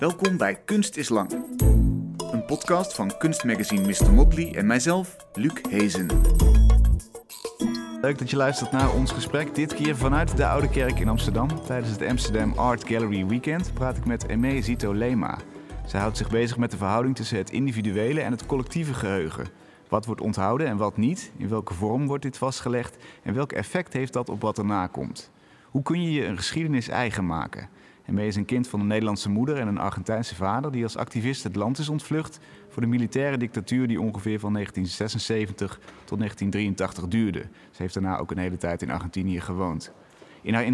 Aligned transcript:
Welkom 0.00 0.36
bij 0.36 0.54
Kunst 0.64 0.96
is 0.96 1.08
Lang. 1.08 1.32
Een 2.32 2.44
podcast 2.46 2.94
van 2.94 3.16
kunstmagazine 3.18 3.86
Mr. 3.86 4.12
Motley 4.12 4.54
en 4.54 4.66
mijzelf, 4.66 5.16
Luc 5.32 5.52
Hezen. 5.68 6.06
Leuk 8.00 8.18
dat 8.18 8.30
je 8.30 8.36
luistert 8.36 8.70
naar 8.70 8.94
ons 8.94 9.12
gesprek. 9.12 9.54
Dit 9.54 9.74
keer 9.74 9.96
vanuit 9.96 10.36
de 10.36 10.46
Oude 10.46 10.68
Kerk 10.68 10.98
in 10.98 11.08
Amsterdam. 11.08 11.48
Tijdens 11.64 11.90
het 11.90 12.02
Amsterdam 12.02 12.52
Art 12.52 12.88
Gallery 12.88 13.26
Weekend 13.26 13.74
praat 13.74 13.96
ik 13.96 14.04
met 14.04 14.28
Eme 14.28 14.62
Zito 14.62 14.94
Lema. 14.94 15.38
Zij 15.86 16.00
houdt 16.00 16.16
zich 16.16 16.30
bezig 16.30 16.56
met 16.56 16.70
de 16.70 16.76
verhouding 16.76 17.16
tussen 17.16 17.38
het 17.38 17.50
individuele 17.50 18.20
en 18.20 18.32
het 18.32 18.46
collectieve 18.46 18.94
geheugen. 18.94 19.48
Wat 19.88 20.06
wordt 20.06 20.20
onthouden 20.20 20.66
en 20.66 20.76
wat 20.76 20.96
niet? 20.96 21.32
In 21.36 21.48
welke 21.48 21.74
vorm 21.74 22.06
wordt 22.06 22.22
dit 22.22 22.38
vastgelegd? 22.38 22.96
En 23.22 23.34
welk 23.34 23.52
effect 23.52 23.92
heeft 23.92 24.12
dat 24.12 24.28
op 24.28 24.40
wat 24.40 24.58
erna 24.58 24.86
komt? 24.86 25.30
Hoe 25.70 25.82
kun 25.82 26.02
je 26.02 26.12
je 26.12 26.24
een 26.24 26.36
geschiedenis 26.36 26.88
eigen 26.88 27.26
maken? 27.26 27.68
Eme 28.10 28.26
is 28.26 28.36
een 28.36 28.44
kind 28.44 28.68
van 28.68 28.80
een 28.80 28.86
Nederlandse 28.86 29.30
moeder 29.30 29.56
en 29.56 29.68
een 29.68 29.78
Argentijnse 29.78 30.34
vader 30.34 30.72
die 30.72 30.82
als 30.82 30.96
activist 30.96 31.42
het 31.42 31.56
land 31.56 31.78
is 31.78 31.88
ontvlucht 31.88 32.40
voor 32.68 32.82
de 32.82 32.88
militaire 32.88 33.36
dictatuur 33.36 33.88
die 33.88 34.00
ongeveer 34.00 34.40
van 34.40 34.52
1976 34.52 35.80
tot 36.04 36.18
1983 36.18 37.08
duurde. 37.08 37.40
Ze 37.70 37.82
heeft 37.82 37.94
daarna 37.94 38.18
ook 38.18 38.30
een 38.30 38.38
hele 38.38 38.56
tijd 38.56 38.82
in 38.82 38.90
Argentinië 38.90 39.40
gewoond. 39.40 39.92
In 40.42 40.54
haar 40.54 40.66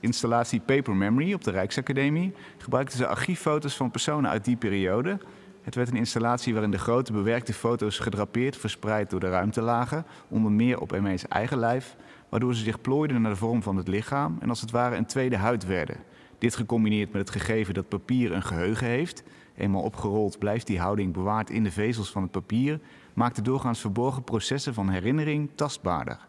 installatie 0.00 0.60
Paper 0.60 0.96
Memory 0.96 1.32
op 1.32 1.44
de 1.44 1.50
Rijksacademie 1.50 2.32
gebruikte 2.58 2.96
ze 2.96 3.06
archieffoto's 3.06 3.76
van 3.76 3.90
personen 3.90 4.30
uit 4.30 4.44
die 4.44 4.56
periode. 4.56 5.18
Het 5.62 5.74
werd 5.74 5.90
een 5.90 5.96
installatie 5.96 6.52
waarin 6.52 6.70
de 6.70 6.78
grote 6.78 7.12
bewerkte 7.12 7.52
foto's 7.52 7.98
gedrapeerd 7.98 8.56
verspreid 8.56 9.10
door 9.10 9.20
de 9.20 9.30
ruimte 9.30 9.60
lagen, 9.60 10.06
onder 10.28 10.52
meer 10.52 10.80
op 10.80 10.92
Eme's 10.92 11.28
eigen 11.28 11.58
lijf, 11.58 11.96
waardoor 12.28 12.54
ze 12.54 12.64
zich 12.64 12.80
plooiden 12.80 13.22
naar 13.22 13.30
de 13.30 13.36
vorm 13.36 13.62
van 13.62 13.76
het 13.76 13.88
lichaam 13.88 14.36
en 14.40 14.48
als 14.48 14.60
het 14.60 14.70
ware 14.70 14.96
een 14.96 15.06
tweede 15.06 15.36
huid 15.36 15.66
werden. 15.66 15.96
Dit 16.40 16.56
gecombineerd 16.56 17.12
met 17.12 17.20
het 17.20 17.30
gegeven 17.30 17.74
dat 17.74 17.88
papier 17.88 18.32
een 18.32 18.42
geheugen 18.42 18.86
heeft, 18.86 19.22
eenmaal 19.56 19.82
opgerold 19.82 20.38
blijft 20.38 20.66
die 20.66 20.80
houding 20.80 21.12
bewaard 21.12 21.50
in 21.50 21.64
de 21.64 21.70
vezels 21.70 22.10
van 22.10 22.22
het 22.22 22.30
papier, 22.30 22.80
maakte 23.14 23.42
doorgaans 23.42 23.80
verborgen 23.80 24.24
processen 24.24 24.74
van 24.74 24.88
herinnering 24.88 25.50
tastbaarder. 25.54 26.28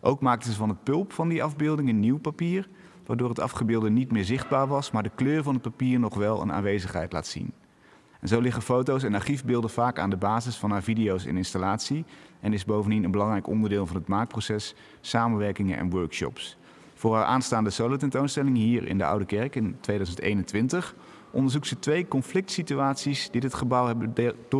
Ook 0.00 0.20
maakten 0.20 0.50
ze 0.50 0.56
van 0.56 0.68
het 0.68 0.82
pulp 0.82 1.12
van 1.12 1.28
die 1.28 1.42
afbeelding 1.42 1.88
een 1.88 2.00
nieuw 2.00 2.18
papier, 2.18 2.68
waardoor 3.06 3.28
het 3.28 3.40
afgebeelde 3.40 3.90
niet 3.90 4.12
meer 4.12 4.24
zichtbaar 4.24 4.66
was, 4.66 4.90
maar 4.90 5.02
de 5.02 5.10
kleur 5.14 5.42
van 5.42 5.54
het 5.54 5.62
papier 5.62 5.98
nog 5.98 6.14
wel 6.14 6.40
een 6.40 6.52
aanwezigheid 6.52 7.12
laat 7.12 7.26
zien. 7.26 7.52
En 8.20 8.28
zo 8.28 8.40
liggen 8.40 8.62
foto's 8.62 9.02
en 9.02 9.14
archiefbeelden 9.14 9.70
vaak 9.70 9.98
aan 9.98 10.10
de 10.10 10.16
basis 10.16 10.56
van 10.56 10.70
haar 10.70 10.82
video's 10.82 11.24
in 11.24 11.36
installatie 11.36 12.04
en 12.40 12.52
is 12.52 12.64
bovendien 12.64 13.04
een 13.04 13.10
belangrijk 13.10 13.46
onderdeel 13.46 13.86
van 13.86 13.96
het 13.96 14.08
maakproces, 14.08 14.74
samenwerkingen 15.00 15.78
en 15.78 15.90
workshops. 15.90 16.58
Voor 16.98 17.14
haar 17.14 17.24
aanstaande 17.24 17.70
solo-tentoonstelling 17.70 18.56
hier 18.56 18.88
in 18.88 18.98
de 18.98 19.04
Oude 19.04 19.24
Kerk 19.24 19.54
in 19.54 19.76
2021 19.80 20.94
onderzoekt 21.30 21.66
ze 21.66 21.78
twee 21.78 22.08
conflict 22.08 22.50
situaties 22.50 23.30
die 23.30 23.40
dit 23.40 23.54
gebouw 23.54 23.86
hebben 23.86 24.14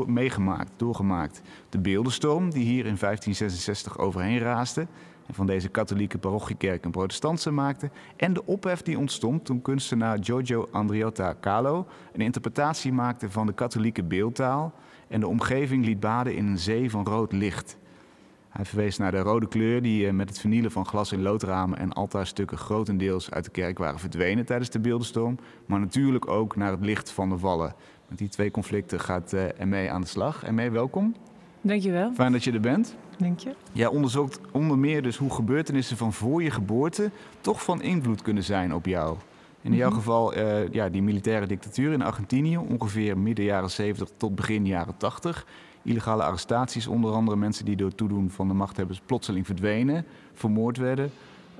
meegemaakt, 0.07 0.73
doorgemaakt. 0.77 1.43
De 1.69 1.79
beeldenstorm 1.79 2.51
die 2.51 2.65
hier 2.65 2.87
in 2.87 2.97
1566 3.01 3.99
overheen 3.99 4.39
raasde 4.39 4.87
en 5.27 5.35
van 5.35 5.47
deze 5.47 5.69
katholieke 5.69 6.19
parochiekerk 6.19 6.85
een 6.85 6.91
protestantse 6.91 7.51
maakte. 7.51 7.91
En 8.17 8.33
de 8.33 8.47
ophef 8.47 8.83
die 8.83 8.99
ontstond 8.99 9.45
toen 9.45 9.63
kunstenaar 9.63 10.19
Giorgio 10.21 10.69
Andriotta 10.73 11.35
Calo 11.41 11.87
een 12.13 12.21
interpretatie 12.21 12.93
maakte 12.93 13.31
van 13.31 13.47
de 13.47 13.53
katholieke 13.53 14.03
beeldtaal 14.03 14.75
en 15.09 15.21
de 15.21 15.29
omgeving 15.29 15.85
liet 15.85 16.01
baden 16.01 16.37
in 16.37 16.47
een 16.47 16.59
zee 16.59 16.91
van 16.91 17.07
rood 17.07 17.33
licht. 17.33 17.79
Hij 18.57 18.65
verwees 18.65 18.97
naar 18.97 19.11
de 19.11 19.19
rode 19.19 19.49
kleur 19.49 19.83
die 19.83 20.07
eh, 20.07 20.13
met 20.13 20.29
het 20.29 20.39
vernielen 20.39 20.71
van 20.71 20.87
glas 20.87 21.13
in 21.13 21.23
loodramen 21.23 21.79
en 21.79 21.93
altaarstukken 21.93 22.59
grotendeels 22.59 23.31
uit 23.31 23.45
de 23.45 23.51
kerk 23.51 23.79
waren 23.79 23.99
verdwenen 23.99 24.47
tijdens 24.47 24.71
de 24.71 24.79
beeldenstorm. 24.79 25.39
Maar 25.67 25.81
natuurlijk 25.81 26.29
ook 26.29 26.57
naar 26.57 26.71
het 26.71 26.81
licht 26.81 27.11
van 27.11 27.29
de 27.29 27.39
wallen. 27.39 27.75
Met 28.09 28.19
die 28.19 28.29
twee 28.29 28.51
conflicten 28.51 29.01
gaat 29.01 29.33
uh, 29.33 29.85
eh, 29.85 29.93
aan 29.93 30.01
de 30.01 30.07
slag. 30.07 30.51
ME, 30.51 30.71
welkom. 30.71 31.15
Dankjewel. 31.61 32.13
Fijn 32.15 32.33
dat 32.33 32.45
je 32.45 32.53
er 32.53 32.61
bent. 32.61 32.97
Dank 33.19 33.39
je. 33.39 33.55
Jij 33.73 33.87
onderzoekt 33.87 34.41
onder 34.53 34.79
meer 34.79 35.03
dus 35.03 35.17
hoe 35.17 35.31
gebeurtenissen 35.31 35.97
van 35.97 36.13
voor 36.13 36.43
je 36.43 36.51
geboorte 36.51 37.11
toch 37.41 37.63
van 37.63 37.83
invloed 37.83 38.23
kunnen 38.23 38.45
zijn 38.45 38.75
op 38.75 38.87
jou. 38.87 39.17
In 39.61 39.75
jouw 39.75 39.89
mhm. 39.89 39.99
geval 39.99 40.37
uh, 40.37 40.69
ja, 40.69 40.89
die 40.89 41.03
militaire 41.03 41.47
dictatuur 41.47 41.93
in 41.93 42.03
Argentinië, 42.03 42.57
ongeveer 42.57 43.19
midden 43.19 43.45
jaren 43.45 43.71
70 43.71 44.09
tot 44.17 44.35
begin 44.35 44.67
jaren 44.67 44.97
80 44.97 45.47
illegale 45.87 46.23
arrestaties, 46.23 46.87
onder 46.87 47.13
andere 47.13 47.37
mensen 47.37 47.65
die 47.65 47.77
door 47.77 47.95
toedoen 47.95 48.31
van 48.31 48.49
de 48.49 48.55
machthebbers 48.55 49.01
plotseling 49.07 49.47
verdwenen, 49.47 50.05
vermoord 50.33 50.77
werden. 50.77 51.11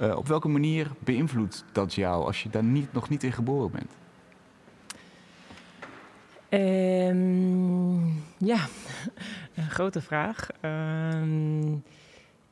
Uh, 0.01 0.17
op 0.17 0.27
welke 0.27 0.49
manier 0.49 0.91
beïnvloedt 0.99 1.65
dat 1.73 1.95
jou 1.95 2.25
als 2.25 2.43
je 2.43 2.51
daar 2.51 2.65
niet, 2.65 2.93
nog 2.93 3.09
niet 3.09 3.23
in 3.23 3.33
geboren 3.33 3.71
bent? 3.71 3.91
Um, 6.49 8.23
ja, 8.39 8.67
een 9.55 9.71
grote 9.71 10.01
vraag. 10.01 10.49
Um, 10.63 11.83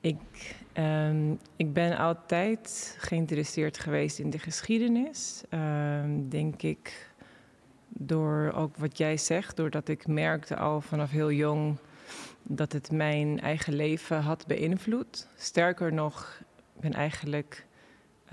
ik, 0.01 0.17
um, 0.75 1.39
ik 1.57 1.73
ben 1.73 1.97
altijd 1.97 2.97
geïnteresseerd 2.99 3.79
geweest 3.79 4.19
in 4.19 4.31
de 4.31 4.39
geschiedenis. 4.39 5.43
denk 6.29 6.63
ik 6.63 7.13
door 7.99 8.53
ook 8.55 8.77
wat 8.77 8.99
jij 8.99 9.17
zegt, 9.17 9.57
doordat 9.57 9.89
ik 9.89 10.07
merkte 10.07 10.57
al 10.57 10.81
vanaf 10.81 11.11
heel 11.11 11.33
jong 11.33 11.77
dat 12.43 12.73
het 12.73 12.91
mijn 12.93 13.41
eigen 13.41 13.75
leven 13.75 14.21
had 14.21 14.47
beïnvloed. 14.47 15.29
Sterker 15.37 15.93
nog, 15.93 16.41
ik 16.75 16.81
ben 16.81 16.93
eigenlijk 16.93 17.67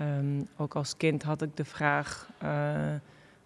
um, 0.00 0.48
ook 0.56 0.74
als 0.74 0.96
kind 0.96 1.22
had 1.22 1.42
ik 1.42 1.56
de 1.56 1.64
vraag: 1.64 2.30
uh, 2.42 2.94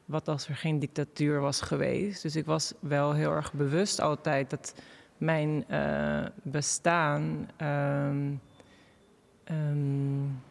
wat 0.05 0.28
als 0.28 0.49
er 0.49 0.56
geen 0.56 0.78
dictatuur 0.78 1.41
was 1.41 1.60
geweest? 1.60 2.22
Dus 2.22 2.37
ik 2.37 2.47
was 2.47 2.72
wel 2.81 3.12
heel 3.12 3.32
erg 3.32 3.53
bewust 3.53 4.00
altijd 4.00 4.50
dat 4.50 4.75
mijn 5.16 5.65
uh, 5.71 6.26
bestaan 6.43 7.49
um, 7.62 8.41
um, 9.50 10.43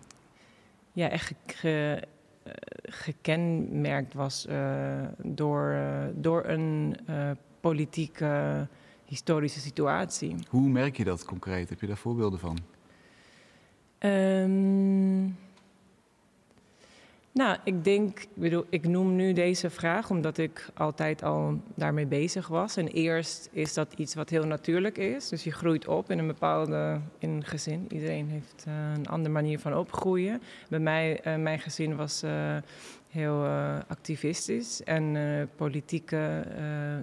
ja, 0.91 1.09
echt 1.09 1.33
eh, 1.63 1.93
gekenmerkt 2.83 4.13
was 4.13 4.45
uh, 4.49 5.07
door, 5.23 5.71
uh, 5.71 6.03
door 6.13 6.45
een 6.45 6.97
politieke 7.59 8.67
historische 9.05 9.59
situatie. 9.59 10.35
Hoe 10.49 10.69
merk 10.69 10.97
je 10.97 11.03
dat 11.03 11.25
concreet? 11.25 11.69
Heb 11.69 11.81
je 11.81 11.87
daar 11.87 11.97
voorbeelden 11.97 12.39
van? 12.39 12.57
Um, 13.99 15.37
nou, 17.35 17.57
ik 17.63 17.83
denk, 17.83 18.19
ik 18.19 18.27
bedoel, 18.33 18.65
ik 18.69 18.87
noem 18.87 19.15
nu 19.15 19.33
deze 19.33 19.69
vraag 19.69 20.09
omdat 20.09 20.37
ik 20.37 20.69
altijd 20.73 21.23
al 21.23 21.61
daarmee 21.73 22.05
bezig 22.05 22.47
was. 22.47 22.77
En 22.77 22.87
eerst 22.87 23.49
is 23.51 23.73
dat 23.73 23.93
iets 23.97 24.13
wat 24.13 24.29
heel 24.29 24.45
natuurlijk 24.45 24.97
is. 24.97 25.29
Dus 25.29 25.43
je 25.43 25.51
groeit 25.51 25.87
op 25.87 26.11
in 26.11 26.19
een 26.19 26.27
bepaalde 26.27 26.99
in 27.17 27.29
een 27.29 27.43
gezin. 27.43 27.87
Iedereen 27.89 28.29
heeft 28.29 28.65
uh, 28.67 28.73
een 28.95 29.07
andere 29.07 29.33
manier 29.33 29.59
van 29.59 29.77
opgroeien. 29.77 30.41
Bij 30.69 30.79
mij, 30.79 31.19
uh, 31.27 31.35
mijn 31.35 31.59
gezin 31.59 31.95
was 31.95 32.23
uh, 32.23 32.57
heel 33.09 33.45
activistisch 33.87 34.83
en 34.83 35.17
politieke 35.55 36.45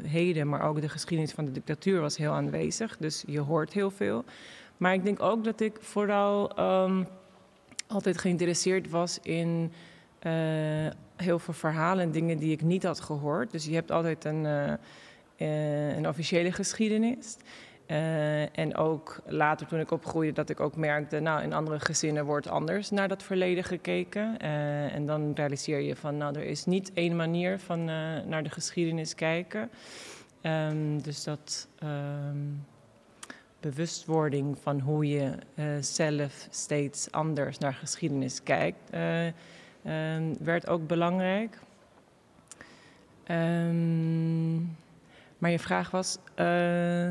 heden, 0.04 0.48
maar 0.48 0.68
ook 0.68 0.80
de 0.80 0.88
geschiedenis 0.88 1.32
van 1.32 1.44
de 1.44 1.52
dictatuur 1.52 2.00
was 2.00 2.16
heel 2.16 2.32
aanwezig. 2.32 2.96
Dus 2.96 3.24
je 3.26 3.40
hoort 3.40 3.72
heel 3.72 3.90
veel. 3.90 4.24
Maar 4.76 4.94
ik 4.94 5.04
denk 5.04 5.22
ook 5.22 5.44
dat 5.44 5.60
ik 5.60 5.76
vooral 5.80 6.60
um, 6.84 7.06
altijd 7.86 8.18
geïnteresseerd 8.18 8.90
was 8.90 9.18
in 9.22 9.72
heel 11.16 11.38
veel 11.38 11.54
verhalen 11.54 12.04
en 12.04 12.10
dingen 12.10 12.38
die 12.38 12.52
ik 12.52 12.62
niet 12.62 12.82
had 12.82 13.00
gehoord. 13.00 13.50
Dus 13.50 13.64
je 13.64 13.74
hebt 13.74 13.90
altijd 13.90 14.24
een, 14.24 14.44
uh, 14.44 15.96
een 15.96 16.08
officiële 16.08 16.52
geschiedenis. 16.52 17.36
en 18.52 18.76
ook 18.76 19.20
later 19.26 19.66
toen 19.66 19.80
ik 19.80 19.90
opgroeide, 19.90 20.32
dat 20.32 20.48
ik 20.48 20.60
ook 20.60 20.76
merkte, 20.76 21.20
nou, 21.20 21.42
in 21.42 21.52
andere 21.52 21.80
gezinnen 21.80 22.24
wordt 22.24 22.48
anders 22.48 22.90
naar 22.90 23.08
dat 23.08 23.22
verleden 23.22 23.64
gekeken. 23.64 24.38
en 24.90 25.06
dan 25.06 25.32
realiseer 25.34 25.80
je 25.80 25.96
van, 25.96 26.16
nou, 26.16 26.38
er 26.38 26.44
is 26.44 26.64
niet 26.64 26.90
één 26.94 27.16
manier 27.16 27.58
van 27.58 27.84
naar 28.28 28.42
de 28.42 28.50
geschiedenis 28.50 29.14
kijken. 29.14 29.70
Um, 30.42 31.02
dus 31.02 31.24
dat 31.24 31.68
um, 31.82 32.64
bewustwording 33.60 34.58
van 34.58 34.80
hoe 34.80 35.08
je 35.08 35.32
zelf 35.80 36.46
steeds 36.50 37.10
anders 37.10 37.58
naar 37.58 37.74
geschiedenis 37.74 38.42
kijkt 38.42 38.90
um, 39.86 40.36
werd 40.44 40.68
ook 40.68 40.86
belangrijk. 40.86 41.58
Um, 43.30 44.76
maar 45.38 45.50
je 45.50 45.58
vraag 45.58 45.90
was, 45.90 46.18
uh, 46.36 47.08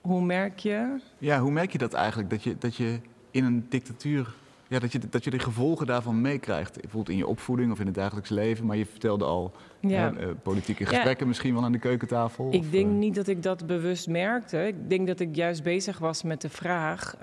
hoe 0.00 0.22
merk 0.22 0.58
je? 0.58 1.00
Ja, 1.18 1.40
hoe 1.40 1.50
merk 1.50 1.72
je 1.72 1.78
dat 1.78 1.92
eigenlijk? 1.92 2.30
Dat 2.30 2.42
je, 2.42 2.56
dat 2.58 2.76
je 2.76 3.00
in 3.30 3.44
een 3.44 3.66
dictatuur, 3.68 4.34
ja, 4.68 4.78
dat, 4.78 4.92
je, 4.92 5.00
dat 5.10 5.24
je 5.24 5.30
de 5.30 5.38
gevolgen 5.38 5.86
daarvan 5.86 6.20
meekrijgt. 6.20 6.80
Bijvoorbeeld 6.80 7.08
in 7.08 7.16
je 7.16 7.26
opvoeding 7.26 7.72
of 7.72 7.80
in 7.80 7.86
het 7.86 7.94
dagelijks 7.94 8.30
leven. 8.30 8.66
Maar 8.66 8.76
je 8.76 8.86
vertelde 8.86 9.24
al 9.24 9.52
ja. 9.80 10.12
hè, 10.14 10.26
uh, 10.26 10.34
politieke 10.42 10.86
gesprekken 10.86 11.20
ja. 11.20 11.26
misschien 11.26 11.54
wel 11.54 11.64
aan 11.64 11.72
de 11.72 11.78
keukentafel. 11.78 12.48
Ik 12.52 12.60
of, 12.60 12.70
denk 12.70 12.86
uh... 12.86 12.98
niet 12.98 13.14
dat 13.14 13.26
ik 13.26 13.42
dat 13.42 13.66
bewust 13.66 14.08
merkte. 14.08 14.66
Ik 14.66 14.88
denk 14.88 15.06
dat 15.06 15.20
ik 15.20 15.36
juist 15.36 15.62
bezig 15.62 15.98
was 15.98 16.22
met 16.22 16.40
de 16.40 16.50
vraag, 16.50 17.16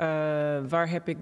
waar 0.70 0.90
heb 0.90 1.08
ik, 1.08 1.18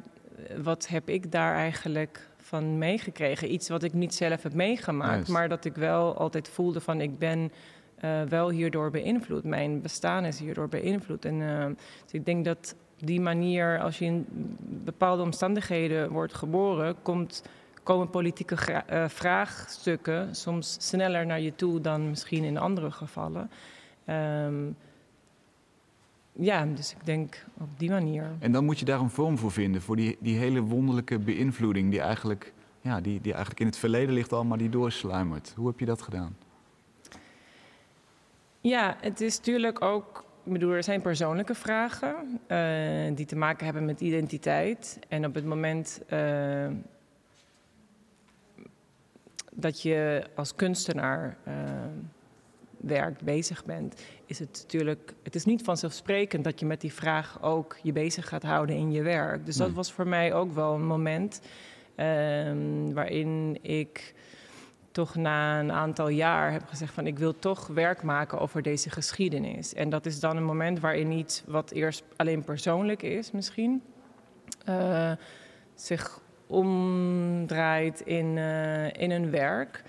wat 0.64 0.88
heb 0.88 1.10
ik 1.10 1.32
daar 1.32 1.56
eigenlijk 1.56 2.30
van 2.54 2.78
meegekregen. 2.78 3.54
Iets 3.54 3.70
wat 3.70 3.84
ik 3.84 3.94
niet 3.94 4.14
zelf 4.14 4.44
heb 4.44 4.54
meegemaakt, 4.54 5.28
maar 5.28 5.50
dat 5.50 5.66
ik 5.66 5.76
wel 5.76 6.18
altijd 6.18 6.50
voelde 6.50 6.82
van 6.82 7.02
ik 7.02 7.20
ben 7.20 7.52
eh, 7.96 8.22
wel 8.22 8.50
hierdoor 8.50 8.92
beïnvloed. 8.92 9.44
Mijn 9.44 9.82
bestaan 9.82 10.26
is 10.26 10.40
hierdoor 10.40 10.68
beïnvloed. 10.70 11.26
En 11.26 11.42
eh, 11.42 11.66
dus 12.04 12.12
ik 12.12 12.26
denk 12.26 12.46
dat 12.46 12.76
die 12.98 13.22
manier, 13.22 13.80
als 13.80 14.00
je 14.00 14.06
in 14.06 14.26
bepaalde 14.84 15.24
omstandigheden 15.24 16.12
wordt 16.12 16.34
geboren, 16.34 16.96
komt, 17.02 17.44
komen 17.84 18.10
politieke 18.10 18.56
eh, 18.56 19.08
vraagstukken 19.08 20.36
soms 20.36 20.78
sneller 20.80 21.26
naar 21.26 21.42
je 21.42 21.56
toe 21.56 21.82
dan 21.82 22.10
misschien 22.10 22.44
in 22.44 22.58
andere 22.58 22.92
gevallen. 22.92 23.50
Ehm, 24.06 24.72
ja, 26.34 26.66
dus 26.66 26.92
ik 26.92 27.06
denk 27.06 27.46
op 27.58 27.70
die 27.78 27.90
manier. 27.90 28.32
En 28.40 28.52
dan 28.52 28.66
moet 28.66 28.80
je 28.80 28.86
daar 28.86 29.00
een 29.00 29.10
vorm 29.10 29.38
voor 29.38 29.52
vinden, 29.52 29.82
voor 29.82 29.96
die, 29.96 30.18
die 30.20 30.38
hele 30.38 30.62
wonderlijke 30.62 31.20
beïnvloeding 31.20 31.92
die 31.92 32.00
eigenlijk, 32.00 32.54
ja, 32.82 33.02
die, 33.02 33.22
die 33.22 33.32
eigenlijk 33.32 33.60
in 33.60 33.68
het 33.68 33.78
verleden 33.78 34.14
ligt 34.14 34.34
al, 34.34 34.44
maar 34.44 34.58
die 34.58 34.70
doorsluimert. 34.70 35.54
Hoe 35.56 35.68
heb 35.68 35.80
je 35.80 35.86
dat 35.86 36.02
gedaan? 36.02 36.36
Ja, 38.62 38.98
het 39.02 39.22
is 39.22 39.38
natuurlijk 39.38 39.82
ook. 39.82 40.26
Ik 40.44 40.52
bedoel, 40.52 40.72
er 40.72 40.84
zijn 40.84 41.02
persoonlijke 41.02 41.56
vragen 41.56 42.40
eh, 42.48 43.16
die 43.16 43.26
te 43.26 43.36
maken 43.36 43.66
hebben 43.66 43.86
met 43.86 44.02
identiteit. 44.02 45.00
En 45.08 45.26
op 45.26 45.34
het 45.34 45.46
moment 45.46 46.02
eh, 46.08 46.68
dat 49.52 49.82
je 49.82 50.24
als 50.36 50.56
kunstenaar 50.56 51.38
eh, 51.44 51.56
werkt, 52.84 53.22
bezig 53.24 53.66
bent, 53.66 54.02
is 54.26 54.40
het 54.40 54.60
natuurlijk. 54.62 55.14
Het 55.24 55.36
is 55.36 55.46
niet 55.46 55.62
vanzelfsprekend 55.64 56.44
dat 56.44 56.60
je 56.60 56.66
met 56.66 56.82
die 56.82 56.94
vraag 56.94 57.38
ook 57.42 57.78
je 57.84 57.92
bezig 57.92 58.28
gaat 58.28 58.44
houden 58.44 58.76
in 58.76 58.92
je 58.92 59.02
werk. 59.02 59.46
Dus 59.46 59.56
dat 59.56 59.68
Nee. 59.68 59.76
was 59.76 59.92
voor 59.92 60.08
mij 60.08 60.34
ook 60.34 60.54
wel 60.54 60.74
een 60.74 60.86
moment 60.86 61.42
ehm, 61.96 62.94
waarin 62.94 63.58
ik 63.62 64.14
toch 64.92 65.16
na 65.16 65.60
een 65.60 65.72
aantal 65.72 66.08
jaar 66.10 66.52
heb 66.52 66.66
gezegd 66.66 66.94
van 66.94 67.08
ik 67.08 67.20
wil 67.20 67.40
toch 67.40 67.68
werk 67.68 68.04
maken 68.04 68.40
over 68.40 68.62
deze 68.62 68.90
geschiedenis. 68.90 69.74
En 69.74 69.90
dat 69.90 70.06
is 70.06 70.20
dan 70.20 70.38
een 70.38 70.44
moment 70.44 70.80
waarin 70.80 71.12
iets 71.12 71.44
wat 71.46 71.72
eerst 71.72 72.04
alleen 72.16 72.44
persoonlijk 72.44 73.02
is 73.02 73.32
misschien, 73.32 73.82
eh, 74.66 75.12
zich 75.76 76.20
omdraait 76.48 78.02
in, 78.02 78.38
eh, 78.38 78.86
in 79.02 79.12
een 79.12 79.30
werk 79.32 79.84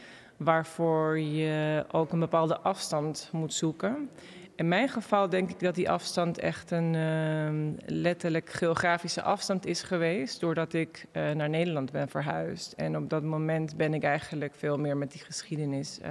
waarvoor 0.44 1.18
je 1.18 1.84
ook 1.90 2.12
een 2.12 2.18
bepaalde 2.18 2.58
afstand 2.58 3.28
moet 3.32 3.54
zoeken. 3.54 4.08
In 4.56 4.68
mijn 4.68 4.88
geval 4.88 5.28
denk 5.28 5.50
ik 5.50 5.60
dat 5.60 5.74
die 5.74 5.90
afstand 5.90 6.38
echt 6.38 6.70
een 6.70 6.94
ehm, 6.94 7.72
letterlijk 7.86 8.50
geografische 8.50 9.22
afstand 9.22 9.66
is 9.66 9.82
geweest, 9.82 10.40
doordat 10.40 10.72
ik 10.72 11.06
eh, 11.12 11.30
naar 11.30 11.48
Nederland 11.48 11.92
ben 11.92 12.08
verhuisd. 12.08 12.72
En 12.72 12.96
op 12.96 13.10
dat 13.10 13.22
moment 13.22 13.76
ben 13.76 13.94
ik 13.94 14.02
eigenlijk 14.02 14.54
veel 14.54 14.78
meer 14.78 14.96
met 14.96 15.12
die 15.12 15.20
geschiedenis, 15.20 16.00
eh, 16.00 16.10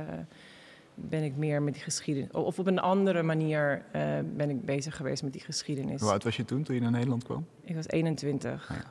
ben 0.96 1.24
ik 1.24 1.36
meer 1.36 1.62
met 1.62 1.74
die 1.74 1.84
geschiedenis, 1.84 2.32
of 2.32 2.60
op 2.60 2.68
een 2.68 2.80
andere 2.80 3.24
manier 3.24 3.86
eh, 3.92 4.02
ben 4.36 4.50
ik 4.50 4.66
bezig 4.66 4.96
geweest 4.96 5.24
met 5.24 5.34
die 5.34 5.42
geschiedenis. 5.42 6.02
Hoe 6.02 6.12
oud 6.12 6.24
was 6.24 6.36
je 6.36 6.46
toen, 6.46 6.64
toen 6.64 6.76
je 6.76 6.82
naar 6.82 6.92
Nederland 6.92 7.24
kwam? 7.24 7.46
Ik 7.62 7.76
was 7.76 7.88
21. 7.88 8.70
Ah 8.72 8.78
ja. 8.78 8.84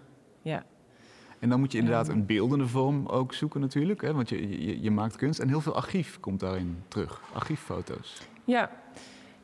ja. 0.42 0.64
En 1.42 1.48
dan 1.48 1.60
moet 1.60 1.72
je 1.72 1.78
inderdaad 1.78 2.08
een 2.08 2.26
beeldende 2.26 2.66
vorm 2.66 3.06
ook 3.06 3.34
zoeken 3.34 3.60
natuurlijk, 3.60 4.00
hè? 4.00 4.12
want 4.12 4.28
je, 4.28 4.64
je, 4.66 4.82
je 4.82 4.90
maakt 4.90 5.16
kunst 5.16 5.40
en 5.40 5.48
heel 5.48 5.60
veel 5.60 5.74
archief 5.74 6.20
komt 6.20 6.40
daarin 6.40 6.76
terug, 6.88 7.20
archieffoto's. 7.32 8.28
Ja, 8.44 8.70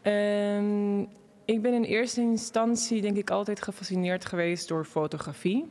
Ehm, 0.08 1.00
ik 1.44 1.62
ben 1.62 1.74
in 1.74 1.82
eerste 1.82 2.20
instantie 2.20 3.00
denk 3.00 3.16
ik 3.16 3.30
altijd 3.30 3.62
gefascineerd 3.62 4.24
geweest 4.24 4.68
door 4.68 4.84
fotografie. 4.84 5.64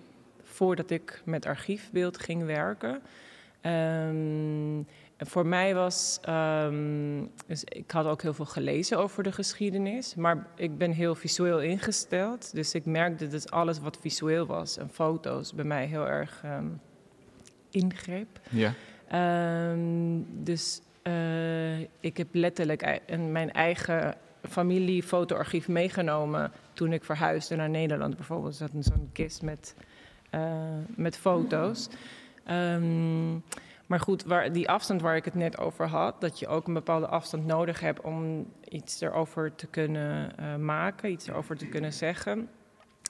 Voordat 0.44 0.90
ik 0.90 1.22
met 1.26 1.46
archiefbeeld 1.46 2.18
ging 2.18 2.46
werken. 2.46 3.02
Ehm, 3.62 4.80
en 5.18 5.28
voor 5.28 5.46
mij 5.46 5.76
was, 5.76 6.20
ehm, 6.22 7.26
dus 7.48 7.64
ik 7.64 7.92
had 7.92 8.06
ook 8.06 8.22
heel 8.22 8.34
veel 8.34 8.46
gelezen 8.46 8.98
over 8.98 9.24
de 9.24 9.32
geschiedenis, 9.32 10.16
maar 10.16 10.48
ik 10.56 10.78
ben 10.78 10.92
heel 10.92 11.16
visueel 11.16 11.62
ingesteld. 11.62 12.54
Dus 12.54 12.74
ik 12.74 12.86
merkte 12.86 13.28
dat 13.28 13.52
alles 13.52 13.80
wat 13.80 13.98
visueel 14.02 14.46
was 14.46 14.78
en 14.78 14.90
foto's 14.90 15.54
bij 15.54 15.66
mij 15.66 15.86
heel 15.86 16.08
erg 16.08 16.42
ehm, 16.44 16.68
ingreep. 17.70 18.40
Ja. 18.50 18.74
Ehm, 19.08 20.22
dus 20.44 20.82
eh, 21.02 21.80
ik 21.80 22.18
heb 22.18 22.28
letterlijk 22.32 23.02
mijn 23.30 23.52
eigen 23.52 24.16
familiefotoarchief 24.42 25.68
meegenomen 25.68 26.52
toen 26.74 26.94
ik 26.94 27.04
verhuisde 27.04 27.56
naar 27.56 27.70
Nederland. 27.70 28.16
Bijvoorbeeld 28.16 28.52
Er 28.52 28.58
zat 28.58 28.74
een 28.74 28.84
zo'n 28.84 29.10
kist 29.12 29.42
met, 29.42 29.76
eh, 30.30 30.42
met 30.96 31.18
foto's. 31.18 31.90
Ehm, 32.46 33.36
maar 33.88 34.00
goed, 34.00 34.24
waar, 34.24 34.52
die 34.52 34.70
afstand 34.70 35.02
waar 35.02 35.16
ik 35.16 35.26
het 35.26 35.36
net 35.36 35.58
over 35.58 35.88
had, 35.88 36.22
dat 36.22 36.40
je 36.40 36.48
ook 36.48 36.68
een 36.68 36.74
bepaalde 36.74 37.08
afstand 37.08 37.46
nodig 37.46 37.80
hebt 37.80 38.02
om 38.02 38.48
iets 38.70 39.02
erover 39.02 39.56
te 39.56 39.68
kunnen 39.68 40.38
eh, 40.38 40.56
maken, 40.56 41.12
iets 41.12 41.28
erover 41.28 41.58
te 41.58 41.68
kunnen 41.68 41.94
zeggen. 41.94 42.50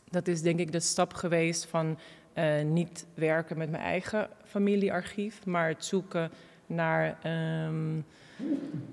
Dat 0.10 0.28
is 0.28 0.42
denk 0.42 0.60
ik 0.60 0.72
de 0.72 0.80
stap 0.80 1.14
geweest 1.14 1.66
van 1.66 1.98
eh, 2.34 2.64
niet 2.64 3.06
werken 3.14 3.58
met 3.58 3.70
mijn 3.70 3.84
eigen 3.84 4.30
familiearchief, 4.46 5.46
maar 5.46 5.68
het 5.68 5.86
zoeken 5.86 6.32
naar 6.68 7.18
ehm, 7.22 8.02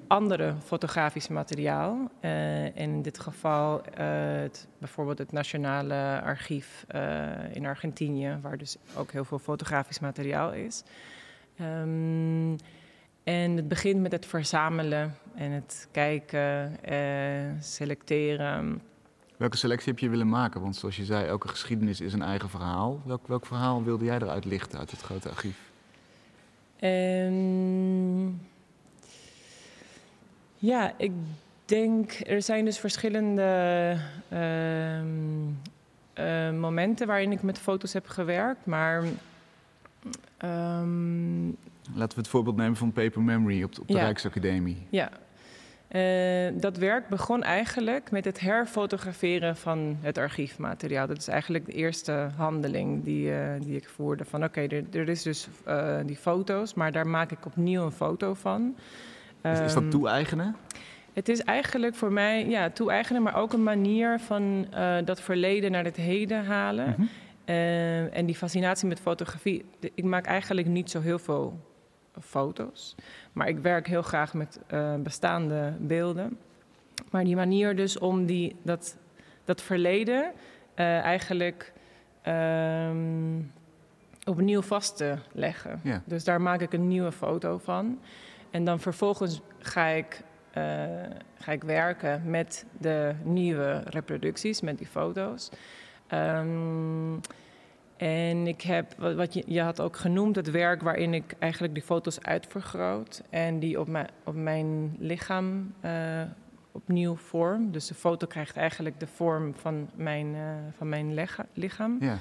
andere 0.06 0.54
fotografisch 0.64 1.28
materiaal. 1.28 2.10
Eh, 2.20 2.64
en 2.64 2.74
in 2.74 3.02
dit 3.02 3.18
geval 3.18 3.82
eh, 3.84 4.06
het, 4.40 4.68
bijvoorbeeld 4.78 5.18
het 5.18 5.32
Nationale 5.32 6.20
Archief 6.24 6.84
eh, 6.88 7.54
in 7.54 7.66
Argentinië, 7.66 8.38
waar 8.42 8.58
dus 8.58 8.76
ook 8.96 9.12
heel 9.12 9.24
veel 9.24 9.38
fotografisch 9.38 10.00
materiaal 10.00 10.52
is. 10.52 10.82
Ehm, 11.56 12.56
en 13.24 13.56
het 13.56 13.68
begint 13.68 14.00
met 14.00 14.12
het 14.12 14.26
verzamelen 14.26 15.16
en 15.34 15.50
het 15.50 15.88
kijken, 15.90 16.84
eh, 16.84 17.60
selecteren. 17.60 18.82
Welke 19.36 19.56
selectie 19.56 19.92
heb 19.92 20.00
je 20.00 20.08
willen 20.08 20.28
maken? 20.28 20.60
Want 20.60 20.76
zoals 20.76 20.96
je 20.96 21.04
zei, 21.04 21.26
elke 21.26 21.48
geschiedenis 21.48 22.00
is 22.00 22.12
een 22.12 22.22
eigen 22.22 22.48
verhaal. 22.48 23.00
Welk, 23.04 23.26
welk 23.26 23.46
verhaal 23.46 23.84
wilde 23.84 24.04
jij 24.04 24.16
eruit 24.16 24.44
lichten 24.44 24.78
uit 24.78 24.90
het 24.90 25.00
grote 25.00 25.28
archief? 25.28 25.58
Ehm, 26.78 28.26
ja, 30.56 30.92
ik 30.96 31.12
denk, 31.64 32.20
er 32.26 32.42
zijn 32.42 32.64
dus 32.64 32.78
verschillende 32.78 33.96
ehm, 34.28 35.06
eh, 36.12 36.50
momenten 36.50 37.06
waarin 37.06 37.32
ik 37.32 37.42
met 37.42 37.58
foto's 37.58 37.92
heb 37.92 38.06
gewerkt, 38.06 38.66
maar 38.66 39.04
ehm, 40.36 41.46
Laten 41.94 42.16
we 42.16 42.22
het 42.22 42.28
voorbeeld 42.28 42.56
nemen 42.56 42.76
van 42.76 42.92
Paper 42.92 43.22
Memory 43.22 43.62
op 43.62 43.74
de, 43.74 43.80
op 43.80 43.88
de 43.88 43.94
Ja. 43.94 44.00
Rijksacademie. 44.02 44.86
ja. 44.90 45.10
Eh, 45.88 46.52
dat 46.60 46.76
werk 46.76 47.08
begon 47.08 47.42
eigenlijk 47.42 48.10
met 48.10 48.24
het 48.24 48.40
herfotograferen 48.40 49.56
van 49.56 49.96
het 50.00 50.18
archiefmateriaal. 50.18 51.06
Dat 51.06 51.16
is 51.18 51.28
eigenlijk 51.28 51.66
de 51.66 51.72
eerste 51.72 52.28
handeling 52.36 53.04
die, 53.04 53.32
eh, 53.34 53.60
die 53.60 53.76
ik 53.76 53.88
voerde. 53.88 54.24
Van 54.24 54.44
oké, 54.44 54.60
er, 54.60 54.84
er 54.92 55.08
is 55.08 55.22
dus 55.22 55.48
eh, 55.64 55.96
die 56.06 56.16
foto's, 56.16 56.74
maar 56.74 56.92
daar 56.92 57.06
maak 57.06 57.30
ik 57.30 57.46
opnieuw 57.46 57.82
een 57.82 57.90
foto 57.92 58.34
van. 58.34 58.74
Is, 59.42 59.60
is 59.60 59.72
dat 59.72 59.82
Ehm, 59.82 59.90
toe-eigenen? 59.90 60.56
Het 61.12 61.28
is 61.28 61.42
eigenlijk 61.42 61.94
voor 61.94 62.12
mij 62.12 62.48
ja, 62.48 62.70
toe-eigenen, 62.70 63.22
maar 63.22 63.36
ook 63.36 63.52
een 63.52 63.62
manier 63.62 64.20
van 64.20 64.66
dat 65.04 65.20
verleden 65.20 65.70
naar 65.70 65.84
het 65.84 65.96
heden 65.96 66.44
halen. 66.44 66.94
Mhm. 66.98 67.02
Eh, 67.44 68.16
en 68.16 68.26
die 68.26 68.34
fascinatie 68.34 68.88
met 68.88 69.00
fotografie. 69.00 69.64
De- 69.80 69.92
ik 69.94 70.04
maak 70.04 70.26
eigenlijk 70.26 70.66
niet 70.66 70.90
zo 70.90 71.00
heel 71.00 71.18
veel 71.18 71.58
foto's. 72.20 72.94
Maar 73.32 73.48
ik 73.48 73.58
werk 73.58 73.86
heel 73.86 74.02
graag 74.02 74.34
met 74.34 74.60
eh, 74.66 74.94
bestaande 74.94 75.72
beelden. 75.78 76.38
Maar 77.10 77.24
die 77.24 77.36
manier 77.36 77.76
dus 77.76 77.98
om 77.98 78.26
die, 78.26 78.56
dat, 78.62 78.96
dat 79.44 79.62
verleden 79.62 80.32
eh, 80.74 80.98
eigenlijk 80.98 81.72
ehm, 82.22 83.40
opnieuw 84.24 84.62
vast 84.62 84.96
te 84.96 85.14
leggen. 85.32 85.80
Ja. 85.82 86.02
Dus 86.04 86.24
daar 86.24 86.40
maak 86.40 86.60
ik 86.60 86.72
een 86.72 86.88
nieuwe 86.88 87.12
foto 87.12 87.58
van. 87.58 88.00
En 88.50 88.64
dan 88.64 88.80
vervolgens 88.80 89.40
ga 89.58 89.86
ik, 89.86 90.22
ga 91.38 91.52
ik 91.52 91.62
werken 91.64 92.22
met 92.30 92.66
de 92.78 93.14
nieuwe 93.22 93.82
reproducties, 93.84 94.60
met 94.60 94.78
die 94.78 94.86
foto's. 94.86 95.50
Ehm, 96.14 97.18
en 97.96 98.46
ik 98.46 98.60
heb, 98.60 98.94
wat, 98.98 99.14
wat 99.14 99.34
je, 99.34 99.42
je 99.46 99.60
had 99.60 99.80
ook 99.80 99.96
genoemd, 99.96 100.36
het 100.36 100.50
werk 100.50 100.82
waarin 100.82 101.14
ik 101.14 101.34
eigenlijk 101.38 101.74
die 101.74 101.82
foto's 101.82 102.20
uitvergroot 102.20 103.22
en 103.30 103.58
die 103.58 103.80
op 103.80 103.88
mijn, 103.88 104.08
op 104.24 104.34
mijn 104.34 104.96
lichaam 104.98 105.74
eh, 105.80 106.22
opnieuw 106.72 107.16
vorm. 107.16 107.72
Dus 107.72 107.86
de 107.86 107.94
foto 107.94 108.26
krijgt 108.26 108.56
eigenlijk 108.56 109.00
de 109.00 109.06
vorm 109.06 109.54
van 109.54 109.88
mijn, 109.94 110.34
eh, 110.34 110.42
van 110.76 110.88
mijn 110.88 111.14
lega- 111.14 111.46
lichaam. 111.52 111.96
Ja. 112.00 112.18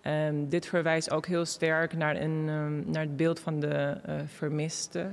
Ehm, 0.00 0.48
dit 0.48 0.66
verwijst 0.66 1.10
ook 1.10 1.26
heel 1.26 1.44
sterk 1.44 1.96
naar, 1.96 2.16
een, 2.20 2.44
ehm, 2.48 2.90
naar 2.90 3.02
het 3.02 3.16
beeld 3.16 3.40
van 3.40 3.60
de 3.60 4.00
eh 4.04 4.14
vermiste 4.26 5.10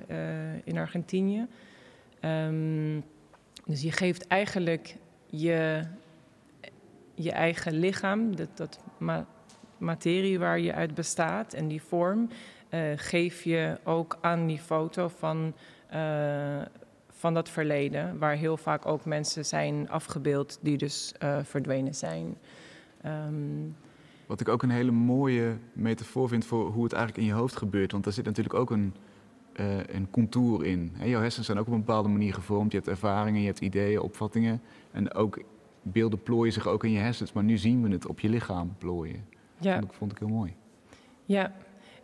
in 0.63 0.77
Argentinië. 0.77 1.47
Dus 3.65 3.81
je 3.81 3.91
geeft 3.91 4.27
eigenlijk 4.27 4.95
je, 5.25 5.81
je 7.24 7.32
eigen 7.32 7.74
lichaam, 7.74 8.36
dat, 8.36 8.50
dat 8.54 8.80
ma- 8.98 9.25
materie 9.78 10.40
waar 10.40 10.60
je 10.60 10.74
uit 10.74 10.96
bestaat 10.96 11.54
en 11.54 11.68
die 11.68 11.82
vorm 11.82 12.30
uh, 12.70 12.80
geef 12.96 13.44
je 13.44 13.80
ook 13.84 14.18
aan 14.22 14.48
die 14.48 14.60
foto 14.60 15.08
van, 15.08 15.54
uh, 15.94 16.62
van 17.10 17.34
dat 17.34 17.50
verleden, 17.50 18.18
waar 18.18 18.36
heel 18.36 18.58
vaak 18.58 18.86
ook 18.86 19.06
mensen 19.06 19.46
zijn 19.46 19.90
afgebeeld 19.90 20.60
die 20.62 20.78
dus 20.78 21.13
uh, 21.24 21.38
verdwenen 21.44 21.96
zijn. 21.96 22.38
Um, 23.06 23.75
Wat 24.25 24.42
ik 24.42 24.50
ook 24.50 24.63
een 24.63 24.70
hele 24.70 24.92
mooie 24.92 25.58
metafoor 25.74 26.28
vind 26.28 26.46
voor 26.46 26.72
hoe 26.72 26.84
het 26.84 26.94
eigenlijk 26.94 27.24
in 27.24 27.34
je 27.34 27.40
hoofd 27.40 27.56
gebeurt, 27.56 27.92
want 27.92 28.04
daar 28.04 28.13
zit 28.13 28.25
natuurlijk 28.25 28.56
ook 28.56 28.70
een, 28.72 28.94
een 29.86 30.08
contour 30.12 30.66
in. 30.66 30.92
Jouw 31.04 31.22
hersenen 31.22 31.46
zijn 31.46 31.58
ook 31.60 31.68
op 31.68 31.74
een 31.74 31.80
bepaalde 31.86 32.10
manier 32.10 32.34
gevormd. 32.34 32.72
Je 32.72 32.78
hebt 32.78 32.90
ervaringen, 32.90 33.42
je 33.42 33.48
hebt 33.48 33.60
ideeën, 33.60 34.00
opvattingen. 34.00 34.62
En 34.92 35.13
ook 35.13 35.42
beelden 35.81 36.23
plooien 36.23 36.53
zich 36.53 36.67
ook 36.67 36.83
in 36.83 36.91
je 36.91 37.00
hersens, 37.00 37.33
maar 37.33 37.43
nu 37.43 37.57
zien 37.57 37.83
we 37.83 37.89
het 37.89 38.07
op 38.07 38.19
je 38.19 38.29
lichaam 38.29 38.75
plooien. 38.77 39.25
Ja. 39.57 39.79
Dat 39.79 39.95
vond 39.95 40.11
ik 40.11 40.17
heel 40.17 40.27
mooi. 40.27 40.55
Ja, 41.25 41.53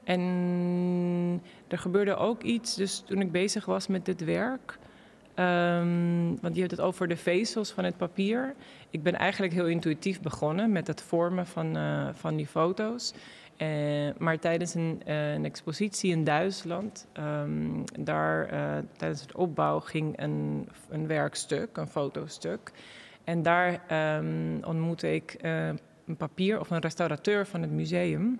en 0.03 1.41
er 1.67 1.77
gebeurde 1.77 2.15
ook 2.15 2.43
iets, 2.43 2.75
dus 2.75 2.99
toen 2.99 3.21
ik 3.21 3.31
bezig 3.31 3.65
was 3.65 3.87
met 3.87 4.05
dit 4.05 4.23
werk. 4.23 4.77
Um, 5.39 6.39
want 6.41 6.53
je 6.53 6.59
hebt 6.59 6.71
het 6.71 6.81
over 6.81 7.07
de 7.07 7.17
vezels 7.17 7.71
van 7.71 7.83
het 7.83 7.97
papier. 7.97 8.55
Ik 8.89 9.03
ben 9.03 9.13
eigenlijk 9.13 9.53
heel 9.53 9.65
intuïtief 9.65 10.21
begonnen 10.21 10.71
met 10.71 10.87
het 10.87 11.01
vormen 11.01 11.47
van, 11.47 11.77
uh, 11.77 12.09
van 12.13 12.35
die 12.35 12.47
foto's. 12.47 13.13
Uh, 13.57 14.09
maar 14.17 14.39
tijdens 14.39 14.73
een, 14.73 15.01
uh, 15.07 15.33
een, 15.33 15.45
expositie 15.45 16.11
in 16.11 16.23
Duitsland, 16.23 17.07
um, 17.19 17.83
daar 17.99 18.49
tijdens 18.97 19.21
het 19.21 19.35
opbouw 19.35 19.79
ging 19.79 20.19
een, 20.19 20.67
een 20.89 21.07
werkstuk, 21.07 21.77
een 21.77 21.87
fotostuk. 21.87 22.71
En 23.27 23.41
daar 23.41 23.81
um, 24.17 24.63
ontmoette 24.63 25.13
ik 25.13 25.37
een 26.05 26.17
papier 26.17 26.59
of 26.59 26.69
een 26.69 26.79
restaurateur 26.79 27.47
van 27.47 27.61
het 27.61 27.71
museum. 27.71 28.39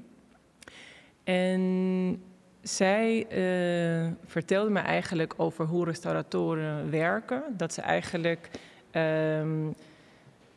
En 1.24 2.22
zij 2.62 3.18
uh, 3.20 4.12
vertelde 4.26 4.70
me 4.70 4.80
eigenlijk 4.80 5.34
over 5.38 5.66
hoe 5.66 5.86
restauratoren 5.86 6.92
werken. 6.92 7.44
Dat 7.58 7.74
ze 7.74 7.82
eigenlijk, 7.82 8.50
um, 8.92 9.76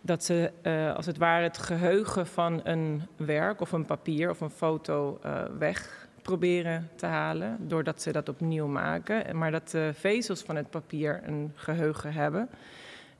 dat 0.00 0.24
ze 0.24 0.50
uh, 0.62 0.94
als 0.94 1.06
het 1.06 1.18
ware 1.18 1.42
het 1.42 1.58
geheugen 1.58 2.26
van 2.26 2.60
een 2.64 3.02
werk 3.16 3.60
of 3.60 3.72
een 3.72 3.84
papier 3.84 4.30
of 4.30 4.40
een 4.40 4.50
foto 4.50 5.18
uh, 5.24 5.42
weg 5.58 6.08
proberen 6.22 6.88
te 6.96 7.06
halen. 7.06 7.56
Doordat 7.60 8.02
ze 8.02 8.12
dat 8.12 8.28
opnieuw 8.28 8.66
maken. 8.66 9.36
Maar 9.36 9.50
dat 9.50 9.70
de 9.70 9.90
vezels 9.94 10.42
van 10.42 10.56
het 10.56 10.70
papier 10.70 11.20
een 11.24 11.52
geheugen 11.54 12.12
hebben. 12.12 12.48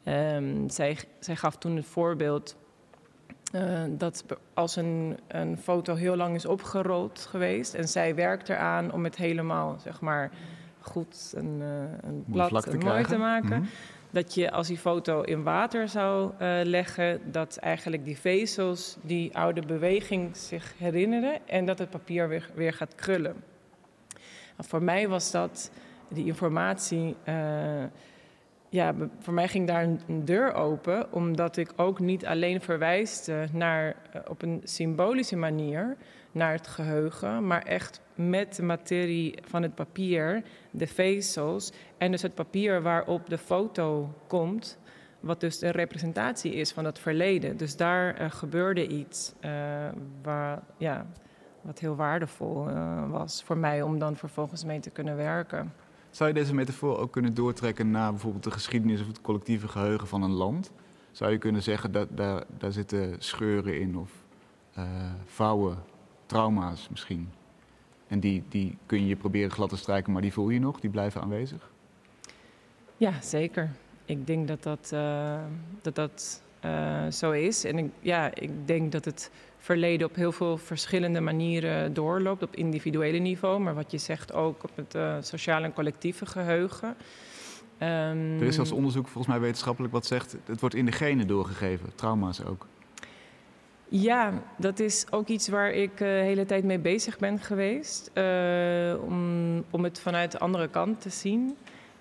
Um, 0.04 0.71
zij, 0.71 0.99
zij 1.19 1.37
gaf 1.37 1.57
toen 1.57 1.76
het 1.76 1.87
voorbeeld 1.87 2.57
uh, 3.54 3.83
dat 3.88 4.25
als 4.54 4.76
een, 4.76 5.19
een 5.28 5.59
foto 5.59 5.95
heel 5.95 6.16
lang 6.16 6.35
is 6.35 6.47
opgerold 6.47 7.26
geweest 7.30 7.75
en 7.75 7.88
zij 7.88 8.14
werkt 8.14 8.49
eraan 8.49 8.92
om 8.92 9.04
het 9.04 9.16
helemaal, 9.16 9.78
zeg 9.78 10.00
maar, 10.00 10.30
goed 10.80 11.33
en, 11.37 11.59
uh, 11.61 12.11
een 12.11 12.25
plat 12.33 12.66
en 12.66 12.78
mooi 12.78 13.04
te 13.04 13.16
maken. 13.16 13.57
Mm 13.57 13.62
-hmm. 13.62 13.69
Dat 14.11 14.35
je 14.35 14.50
als 14.50 14.66
die 14.66 14.78
foto 14.78 15.21
in 15.21 15.42
water 15.42 15.88
zou 15.88 16.33
uh, 16.33 16.61
leggen, 16.62 17.21
dat 17.33 17.57
eigenlijk 17.57 18.04
die 18.04 18.19
vezels 18.19 18.97
die 19.02 19.37
oude 19.37 19.62
beweging 19.62 20.37
zich 20.37 20.75
herinneren 20.78 21.49
en 21.49 21.64
dat 21.64 21.78
het 21.78 21.90
papier 21.90 22.28
weer, 22.28 22.50
weer 22.54 22.73
gaat 22.73 22.95
krullen. 22.95 23.35
Nou, 24.57 24.69
voor 24.69 24.83
mij 24.83 25.09
was 25.09 25.30
dat 25.30 25.71
die 26.09 26.26
informatie 26.26 27.16
ja, 28.70 28.94
voor 29.18 29.34
mij 29.34 29.48
ging 29.48 29.66
daar 29.66 29.82
een, 29.82 30.24
deur 30.24 30.54
open, 30.54 31.12
omdat 31.12 31.56
ik 31.56 31.72
ook 31.76 32.00
niet 32.00 32.26
alleen 32.26 32.60
verwijste 32.60 33.46
naar, 33.52 33.86
uh, 33.86 34.22
op 34.28 34.42
een 34.42 34.60
symbolische 34.64 35.36
manier 35.36 35.96
naar 36.32 36.52
het 36.52 36.66
geheugen, 36.66 37.46
maar 37.46 37.62
echt 37.62 38.00
met 38.14 38.56
de 38.56 38.62
materie 38.62 39.38
van 39.44 39.62
het 39.62 39.74
papier, 39.74 40.42
de 40.70 40.86
vezels 40.86 41.72
en 41.98 42.10
dus 42.10 42.22
het 42.22 42.34
papier 42.34 42.82
waarop 42.82 43.28
de 43.28 43.38
foto 43.38 44.14
komt, 44.26 44.78
wat 45.20 45.40
dus 45.40 45.60
een 45.60 45.70
representatie 45.70 46.54
is 46.54 46.72
van 46.72 46.84
het 46.84 46.98
verleden. 46.98 47.56
Dus 47.56 47.76
daar 47.76 48.20
uh, 48.20 48.30
gebeurde 48.30 48.86
iets 48.86 49.34
uh, 49.40 49.50
waar, 50.22 50.62
ja, 50.76 51.06
wat 51.60 51.78
heel 51.78 51.96
waardevol 51.96 52.64
was 53.08 53.42
voor 53.42 53.58
mij 53.58 53.82
om 53.82 53.98
dan 53.98 54.16
vervolgens 54.16 54.64
mee 54.64 54.80
te 54.80 54.90
kunnen 54.90 55.16
werken. 55.16 55.72
Zou 56.10 56.28
je 56.28 56.34
deze 56.34 56.54
metafoor 56.54 56.98
ook 56.98 57.12
kunnen 57.12 57.34
doortrekken 57.34 57.90
naar 57.90 58.10
bijvoorbeeld 58.10 58.44
de 58.44 58.50
geschiedenis 58.50 59.00
of 59.00 59.06
het 59.06 59.20
collectieve 59.20 59.68
geheugen 59.68 60.06
van 60.06 60.22
een 60.22 60.30
land? 60.30 60.72
Zou 61.10 61.30
je 61.30 61.38
kunnen 61.38 61.62
zeggen 61.62 61.92
dat 61.92 62.08
daar, 62.16 62.44
daar 62.58 62.72
zitten 62.72 63.14
scheuren 63.18 63.80
in 63.80 63.96
of 63.98 64.10
uh, 64.78 64.84
vouwen, 65.24 65.78
trauma's 66.26 66.88
misschien? 66.90 67.30
En 68.06 68.20
die, 68.20 68.42
die 68.48 68.78
kun 68.86 69.06
je 69.06 69.16
proberen 69.16 69.50
glad 69.50 69.68
te 69.68 69.76
strijken, 69.76 70.12
maar 70.12 70.22
die 70.22 70.32
voel 70.32 70.48
je 70.48 70.60
nog, 70.60 70.80
die 70.80 70.90
blijven 70.90 71.20
aanwezig? 71.20 71.70
Ja, 72.96 73.20
zeker. 73.20 73.70
Ik 74.04 74.26
denk 74.26 74.48
dat 74.48 74.62
dat, 74.62 74.90
uh, 74.94 75.40
dat, 75.82 75.94
dat 75.94 76.42
uh, 76.64 77.06
zo 77.10 77.30
is. 77.30 77.64
En 77.64 77.78
ik, 77.78 77.90
ja, 78.00 78.34
ik 78.34 78.66
denk 78.66 78.92
dat 78.92 79.04
het 79.04 79.30
verleden 79.60 80.06
op 80.06 80.14
heel 80.14 80.32
veel 80.32 80.58
verschillende 80.58 81.20
manieren 81.20 81.94
doorloopt, 81.94 82.42
op 82.42 82.56
individuele 82.56 83.18
niveau, 83.18 83.60
maar 83.60 83.74
wat 83.74 83.90
je 83.90 83.98
zegt 83.98 84.32
ook 84.32 84.62
op 84.64 84.70
het 84.74 84.94
uh, 84.94 85.16
sociale 85.20 85.64
en 85.64 85.72
collectieve 85.72 86.26
geheugen. 86.26 86.88
Um, 86.88 88.40
er 88.40 88.42
is 88.42 88.54
zelfs 88.54 88.72
onderzoek, 88.72 89.08
volgens 89.08 89.26
mij 89.26 89.42
wetenschappelijk, 89.42 89.92
wat 89.92 90.06
zegt 90.06 90.36
het 90.44 90.60
wordt 90.60 90.74
in 90.74 90.86
de 90.86 90.92
genen 90.92 91.26
doorgegeven, 91.26 91.94
trauma's 91.94 92.44
ook. 92.44 92.66
Ja, 93.88 94.32
dat 94.56 94.78
is 94.78 95.06
ook 95.10 95.28
iets 95.28 95.48
waar 95.48 95.70
ik 95.70 95.98
de 95.98 96.04
uh, 96.04 96.10
hele 96.10 96.46
tijd 96.46 96.64
mee 96.64 96.78
bezig 96.78 97.18
ben 97.18 97.38
geweest, 97.38 98.10
uh, 98.14 99.02
om, 99.02 99.64
om 99.70 99.84
het 99.84 100.00
vanuit 100.00 100.32
de 100.32 100.38
andere 100.38 100.68
kant 100.68 101.00
te 101.00 101.10
zien. 101.10 101.56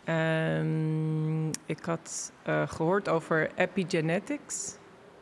Um, 0.05 1.49
ik 1.65 1.79
had 1.85 2.31
uh, 2.47 2.67
gehoord 2.67 3.09
over 3.09 3.49
epigenetics. 3.55 4.77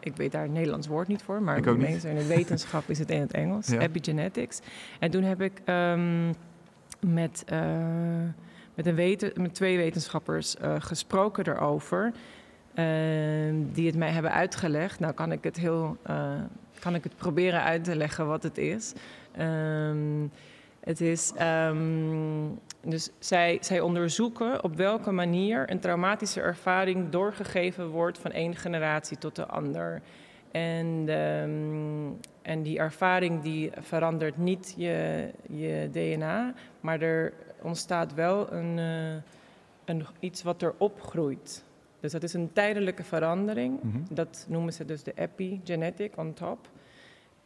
Ik 0.08 0.16
weet 0.16 0.32
daar 0.32 0.44
een 0.44 0.52
Nederlands 0.52 0.88
woord 0.88 1.08
niet 1.08 1.22
voor, 1.22 1.42
maar 1.42 1.58
in 1.58 2.16
de 2.16 2.26
wetenschap 2.28 2.90
is 2.90 3.00
het 3.00 3.12
in 3.12 3.22
het 3.22 3.34
Engels. 3.34 3.68
Ja. 3.78 3.80
Epigenetics. 3.80 4.60
En 5.00 5.12
toen 5.12 5.24
heb 5.24 5.42
ik 5.42 5.62
um, 5.66 6.34
met, 7.00 7.44
uh, 7.52 7.60
met, 8.76 8.86
een 8.86 8.96
weten, 8.96 9.32
met 9.42 9.54
twee 9.54 9.78
wetenschappers 9.78 10.56
uh, 10.62 10.76
gesproken 10.80 11.48
erover. 11.48 12.12
die 13.74 13.88
het 13.88 13.96
mij 13.96 14.12
hebben 14.12 14.32
uitgelegd. 14.32 15.00
Nou 15.00 15.14
kan 15.14 15.32
ik 15.32 15.44
het 15.44 15.58
heel 15.58 15.98
kan 16.80 16.96
ik 16.96 17.04
het 17.04 17.16
proberen 17.16 17.64
uit 17.64 17.84
te 17.84 17.96
leggen 17.96 18.28
wat 18.28 18.44
het 18.44 18.58
is. 18.58 18.94
Um, 19.40 20.32
het 20.80 21.02
is 21.02 21.34
um, 21.42 22.60
dus 22.82 23.10
zij, 23.20 23.58
zij 23.62 23.80
onderzoeken 23.80 24.64
op 24.64 24.76
welke 24.76 25.12
manier 25.12 25.72
een 25.72 25.80
traumatische 25.80 26.42
ervaring 26.42 27.10
doorgegeven 27.10 27.88
wordt 27.88 28.18
van 28.18 28.32
één 28.32 28.56
generatie 28.56 29.18
tot 29.18 29.36
de 29.36 29.46
ander. 29.46 30.02
En, 30.52 30.86
um, 31.10 32.20
en 32.42 32.64
die 32.64 32.80
ervaring 32.80 33.42
die 33.42 33.72
verandert 33.80 34.38
niet 34.38 34.74
je, 34.78 35.30
je 35.50 35.90
DNA, 35.92 36.54
maar 36.80 37.02
er 37.02 37.34
ontstaat 37.62 38.14
wel 38.14 38.52
een, 38.52 38.78
uh, 38.78 39.22
een, 39.86 40.06
iets 40.20 40.44
wat 40.44 40.62
erop 40.62 41.02
groeit. 41.02 41.66
Dus 42.00 42.12
dat 42.12 42.24
is 42.24 42.34
een 42.34 42.54
tijdelijke 42.54 43.04
verandering. 43.04 43.84
Mm 43.84 43.92
-hmm. 43.92 44.06
Dat 44.10 44.46
noemen 44.50 44.74
ze 44.74 44.86
dus 44.86 45.04
de 45.04 45.14
epigenetic 45.16 46.18
on 46.18 46.34
top. 46.34 46.70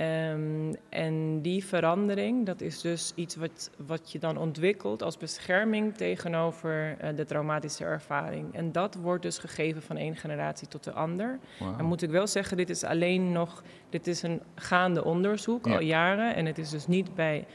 Um, 0.02 0.76
en 0.90 1.42
die 1.42 1.66
verandering, 1.66 2.46
dat 2.46 2.62
is 2.62 2.82
dus 2.82 3.12
iets 3.16 3.36
wat, 3.36 3.70
wat 3.86 4.12
je 4.12 4.20
dan 4.20 4.38
ontwikkelt 4.38 5.04
als 5.04 5.18
bescherming 5.18 5.96
tegenover 5.96 6.98
uh, 7.04 7.16
de 7.16 7.26
traumatische 7.26 7.84
ervaring. 7.84 8.56
En 8.56 8.72
dat 8.72 8.96
wordt 8.96 9.24
dus 9.24 9.38
gegeven 9.38 9.82
van 9.82 9.98
één 9.98 10.16
generatie 10.16 10.68
tot 10.68 10.84
de 10.84 10.92
ander. 10.92 11.40
Wow. 11.60 11.78
Dan 11.78 11.86
moet 11.86 12.02
ik 12.02 12.10
wel 12.10 12.28
zeggen, 12.28 12.58
dit 12.58 12.70
is 12.70 12.84
alleen 12.84 13.32
nog, 13.32 13.64
dit 13.90 14.08
is 14.08 14.22
een 14.22 14.42
gaande 14.56 15.04
onderzoek, 15.04 15.66
ja. 15.66 15.74
al 15.74 15.82
jaren. 15.82 16.36
En 16.36 16.46
het 16.46 16.58
is 16.58 16.70
dus 16.70 16.88
niet 16.88 17.16
bij, 17.16 17.46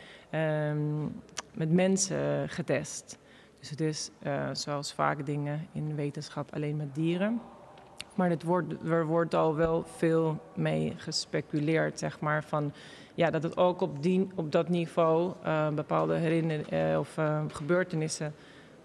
um, 0.70 1.20
met 1.54 1.70
mensen 1.70 2.48
getest. 2.48 3.18
Dus 3.58 3.70
het 3.70 3.80
is, 3.80 4.10
uh, 4.26 4.48
zoals 4.52 4.92
vaak 4.92 5.26
dingen 5.26 5.66
in 5.72 5.94
wetenschap, 5.94 6.54
alleen 6.54 6.76
met 6.76 6.94
dieren. 6.94 7.40
Maar 8.16 8.30
het 8.30 8.42
wordt, 8.42 8.75
er 8.85 9.06
wordt 9.06 9.35
al 9.35 9.54
wel 9.54 9.85
veel 9.96 10.40
mee 10.54 10.94
gespeculeerd, 10.96 11.99
zeg 11.99 12.20
maar, 12.20 12.44
van 12.44 12.73
ja, 13.14 13.30
dat 13.30 13.42
het 13.42 13.56
ook 13.56 13.80
op, 13.80 14.02
die, 14.02 14.28
op 14.35 14.52
dat 14.52 14.68
niveau 14.68 15.32
uh, 15.44 15.68
bepaalde 15.68 16.14
herinneringen 16.14 16.90
uh, 16.92 16.99
of 16.99 17.16
uh, 17.18 17.42
gebeurtenissen 17.52 18.35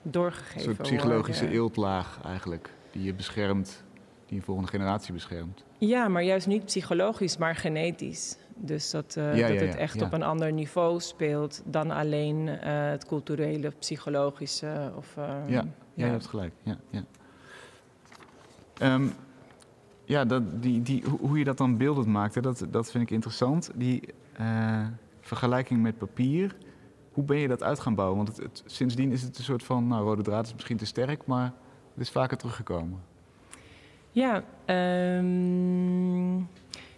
doorgegeven 0.02 0.56
worden. 0.56 0.70
Een 0.70 0.76
soort 0.76 0.88
psychologische 0.88 1.42
worden. 1.42 1.62
eeltlaag 1.62 2.20
eigenlijk, 2.26 2.74
die 2.92 3.04
je 3.04 3.14
beschermt, 3.14 3.84
die 4.26 4.38
je 4.38 4.44
volgende 4.44 4.70
generatie 4.70 5.14
beschermt. 5.14 5.64
Ja, 5.78 6.08
maar 6.08 6.24
juist 6.24 6.48
niet 6.48 6.66
psychologisch, 6.66 7.38
maar 7.38 7.56
genetisch. 7.56 8.38
Dus 8.56 8.92
dat, 8.92 9.14
ja, 9.16 9.32
dat 9.32 9.38
ja, 9.38 9.46
het 9.48 9.76
echt 9.76 10.02
op 10.02 10.14
een 10.14 10.24
ander 10.24 10.54
niveau 10.54 11.00
speelt 11.00 11.62
dan 11.66 11.92
alleen 11.92 12.48
het 12.48 13.06
culturele, 13.06 13.72
psychologische. 13.80 14.92
Of, 14.96 15.14
ja, 15.16 15.44
ja, 15.48 15.66
je 15.94 16.04
hebt 16.04 16.28
gelijk. 16.28 16.54
Ja, 16.64 16.78
ja. 16.90 17.04
Um, 18.84 19.14
ja, 20.06 20.26
dat, 20.26 20.62
die, 20.62 20.82
die, 20.82 21.04
hoe 21.20 21.38
je 21.38 21.44
dat 21.44 21.58
dan 21.58 21.78
beeldend 21.78 22.08
maakt, 22.08 22.44
dat, 22.44 22.66
dat 22.70 22.92
vind 22.92 23.04
ik 23.04 23.12
interessant. 23.12 23.72
Die, 23.76 24.02
eh, 24.34 24.86
vergelijking 25.22 25.82
met 25.82 25.98
papier. 25.98 26.56
Hoe 27.12 27.24
ben 27.24 27.38
je 27.38 27.48
dat 27.48 27.64
uit 27.64 27.80
gaan 27.80 27.96
bouwen? 27.96 28.18
Want 28.18 28.38
het, 28.38 28.64
sindsdien 28.66 29.12
is 29.12 29.22
het 29.22 29.38
een 29.38 29.44
soort 29.44 29.64
van, 29.64 29.88
nou, 29.88 30.04
rode 30.04 30.22
draad 30.22 30.46
is 30.46 30.54
misschien 30.54 30.78
te 30.78 30.86
sterk, 30.86 31.26
maar 31.26 31.54
het 31.94 32.02
is 32.04 32.10
vaker 32.10 32.38
teruggekomen. 32.38 33.00
Ja, 34.12 34.44
ehm, 34.66 36.38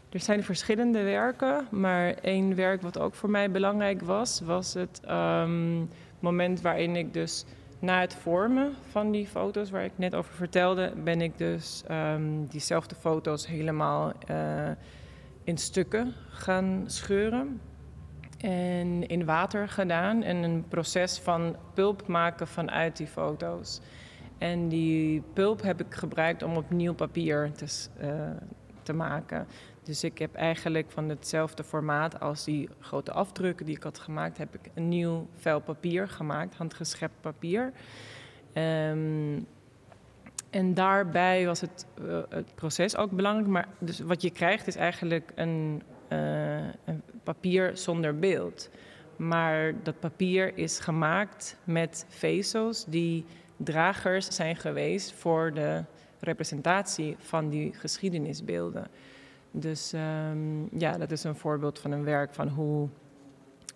er 0.09 0.19
zijn 0.19 0.43
verschillende 0.43 1.03
werken, 1.03 1.67
maar 1.71 2.13
één 2.13 2.55
werk 2.55 2.81
wat 2.81 2.99
ook 2.99 3.13
voor 3.13 3.29
mij 3.29 3.51
belangrijk 3.51 4.01
was, 4.01 4.41
was 4.41 4.73
het 4.73 5.01
ehm, 5.05 5.85
moment 6.19 6.61
waarin 6.61 6.95
ik 6.95 7.13
dus 7.13 7.45
na 7.83 7.99
het 7.99 8.15
vormen 8.15 8.73
van 8.89 9.11
die 9.11 9.27
foto's 9.27 9.69
waar 9.69 9.83
ik 9.83 9.91
net 9.95 10.15
over 10.15 10.33
vertelde, 10.33 10.93
ben 11.03 11.21
ik 11.21 11.37
dus 11.37 11.83
ehm, 11.87 12.45
diezelfde 12.47 12.95
foto's 12.95 13.47
helemaal 13.47 14.11
uh, 14.29 14.69
in 15.43 15.57
stukken 15.57 16.13
gaan 16.29 16.83
scheuren. 16.85 17.61
En 18.37 19.07
in 19.07 19.25
water 19.25 19.69
gedaan 19.69 20.23
en 20.23 20.43
een 20.43 20.65
proces 20.67 21.19
van 21.19 21.55
pulp 21.73 22.07
maken 22.07 22.47
vanuit 22.47 22.97
die 22.97 23.07
foto's. 23.07 23.81
En 24.37 24.69
die 24.69 25.21
pulp 25.33 25.61
heb 25.61 25.79
ik 25.79 25.93
gebruikt 25.93 26.43
om 26.43 26.57
opnieuw 26.57 26.93
papier 26.93 27.51
te, 27.51 27.87
uh, 28.01 28.31
te 28.83 28.93
maken. 28.93 29.47
Dus 29.83 30.03
ik 30.03 30.17
heb 30.17 30.35
eigenlijk 30.35 30.91
van 30.91 31.09
hetzelfde 31.09 31.63
formaat 31.63 32.19
als 32.19 32.43
die 32.43 32.69
grote 32.79 33.11
afdrukken 33.11 33.65
die 33.65 33.75
ik 33.75 33.83
had 33.83 33.99
gemaakt, 33.99 34.37
heb 34.37 34.53
ik 34.55 34.71
een 34.73 34.89
nieuw 34.89 35.27
vel 35.35 35.59
papier 35.59 36.07
gemaakt, 36.07 36.55
handgeschept 36.55 37.21
papier. 37.21 37.71
Um, 38.53 39.47
en 40.53 40.73
daarbij 40.73 41.45
was 41.45 41.61
het, 41.61 41.85
uh, 42.01 42.19
het, 42.29 42.55
proces 42.55 42.97
ook 42.97 43.11
belangrijk. 43.11 43.47
Maar 43.47 43.67
dus 43.79 43.99
wat 43.99 44.21
je 44.21 44.29
krijgt 44.29 44.67
is 44.67 44.75
eigenlijk 44.75 45.31
een, 45.35 45.81
uh, 46.09 46.57
een, 46.85 47.01
papier 47.23 47.77
zonder 47.77 48.19
beeld. 48.19 48.69
Maar 49.15 49.73
dat 49.83 49.99
papier 49.99 50.57
is 50.57 50.79
gemaakt 50.79 51.57
met 51.63 52.05
vezels 52.09 52.85
die 52.85 53.25
dragers 53.57 54.27
zijn 54.27 54.55
geweest 54.55 55.13
voor 55.13 55.53
de 55.53 55.83
representatie 56.19 57.15
van 57.19 57.49
die 57.49 57.73
geschiedenisbeelden. 57.73 58.87
Dus 59.55 59.93
um, 59.93 60.67
ja, 60.79 60.97
dat 60.97 61.11
is 61.11 61.23
een 61.23 61.35
voorbeeld 61.35 61.79
van 61.79 61.91
een 61.91 62.03
werk 62.03 62.33
van 62.33 62.47
hoe, 62.47 62.89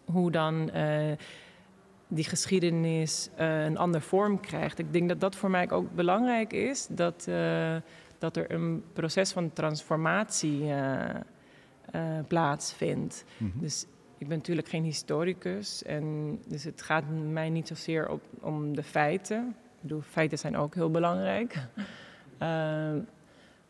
hoe 0.06 0.32
dan 0.32 0.70
uh, 0.76 1.12
die 2.08 2.24
geschiedenis 2.24 3.30
uh, 3.40 3.64
een 3.64 3.78
andere 3.78 4.04
vorm 4.04 4.40
krijgt. 4.40 4.80
Ik 4.80 4.94
denk 4.94 5.10
dat 5.10 5.20
dat 5.20 5.36
voor 5.36 5.50
mij 5.50 5.72
ook 5.72 5.96
belangrijk 5.96 6.54
is, 6.54 6.88
dat, 6.90 7.26
uh, 7.30 7.76
dat 8.18 8.38
er 8.38 8.52
een 8.52 8.84
proces 8.94 9.32
van 9.32 9.54
transformatie 9.54 10.74
plaatsvindt. 12.28 13.24
Mm 13.38 13.52
-hmm. 13.52 13.62
Dus 13.62 13.86
ik 14.18 14.28
ben 14.28 14.38
natuurlijk 14.38 14.70
geen 14.70 14.84
historicus 14.84 15.84
en 15.84 16.38
dus 16.48 16.64
het 16.64 16.82
gaat 16.82 17.04
mij 17.32 17.50
niet 17.50 17.68
zozeer 17.68 18.10
op, 18.10 18.22
om 18.40 18.76
de 18.76 18.84
feiten. 18.84 19.56
Ik 19.76 19.82
bedoel, 19.82 20.02
feiten 20.02 20.38
zijn 20.38 20.58
ook 20.58 20.76
heel 20.76 20.92
belangrijk. 20.92 21.56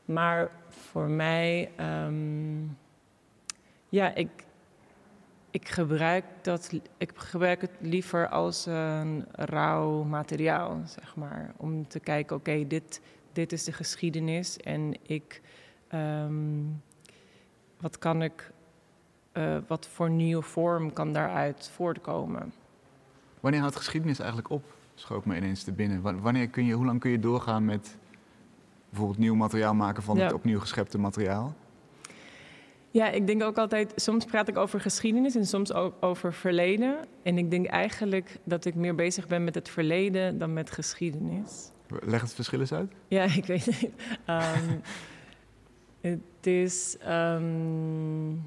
Maar 0.07 0.51
voor 0.67 1.09
mij, 1.09 1.71
um, 2.05 2.77
ja, 3.89 4.13
ik, 4.15 4.29
ik, 5.51 5.67
gebruik 5.67 6.25
dat, 6.41 6.71
ik 6.97 7.11
gebruik 7.15 7.61
het 7.61 7.71
liever 7.79 8.29
als 8.29 8.65
een 8.65 9.25
rauw 9.31 10.03
materiaal, 10.03 10.81
zeg 10.85 11.15
maar. 11.15 11.53
Om 11.57 11.87
te 11.87 11.99
kijken, 11.99 12.35
oké, 12.35 12.67
dit, 12.67 13.01
dit 13.33 13.51
is 13.51 13.63
de 13.63 13.71
geschiedenis 13.71 14.57
en 14.57 14.93
ik, 15.01 15.41
um, 15.93 16.81
wat 17.79 17.97
kan 17.97 18.21
ik, 18.21 18.51
uh, 19.33 19.57
wat 19.67 19.87
voor 19.87 20.09
nieuwe 20.09 20.43
vorm 20.43 20.93
kan 20.93 21.13
daaruit 21.13 21.69
voortkomen? 21.73 22.53
Wanneer 23.39 23.61
houdt 23.61 23.75
geschiedenis 23.75 24.19
eigenlijk 24.19 24.49
op? 24.49 24.63
Schoot 24.95 25.25
me 25.25 25.35
ineens 25.35 25.63
te 25.63 25.71
binnen. 25.71 26.21
Wanneer 26.21 26.47
kun 26.47 26.65
je, 26.65 26.73
hoe 26.73 26.85
lang 26.85 26.99
kun 26.99 27.11
je 27.11 27.19
doorgaan 27.19 27.65
met 27.65 27.97
bijvoorbeeld 28.89 29.19
nieuw 29.19 29.35
materiaal 29.35 29.73
maken 29.73 30.03
van 30.03 30.17
ja. 30.17 30.23
het 30.23 30.33
opnieuw 30.33 30.59
geschepte 30.59 30.97
materiaal? 30.97 31.55
Ja, 32.91 33.09
ik 33.09 33.27
denk 33.27 33.43
ook 33.43 33.57
altijd, 33.57 33.93
soms 33.95 34.25
praat 34.25 34.47
ik 34.47 34.57
over 34.57 34.81
geschiedenis 34.81 35.35
en 35.35 35.45
soms 35.45 35.73
ook 35.73 35.93
over 35.99 36.33
verleden. 36.33 36.97
En 37.23 37.37
ik 37.37 37.51
denk 37.51 37.65
eigenlijk 37.65 38.39
dat 38.43 38.65
ik 38.65 38.75
meer 38.75 38.95
bezig 38.95 39.27
ben 39.27 39.43
met 39.43 39.55
het 39.55 39.69
verleden 39.69 40.37
dan 40.37 40.53
met 40.53 40.71
geschiedenis. 40.71 41.71
Leg 42.05 42.21
het 42.21 42.33
verschil 42.33 42.59
eens 42.59 42.73
uit. 42.73 42.91
Ja, 43.07 43.23
ik 43.41 43.45
weet 43.45 43.65
het. 43.65 43.89
Um, 44.27 44.81
het 46.01 46.47
is. 46.47 46.97
Um, 47.07 48.45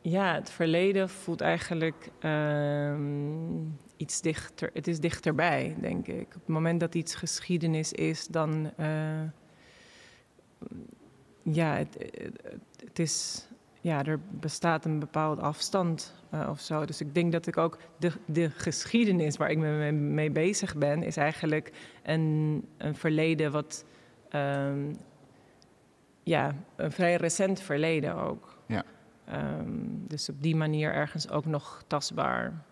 ja, 0.00 0.34
het 0.34 0.50
verleden 0.50 1.08
voelt 1.08 1.40
eigenlijk 1.40 2.10
um, 2.22 3.78
iets 3.96 4.20
dichter. 4.20 4.70
Het 4.72 4.86
is 4.86 5.00
dichterbij, 5.00 5.76
denk 5.80 6.06
ik. 6.06 6.26
Op 6.26 6.32
het 6.32 6.48
moment 6.48 6.80
dat 6.80 6.94
iets 6.94 7.14
geschiedenis 7.14 7.92
is, 7.92 8.26
dan. 8.26 8.70
Uh, 8.80 9.20
ja, 11.42 11.74
het, 11.76 11.96
het, 12.84 12.98
is, 12.98 13.46
ja, 13.80 14.04
er 14.04 14.20
bestaat 14.30 14.84
een 14.84 14.98
bepaalde 14.98 15.40
afstand 15.40 16.14
uh, 16.34 16.48
of 16.50 16.60
zo. 16.60 16.84
Dus 16.84 17.00
ik 17.00 17.14
denk 17.14 17.32
dat 17.32 17.46
ik 17.46 17.56
ook 17.56 17.78
de, 17.98 18.12
de 18.26 18.50
geschiedenis 18.50 19.36
waar 19.36 19.50
ik 19.50 19.58
me 19.58 19.92
mee 19.92 20.30
bezig 20.30 20.76
ben, 20.76 21.02
is 21.02 21.16
eigenlijk 21.16 21.72
een, 22.02 22.64
een 22.76 22.94
verleden 22.94 23.52
wat, 23.52 23.84
um, 24.30 24.96
ja, 26.22 26.54
een 26.76 26.92
vrij 26.92 27.16
recent 27.16 27.60
verleden 27.60 28.14
ook. 28.14 28.58
Ja. 28.66 28.84
Um, 29.32 30.04
dus 30.08 30.28
op 30.28 30.42
die 30.42 30.56
manier 30.56 30.92
ergens 30.92 31.30
ook 31.30 31.44
nog 31.44 31.84
tastbaar. 31.86 32.64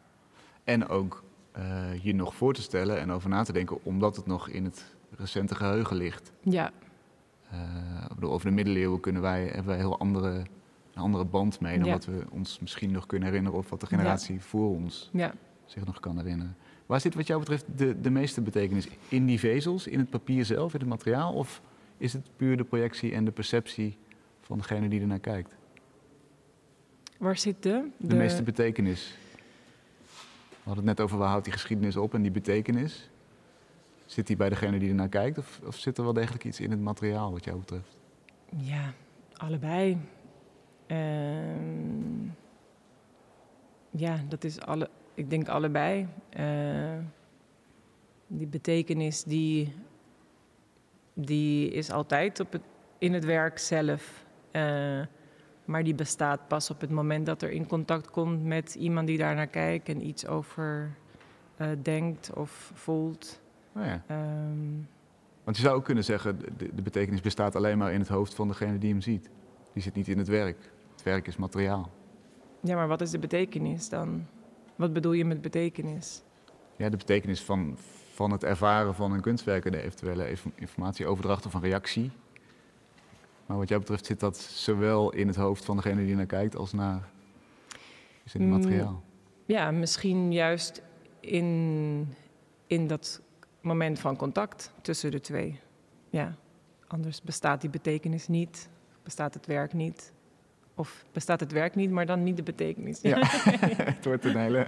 En 0.65 0.89
ook 0.89 1.23
uh, 1.59 2.05
je 2.05 2.15
nog 2.15 2.35
voor 2.35 2.55
te 2.55 2.63
stellen 2.63 2.99
en 2.99 3.11
over 3.13 3.29
na 3.29 3.43
te 3.43 3.53
denken, 3.53 3.85
omdat 3.85 4.17
het 4.17 4.27
nog 4.27 4.49
in 4.49 4.65
het 4.65 4.95
recente 5.11 5.55
geheugen 5.55 5.97
ligt. 5.97 6.33
Ja. 6.41 6.71
Uh, 7.53 8.31
over 8.33 8.47
de 8.47 8.55
middeleeuwen 8.55 9.01
kunnen 9.01 9.23
wij, 9.23 9.45
hebben 9.45 9.65
wij 9.65 9.75
een 9.75 9.81
heel 9.81 9.99
andere, 9.99 10.31
een 10.95 11.03
andere 11.03 11.25
band 11.25 11.61
mee 11.61 11.79
dan 11.79 11.87
ja. 11.87 11.93
wat 11.93 12.05
we 12.05 12.25
ons 12.31 12.59
misschien 12.59 12.91
nog 12.91 13.07
kunnen 13.07 13.29
herinneren 13.29 13.59
of 13.59 13.71
wat 13.71 13.81
de 13.81 13.87
generatie 13.87 14.35
ja. 14.35 14.41
voor 14.41 14.69
ons 14.69 15.11
ja. 15.13 15.35
zich 15.65 15.85
nog 15.85 16.01
kan 16.01 16.17
herinneren. 16.17 16.57
Waar 16.87 17.01
zit 17.01 17.15
wat 17.15 17.27
jou 17.27 17.41
betreft 17.41 17.65
de, 17.77 18.01
de 18.01 18.11
meeste 18.11 18.41
betekenis? 18.41 18.89
In 19.09 19.27
die 19.27 19.39
vezels, 19.39 19.87
in 19.87 19.99
het 19.99 20.11
papier 20.11 20.45
zelf, 20.45 20.75
in 20.75 20.81
het 20.81 20.89
materiaal? 20.89 21.33
Of 21.33 21.63
is 21.97 22.13
het 22.13 22.31
puur 22.37 22.57
de 22.57 22.65
projectie 22.65 23.13
en 23.13 23.25
de 23.25 23.31
perceptie 23.31 23.97
van 24.41 24.59
degene 24.59 24.89
die 24.89 25.01
ernaar 25.01 25.19
kijkt? 25.19 25.57
Waar 27.19 27.37
zit 27.37 27.63
de? 27.63 27.89
De, 27.97 28.07
de 28.07 28.15
meeste 28.15 28.43
betekenis. 28.43 29.17
We 30.51 30.69
hadden 30.69 30.87
het 30.87 30.97
net 30.97 31.07
over 31.07 31.19
waar 31.19 31.29
houdt 31.29 31.45
die 31.45 31.53
geschiedenis 31.53 31.97
op 31.97 32.15
en 32.15 32.23
die 32.23 32.31
betekenis. 32.31 33.11
Zit 34.13 34.27
die 34.27 34.37
bij 34.37 34.49
degene 34.49 34.79
die 34.79 34.89
ernaar 34.89 35.09
kijkt 35.09 35.39
of, 35.39 35.61
of 35.65 35.77
zit 35.77 35.99
er 35.99 36.05
wel 36.05 36.13
degelijk 36.13 36.45
iets 36.45 36.61
in 36.61 36.71
het 36.71 36.81
materiaal 36.81 37.33
wat 37.33 37.45
jou 37.45 37.59
betreft? 37.59 37.99
Ja, 38.57 38.93
allebei. 39.37 39.99
Uh, 40.87 42.27
ja, 43.91 44.17
dat 44.29 44.45
is 44.45 44.61
alle, 44.61 44.91
ik 45.15 45.31
denk 45.31 45.49
allebei. 45.49 46.09
Uh, 46.39 46.99
die 48.27 48.47
betekenis 48.47 49.23
die, 49.23 49.73
die 51.15 51.71
is 51.71 51.91
altijd 51.91 52.41
op 52.41 52.53
het, 52.53 52.63
in 52.99 53.13
het 53.13 53.25
werk 53.25 53.59
zelf. 53.59 54.25
Uh, 54.53 55.01
maar 55.65 55.85
die 55.85 55.95
bestaat 55.95 56.49
pas 56.49 56.71
op 56.71 56.81
het 56.81 56.91
moment 56.91 57.27
dat 57.27 57.43
er 57.43 57.51
in 57.51 57.67
contact 57.67 58.11
komt 58.11 58.45
met 58.45 58.75
iemand 58.75 59.07
die 59.07 59.19
daar 59.19 59.35
naar 59.35 59.47
kijkt 59.47 59.89
en 59.89 60.07
iets 60.07 60.27
over 60.27 60.97
uh, 61.61 61.69
denkt 61.83 62.33
of 62.33 62.71
voelt. 62.75 63.42
Oh 63.77 63.85
ja. 63.85 64.05
um, 64.11 64.89
Want 65.45 65.57
je 65.57 65.63
zou 65.63 65.77
ook 65.77 65.85
kunnen 65.85 66.05
zeggen, 66.05 66.39
de, 66.39 66.75
de, 66.75 66.83
betekenis 66.83 67.21
bestaat 67.21 67.57
alleen 67.57 67.79
maar 67.79 67.93
in 67.93 68.01
het 68.01 68.09
hoofd 68.09 68.35
van 68.35 68.49
degene 68.49 68.79
die 68.79 68.91
hem 68.91 69.01
ziet. 69.01 69.31
Die 69.73 69.83
zit 69.83 69.95
niet 69.95 70.09
in 70.09 70.19
het 70.19 70.29
werk. 70.29 70.71
Het 70.93 71.03
werk 71.03 71.27
is 71.27 71.37
materiaal. 71.37 71.91
Ja, 72.61 72.77
maar 72.77 72.89
wat 72.89 73.01
is 73.01 73.11
de 73.11 73.19
betekenis 73.19 73.89
dan? 73.89 74.27
Wat 74.77 74.93
bedoel 74.93 75.13
je 75.13 75.25
met 75.25 75.43
betekenis? 75.43 76.23
Ja, 76.77 76.89
de 76.89 76.97
betekenis 76.97 77.43
van, 77.43 77.77
van 78.13 78.31
het 78.31 78.45
ervaren 78.45 78.95
van 78.95 79.13
een 79.13 79.21
kunstwerk 79.21 79.65
en 79.65 79.73
de 79.73 79.83
eventuele 79.83 80.37
informatieoverdracht 80.55 81.47
of 81.47 81.55
een 81.55 81.61
reactie. 81.61 82.11
Maar 83.47 83.57
wat 83.57 83.69
jou 83.69 83.81
betreft 83.81 84.07
zit 84.07 84.21
dat 84.21 84.37
zowel 84.39 85.13
in 85.13 85.27
het 85.27 85.37
hoofd 85.37 85.65
van 85.65 85.77
degene 85.77 86.05
die 86.05 86.15
naar 86.15 86.27
kijkt 86.27 86.57
als 86.57 86.73
naar 86.73 87.09
is 88.25 88.35
in 88.35 88.41
het 88.41 88.51
materiaal. 88.51 89.03
Ja, 89.45 89.71
misschien 89.71 90.33
juist 90.33 90.83
in, 91.21 92.15
in 92.67 92.87
dat 92.87 93.21
moment 93.63 93.99
van 93.99 94.17
contact 94.17 94.73
tussen 94.81 95.11
de 95.11 95.21
twee. 95.21 95.61
Ja, 96.11 96.35
anders 96.87 97.23
bestaat 97.23 97.61
die 97.61 97.71
betekenis 97.71 98.29
niet, 98.29 98.69
bestaat 99.03 99.35
het 99.35 99.47
werk 99.47 99.73
niet. 99.73 100.13
Of 100.75 101.05
bestaat 101.13 101.41
het 101.41 101.53
werk 101.53 101.75
niet, 101.75 101.91
maar 101.91 102.07
dan 102.07 102.23
niet 102.23 102.37
de 102.37 102.43
betekenis. 102.43 103.01
Ja, 103.01 103.19
het 103.95 104.05
wordt 104.05 104.25
een 104.25 104.37
hele 104.37 104.67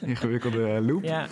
ingewikkelde 0.00 0.80
loop. 0.82 1.02
Ja. 1.02 1.26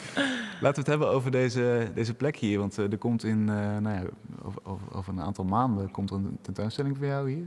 Laten 0.61 0.61
we 0.61 0.79
het 0.79 0.87
hebben 0.87 1.09
over 1.09 1.31
deze, 1.31 1.91
deze 1.95 2.15
plek 2.15 2.37
hier. 2.37 2.59
Want 2.59 2.79
uh, 2.79 2.93
er 2.93 2.99
komt 2.99 3.25
in, 3.25 3.39
uh, 3.39 3.47
nou 3.79 3.89
ja, 3.89 4.03
over, 4.43 4.61
over, 4.65 4.95
over, 4.95 5.13
een 5.13 5.21
aantal 5.21 5.45
maanden 5.45 5.91
komt 5.91 6.11
er 6.11 6.17
een 6.17 6.39
tentoonstelling 6.41 6.97
voor 6.97 7.07
jou 7.07 7.31
hier. 7.31 7.47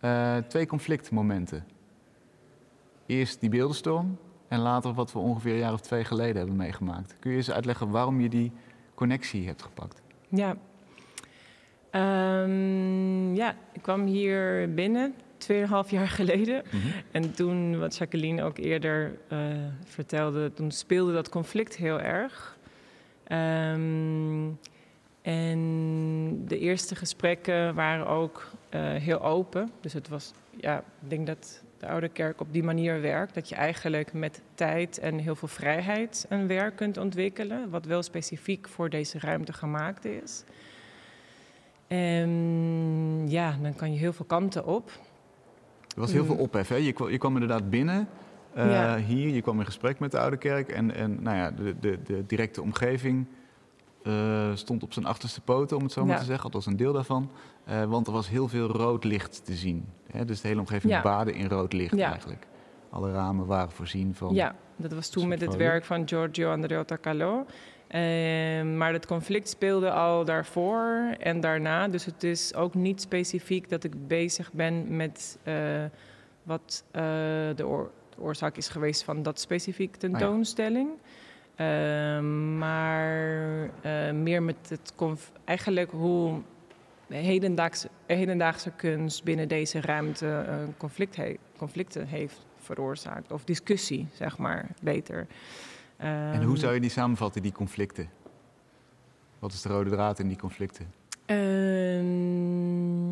Uh, 0.00 0.36
twee 0.36 0.66
conflictmomenten. 0.66 1.64
eerst 3.06 3.40
die 3.40 3.50
beeldenstorm 3.50 4.18
en 4.48 4.60
later 4.60 4.94
wat 4.94 5.12
we 5.12 5.18
ongeveer 5.18 5.52
een 5.52 5.58
jaar 5.58 5.72
of 5.72 5.80
twee 5.80 6.04
geleden 6.04 6.36
hebben 6.36 6.56
meegemaakt. 6.56 7.16
Kun 7.18 7.30
je 7.30 7.36
eens 7.36 7.50
uitleggen 7.50 7.90
waarom 7.90 8.20
je 8.20 8.28
die 8.28 8.52
connectie 8.94 9.46
hebt 9.46 9.62
gepakt? 9.62 10.02
Ja. 10.28 10.56
Ehm, 11.90 13.34
ja, 13.34 13.56
ik 13.72 13.82
kwam 13.82 14.04
hier 14.04 14.74
binnen, 14.74 15.14
2,5 15.38 15.90
jaar 15.90 16.08
geleden. 16.20 16.62
Mhm. 16.64 16.86
En 17.10 17.34
toen, 17.34 17.78
wat 17.78 17.96
Jacqueline 17.96 18.42
ook 18.42 18.58
eerder 18.58 19.18
eh, 19.28 19.38
vertelde, 19.84 20.52
toen 20.52 20.70
speelde 20.70 21.12
dat 21.12 21.28
conflict 21.28 21.76
heel 21.76 22.00
erg. 22.00 22.58
Ehm, 23.24 24.50
en 25.22 26.42
de 26.46 26.58
eerste 26.58 26.94
gesprekken 26.94 27.74
waren 27.74 28.06
ook 28.06 28.50
eh, 28.68 28.80
heel 28.80 29.22
open. 29.22 29.70
Dus 29.80 29.92
het 29.92 30.08
was, 30.08 30.32
ja, 30.56 30.78
ik 30.78 31.10
denk 31.10 31.26
dat 31.26 31.63
de 31.84 31.90
Oude 31.90 32.08
Kerk 32.08 32.40
op 32.40 32.52
die 32.52 32.62
manier 32.62 33.00
werkt. 33.00 33.34
Dat 33.34 33.48
je 33.48 33.54
eigenlijk 33.54 34.12
met 34.12 34.42
tijd 34.54 34.98
en 34.98 35.18
heel 35.18 35.34
veel 35.34 35.48
vrijheid 35.48 36.26
een 36.28 36.46
werk 36.46 36.76
kunt 36.76 36.96
ontwikkelen. 36.96 37.70
Wat 37.70 37.84
wel 37.84 38.02
specifiek 38.02 38.68
voor 38.68 38.90
deze 38.90 39.18
ruimte 39.18 39.52
gemaakt 39.52 40.04
is. 40.04 40.44
En 41.86 43.24
ja, 43.28 43.56
dan 43.62 43.74
kan 43.74 43.92
je 43.92 43.98
heel 43.98 44.12
veel 44.12 44.24
kanten 44.24 44.66
op. 44.66 44.90
Er 45.94 46.00
was 46.00 46.12
heel 46.12 46.20
Mm. 46.20 46.26
veel 46.26 46.36
ophef. 46.36 46.68
Hè? 46.68 46.76
Je, 46.76 46.92
kwam, 46.92 47.10
je 47.10 47.18
kwam 47.18 47.32
inderdaad 47.32 47.70
binnen 47.70 48.08
eh, 48.54 48.70
Ja. 48.70 48.96
hier. 48.98 49.28
Je 49.28 49.42
kwam 49.42 49.58
in 49.58 49.64
gesprek 49.66 49.98
met 49.98 50.10
de 50.10 50.18
Oude 50.18 50.36
Kerk. 50.36 50.68
En, 50.68 50.94
en 50.94 51.22
nou 51.22 51.36
ja, 51.36 51.50
de, 51.50 51.74
de, 51.80 51.98
de 52.02 52.26
directe 52.26 52.62
omgeving 52.62 53.26
eh, 54.04 54.50
stond 54.54 54.82
op 54.82 54.92
zijn 54.92 55.04
achterste 55.06 55.40
poten, 55.40 55.76
om 55.76 55.82
het 55.82 55.92
zo 55.92 56.04
maar 56.04 56.12
Ja. 56.14 56.18
te 56.20 56.24
zeggen. 56.24 56.44
Althans 56.44 56.66
een 56.66 56.76
deel 56.76 56.92
daarvan. 56.92 57.30
Eh, 57.64 57.84
want 57.84 58.06
er 58.06 58.12
was 58.12 58.28
heel 58.28 58.48
veel 58.48 58.66
rood 58.66 59.04
licht 59.04 59.44
te 59.44 59.54
zien. 59.54 59.88
Hè? 60.10 60.24
Dus 60.24 60.40
de 60.40 60.48
hele 60.48 60.60
omgeving 60.60 60.92
Ja. 60.92 61.02
baadde 61.02 61.32
in 61.32 61.48
rood 61.48 61.72
licht 61.72 61.96
Ja. 61.96 62.10
eigenlijk. 62.10 62.46
Alle 62.90 63.12
ramen 63.12 63.46
waren 63.46 63.70
voorzien 63.72 64.14
van... 64.14 64.34
Ja, 64.34 64.54
dat 64.76 64.92
was 64.92 65.08
toen 65.08 65.28
met 65.28 65.40
het 65.40 65.56
werk 65.56 65.84
van 65.84 66.08
Giorgio 66.08 66.52
Andreotta 66.52 66.98
Calò. 67.00 67.44
Ehm, 67.88 68.76
maar 68.76 68.92
het 68.92 69.06
conflict 69.06 69.48
speelde 69.48 69.90
al 69.90 70.24
daarvoor 70.24 71.14
en 71.18 71.40
daarna. 71.40 71.88
Dus 71.88 72.04
het 72.04 72.22
is 72.24 72.54
ook 72.54 72.74
niet 72.74 73.00
specifiek 73.00 73.68
dat 73.68 73.84
ik 73.84 74.06
bezig 74.08 74.52
ben 74.52 74.96
met 74.96 75.38
eh, 75.42 75.54
wat 76.42 76.84
de, 77.56 77.66
oor- 77.66 77.90
de 78.16 78.20
oorzaak 78.22 78.56
is 78.56 78.68
geweest 78.68 79.02
van 79.04 79.22
dat 79.22 79.40
specifiek 79.40 79.96
tentoonstelling. 79.96 80.88
Ehm, 81.56 82.58
maar 82.58 83.70
eh, 83.80 84.10
meer 84.12 84.42
met 84.42 84.56
het 84.68 84.92
eigenlijk 85.44 85.90
hoe 85.90 86.40
hedendaagse, 87.08 87.88
hedendaagse 88.06 88.70
kunst 88.70 89.24
binnen 89.24 89.48
deze 89.48 89.80
ruimte 89.80 90.44
eh, 90.48 90.56
conflict 90.76 91.16
he- 91.16 91.36
conflicten 91.56 92.06
heeft 92.06 92.46
veroorzaakt. 92.58 93.32
Of 93.32 93.44
discussie, 93.44 94.08
zeg 94.12 94.38
maar, 94.38 94.68
beter. 94.82 95.26
En 95.96 96.42
hoe 96.42 96.56
zou 96.58 96.74
je 96.74 96.80
die 96.80 96.90
samenvatten, 96.90 97.42
die 97.42 97.52
conflicten? 97.52 98.08
Wat 99.38 99.52
is 99.52 99.62
de 99.62 99.68
rode 99.68 99.90
draad 99.90 100.18
in 100.18 100.28
die 100.28 100.38
conflicten? 100.38 100.92
Ehm, 101.26 103.10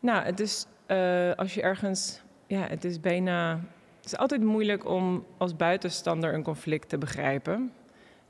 nou, 0.00 0.24
het 0.24 0.40
is 0.40 0.66
eh, 0.86 1.32
als 1.32 1.54
je 1.54 1.62
ergens. 1.62 2.22
Ja, 2.46 2.66
het 2.66 2.84
is 2.84 3.00
bijna. 3.00 3.60
Het 4.02 4.12
is 4.12 4.18
altijd 4.18 4.42
moeilijk 4.42 4.88
om 4.88 5.26
als 5.38 5.56
buitenstander 5.56 6.34
een 6.34 6.42
conflict 6.42 6.88
te 6.88 6.98
begrijpen. 6.98 7.72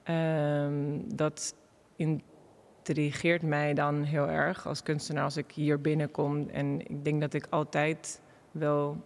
Ehm, 0.02 1.00
dat 1.14 1.54
intrigeert 1.96 3.42
mij 3.42 3.74
dan 3.74 4.02
heel 4.02 4.28
erg 4.28 4.66
als 4.66 4.82
kunstenaar 4.82 5.24
als 5.24 5.36
ik 5.36 5.50
hier 5.52 5.80
binnenkom. 5.80 6.48
En 6.48 6.80
ik 6.80 7.04
denk 7.04 7.20
dat 7.20 7.34
ik 7.34 7.46
altijd 7.50 8.20
wel 8.50 9.04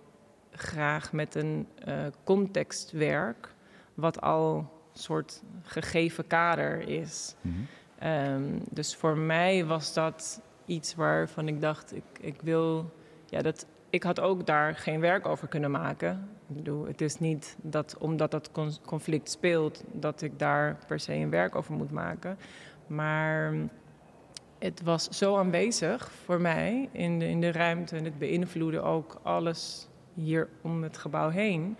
graag 0.50 1.12
met 1.12 1.34
een 1.34 1.68
eh, 1.84 1.94
context 2.24 2.90
werk, 2.90 3.54
wat 3.94 4.20
al 4.20 4.56
een 4.56 5.00
soort 5.00 5.42
gegeven 5.62 6.26
kader 6.26 6.88
is. 6.88 7.34
Mhm. 7.40 7.54
Ehm, 7.98 8.58
dus 8.70 8.96
voor 8.96 9.16
mij 9.16 9.64
was 9.64 9.94
dat 9.94 10.42
iets 10.64 10.94
waarvan 10.94 11.48
ik 11.48 11.60
dacht, 11.60 11.94
ik, 11.94 12.04
ik 12.20 12.40
wil, 12.42 12.90
ja, 13.26 13.42
dat, 13.42 13.66
ik 13.90 14.02
had 14.02 14.20
ook 14.20 14.46
daar 14.46 14.74
geen 14.74 15.00
werk 15.00 15.26
over 15.26 15.48
kunnen 15.48 15.70
maken. 15.70 16.28
Ik 16.48 16.56
bedoel, 16.56 16.86
het 16.86 17.00
is 17.00 17.18
niet 17.18 17.56
dat 17.62 17.96
omdat 17.98 18.30
dat 18.30 18.50
con- 18.50 18.76
conflict 18.84 19.30
speelt, 19.30 19.84
dat 19.92 20.22
ik 20.22 20.38
daar 20.38 20.78
per 20.86 21.00
se 21.00 21.14
een 21.14 21.30
werk 21.30 21.54
over 21.54 21.74
moet 21.74 21.90
maken. 21.90 22.38
Maar 22.86 23.54
het 24.58 24.82
was 24.82 25.08
zo 25.08 25.36
aanwezig 25.36 26.10
voor 26.24 26.40
mij 26.40 26.88
in 26.92 27.18
de, 27.18 27.28
in 27.28 27.40
de 27.40 27.52
ruimte 27.52 27.96
en 27.96 28.04
het 28.04 28.18
beïnvloedde 28.18 28.80
ook 28.80 29.20
alles 29.22 29.88
hier 30.14 30.48
om 30.60 30.82
het 30.82 30.96
gebouw 30.96 31.28
heen. 31.28 31.76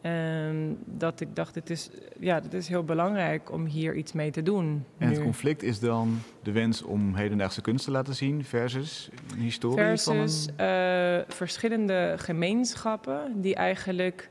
Ehm, 0.00 0.72
dat 0.84 1.20
ik 1.20 1.36
dacht, 1.36 1.54
het 1.54 1.70
is, 1.70 1.90
ja, 2.18 2.34
het 2.34 2.54
is 2.54 2.68
heel 2.68 2.84
belangrijk 2.84 3.52
om 3.52 3.64
hier 3.64 3.94
iets 3.94 4.12
mee 4.12 4.30
te 4.30 4.42
doen. 4.42 4.84
En 4.98 5.08
het 5.08 5.16
nu. 5.16 5.22
conflict 5.22 5.62
is 5.62 5.80
dan 5.80 6.18
de 6.42 6.52
wens 6.52 6.82
om 6.82 7.14
hedendaagse 7.14 7.60
kunst 7.60 7.84
te 7.84 7.90
laten 7.90 8.14
zien 8.14 8.44
versus 8.44 9.10
een 9.34 9.40
historie 9.40 9.84
Versus 9.84 10.44
van 10.46 10.56
een... 10.56 10.66
eh, 10.66 11.34
verschillende 11.34 12.14
gemeenschappen 12.16 13.40
die 13.40 13.54
eigenlijk 13.54 14.30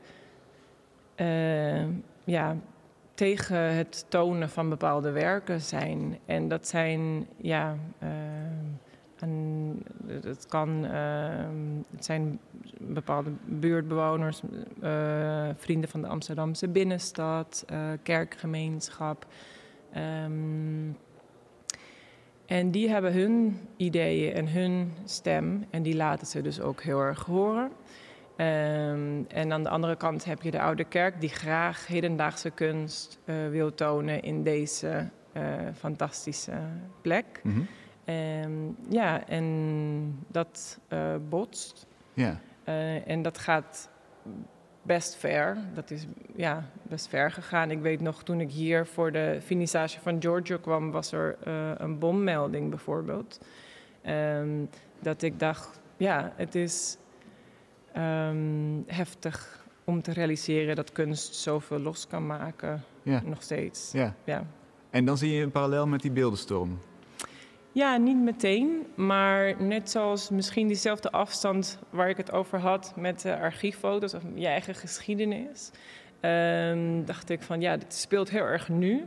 eh, 1.14 1.84
ja, 2.24 2.56
tegen 3.14 3.76
het 3.76 4.04
tonen 4.08 4.50
van 4.50 4.68
bepaalde 4.68 5.10
werken 5.10 5.60
zijn. 5.60 6.18
En 6.26 6.48
dat 6.48 6.68
zijn, 6.68 7.26
ja, 7.36 7.76
eh, 7.98 8.08
het 10.22 10.46
kan, 10.46 10.86
eh, 10.86 11.48
het 11.90 12.04
zijn 12.04 12.40
bepaalde 12.78 13.30
buurtbewoners, 13.44 14.40
eh, 14.80 15.48
vrienden 15.56 15.90
van 15.90 16.00
de 16.00 16.06
Amsterdamse 16.06 16.68
binnenstad, 16.68 17.64
eh, 17.66 17.78
kerkgemeenschap. 18.02 19.26
Ehm, 19.92 20.90
en 22.46 22.70
die 22.70 22.88
hebben 22.88 23.12
hun 23.12 23.58
ideeën 23.76 24.32
en 24.32 24.48
hun 24.48 24.92
stem 25.04 25.64
en 25.70 25.82
die 25.82 25.96
laten 25.96 26.26
ze 26.26 26.42
dus 26.42 26.60
ook 26.60 26.82
heel 26.82 27.00
erg 27.00 27.24
horen. 27.24 27.70
Ehm, 28.36 29.22
en 29.28 29.52
aan 29.52 29.62
de 29.62 29.68
andere 29.68 29.96
kant 29.96 30.24
heb 30.24 30.42
je 30.42 30.50
de 30.50 30.60
Oude 30.60 30.84
Kerk 30.84 31.20
die 31.20 31.28
graag 31.28 31.86
hedendaagse 31.86 32.50
kunst 32.50 33.18
eh, 33.24 33.34
wil 33.48 33.74
tonen 33.74 34.22
in 34.22 34.42
deze 34.42 35.08
fantastische 35.74 36.58
plek. 37.02 37.40
Mhm. 37.42 37.60
Ehm, 38.04 38.50
ja, 38.88 39.26
en 39.26 40.24
dat 40.28 40.78
eh, 40.88 41.14
botst. 41.28 41.86
Ja, 42.14 42.40
Eh, 42.64 43.08
en 43.08 43.22
dat 43.22 43.38
gaat 43.38 43.90
best 44.82 45.14
ver. 45.16 45.56
Dat 45.74 45.90
is 45.90 46.06
ja, 46.36 46.70
best 46.82 47.08
ver 47.08 47.30
gegaan. 47.30 47.70
Ik 47.70 47.80
weet 47.80 48.00
nog, 48.00 48.22
toen 48.22 48.40
ik 48.40 48.50
hier 48.50 48.86
voor 48.86 49.12
de 49.12 49.38
finissage 49.44 50.00
van 50.00 50.20
Giorgio 50.20 50.58
kwam, 50.58 50.90
was 50.90 51.12
er 51.12 51.36
eh, 51.44 51.70
een 51.76 51.98
bommelding 51.98 52.70
bijvoorbeeld. 52.70 53.40
Ehm, 54.02 54.64
dat 55.00 55.22
ik 55.22 55.38
dacht, 55.38 55.80
ja, 55.96 56.32
het 56.36 56.54
is 56.54 56.96
ehm, 57.92 58.80
heftig 58.86 59.66
om 59.84 60.02
te 60.02 60.12
realiseren 60.12 60.76
dat 60.76 60.92
kunst 60.92 61.34
zoveel 61.34 61.78
los 61.78 62.06
kan 62.06 62.26
maken, 62.26 62.82
ja, 63.02 63.22
nog 63.24 63.42
steeds. 63.42 63.92
ja. 63.92 64.14
Ja. 64.24 64.46
En 64.90 65.04
dan 65.04 65.18
zie 65.18 65.32
je 65.32 65.42
een 65.42 65.50
parallel 65.50 65.86
met 65.86 66.00
die 66.02 66.10
beeldenstorm. 66.10 66.78
Ja, 67.72 67.96
niet 67.96 68.16
meteen, 68.16 68.86
maar 68.94 69.62
net 69.62 69.90
zoals 69.90 70.30
misschien 70.30 70.66
diezelfde 70.66 71.10
afstand 71.10 71.78
waar 71.90 72.08
ik 72.08 72.16
het 72.16 72.32
over 72.32 72.58
had 72.58 72.92
met 72.96 73.20
de 73.20 73.38
archieffoto's 73.38 74.14
of 74.14 74.22
je 74.34 74.46
eigen 74.46 74.74
geschiedenis, 74.74 75.70
ehm, 76.20 77.04
dacht 77.04 77.30
ik 77.30 77.42
van 77.42 77.60
ja, 77.60 77.76
dit 77.76 77.94
speelt 77.94 78.30
heel 78.30 78.44
erg 78.44 78.68
nu. 78.68 79.04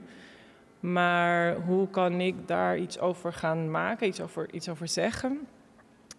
Maar 0.79 1.55
hoe 1.55 1.89
kan 1.89 2.21
ik 2.21 2.47
daar 2.47 2.77
iets 2.77 2.99
over 2.99 3.33
gaan 3.33 3.71
maken, 3.71 4.07
iets 4.07 4.21
over, 4.21 4.53
iets 4.53 4.69
over 4.69 4.87
zeggen? 4.87 5.39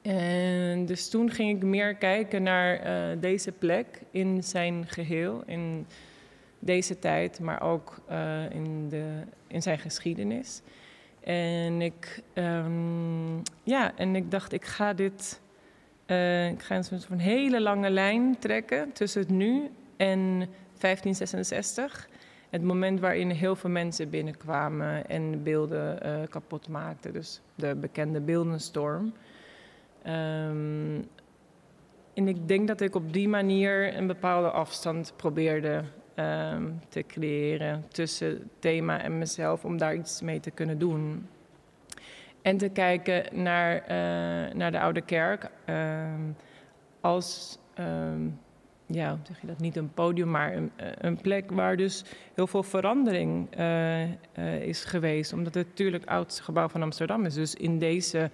En 0.03 0.87
dus 0.87 1.11
toen 1.11 1.31
ging 1.31 1.57
ik 1.57 1.63
meer 1.63 1.95
kijken 1.95 2.43
naar 2.43 2.79
eh, 2.79 3.21
deze 3.21 3.53
plek 3.53 3.87
in 4.11 4.43
zijn 4.43 4.87
geheel, 4.87 5.43
in 5.47 5.87
deze 6.59 6.99
tijd, 6.99 7.41
maar 7.41 7.63
ook 7.63 8.01
eh, 8.07 8.51
in, 8.51 8.89
de, 8.89 9.23
in 9.47 9.63
zijn 9.63 9.79
geschiedenis. 9.79 10.63
En 11.25 11.83
ik, 11.83 12.23
ehm, 12.33 13.37
ja, 13.63 13.97
en 13.97 14.17
ik 14.17 14.31
dacht, 14.31 14.53
ik 14.53 14.65
ga 14.65 14.93
dit, 14.93 15.41
eh, 16.07 16.49
ik 16.49 16.63
ga 16.63 16.77
een 16.77 16.85
soort 16.85 17.05
van 17.05 17.19
hele 17.19 17.61
lange 17.61 17.91
lijn 17.91 18.39
trekken 18.39 18.93
tussen 18.93 19.21
het 19.21 19.31
nu 19.31 19.71
en 19.97 20.49
1566. 20.79 22.09
Het 22.51 22.63
moment 22.63 23.01
waarin 23.01 23.31
heel 23.31 23.57
veel 23.57 23.71
mensen 23.71 24.11
binnenkwamen 24.11 25.09
en 25.09 25.43
beelden 25.43 26.03
eh, 26.03 26.29
kapot 26.29 26.69
maakten. 26.69 27.13
Dus 27.13 27.41
de 27.55 27.75
bekende 27.75 28.21
beeldenstorm. 28.21 29.13
Ehm, 30.03 31.03
en 32.15 32.29
ik 32.29 32.49
denk 32.49 32.69
dat 32.69 32.81
ik 32.81 32.95
op 32.95 33.13
die 33.13 33.29
manier 33.29 33.97
een 33.97 34.07
bepaalde 34.07 34.51
afstand 34.51 35.13
probeerde 35.17 35.85
ehm, 36.15 36.71
te 36.89 37.05
creëren 37.07 37.85
tussen 37.89 38.51
thema 38.59 39.03
en 39.03 39.19
mezelf 39.19 39.65
om 39.65 39.77
daar 39.77 39.95
iets 39.95 40.21
mee 40.21 40.41
te 40.41 40.51
kunnen 40.51 40.79
doen. 40.79 41.29
En 42.43 42.57
te 42.57 42.69
kijken 42.69 43.43
naar, 43.43 43.77
eh, 43.77 44.55
naar 44.55 44.73
de 44.73 44.81
Oude 44.81 45.01
Kerk 45.01 45.51
ehm, 45.65 46.21
als 47.01 47.59
ehm, 47.75 48.29
ja, 48.87 49.19
zeg 49.23 49.41
je 49.41 49.47
dat? 49.47 49.59
Niet 49.59 49.77
een 49.77 49.93
podium, 49.93 50.31
maar 50.31 50.55
een, 50.55 50.71
een 50.77 51.21
plek 51.21 51.51
waar 51.51 51.77
dus 51.77 52.05
heel 52.35 52.47
veel 52.47 52.63
verandering 52.63 53.49
is 54.61 54.85
geweest. 54.85 55.33
Omdat 55.33 55.55
het 55.55 55.67
natuurlijk 55.67 56.01
het 56.03 56.13
oudste 56.13 56.43
gebouw 56.43 56.69
van 56.69 56.83
Amsterdam 56.83 57.25
is. 57.25 57.35
Dus 57.35 57.55
in 57.55 57.79
deze. 57.79 58.31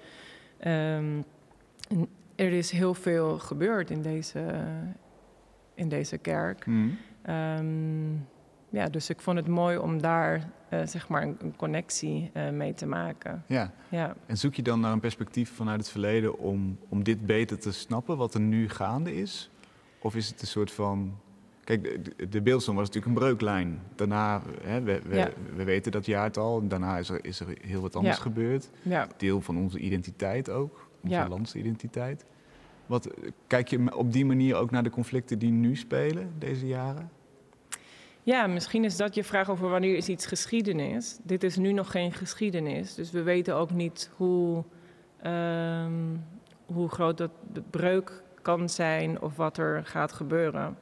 Er 2.40 2.52
is 2.52 2.70
heel 2.70 2.94
veel 2.94 3.38
gebeurd 3.38 3.90
in 3.90 4.02
deze, 4.02 4.64
in 5.74 5.88
deze 5.88 6.18
kerk. 6.18 6.66
Mm. 6.66 6.98
Ja, 8.70 8.88
dus 8.90 9.10
ik 9.10 9.20
vond 9.20 9.36
het 9.36 9.48
mooi 9.48 9.78
om 9.78 10.00
daar 10.00 10.50
uh, 10.72 10.86
zeg 10.86 11.08
maar 11.08 11.22
een, 11.22 11.56
connectie 11.56 12.30
uh, 12.34 12.50
mee 12.50 12.74
te 12.74 12.86
maken. 12.86 13.44
Ja. 13.46 13.72
ja. 13.88 14.16
En 14.26 14.36
zoek 14.36 14.54
je 14.54 14.62
dan 14.62 14.80
naar 14.80 14.92
een 14.92 15.00
perspectief 15.00 15.52
vanuit 15.54 15.80
het 15.80 15.88
verleden 15.88 16.38
om, 16.38 16.78
om 16.88 17.04
dit 17.04 17.26
beter 17.26 17.58
te 17.58 17.72
snappen, 17.72 18.16
wat 18.16 18.34
er 18.34 18.40
nu 18.40 18.68
gaande 18.68 19.14
is? 19.14 19.50
Of 20.00 20.14
is 20.14 20.28
het 20.28 20.40
een 20.40 20.46
soort 20.46 20.72
van. 20.72 21.18
Kijk, 21.64 21.82
de, 22.16 22.42
de 22.42 22.52
was 22.52 22.66
natuurlijk 22.66 23.06
een 23.06 23.14
breuklijn. 23.14 23.80
Daarna, 23.94 24.42
hè, 24.62 24.80
we, 24.80 25.00
we, 25.08 25.32
we, 25.56 25.64
weten 25.64 25.92
dat 25.92 26.06
jaartal. 26.06 26.68
Daarna 26.68 26.98
is 26.98 27.08
er, 27.08 27.24
is 27.24 27.40
er 27.40 27.46
heel 27.60 27.80
wat 27.80 27.96
anders 27.96 28.18
gebeurd. 28.18 28.70
Ja. 28.82 29.08
Deel 29.16 29.40
van 29.40 29.56
onze 29.56 29.78
identiteit 29.78 30.50
ook, 30.50 30.88
onze 31.02 31.26
landsidentiteit. 31.28 32.24
Wat, 32.90 33.08
kijk 33.46 33.68
je 33.68 33.96
op 33.96 34.12
die 34.12 34.24
manier 34.24 34.56
ook 34.56 34.70
naar 34.70 34.82
de 34.82 34.90
conflicten 34.90 35.38
die 35.38 35.50
nu 35.50 35.76
spelen 35.76 36.32
deze 36.38 36.66
jaren? 36.66 37.10
Ja, 38.22 38.46
misschien 38.46 38.84
is 38.84 38.96
dat 38.96 39.14
je 39.14 39.24
vraag 39.24 39.50
over 39.50 39.68
wanneer 39.68 39.96
is 39.96 40.08
iets 40.08 40.26
geschiedenis. 40.26 41.18
Dit 41.22 41.42
is 41.42 41.56
nu 41.56 41.72
nog 41.72 41.90
geen 41.90 42.12
geschiedenis, 42.12 42.94
dus 42.94 43.10
we 43.10 43.22
weten 43.22 43.54
ook 43.54 43.70
niet 43.70 44.10
hoe, 44.16 44.64
ehm, 45.22 45.92
hoe 46.66 46.88
groot 46.88 47.18
dat 47.18 47.30
de 47.52 47.62
breuk 47.70 48.22
kan 48.42 48.68
zijn 48.68 49.20
of 49.20 49.36
wat 49.36 49.58
er 49.58 49.84
gaat 49.84 50.12
gebeuren. 50.12 50.78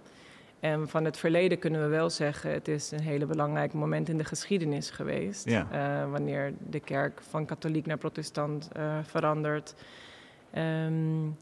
En 0.61 0.89
van 0.89 1.05
het 1.05 1.17
verleden 1.17 1.59
kunnen 1.59 1.81
we 1.81 1.89
wel 1.89 2.11
zeggen, 2.11 2.51
het 2.51 2.69
is 2.69 2.91
een 2.91 3.03
hele 3.03 3.27
belangrijk 3.27 3.73
moment 3.73 4.09
in 4.09 4.19
de 4.19 4.25
geschiedenis 4.25 4.91
geweest. 4.91 5.47
Uh, 5.47 5.65
wanneer 6.11 6.53
de 6.71 6.81
kerk 6.81 7.23
van 7.23 7.47
katholiek 7.47 7.87
naar 7.87 7.99
protestant 7.99 8.69
uh, 8.77 8.99
verandert. 9.03 9.75
Um, 10.55 11.37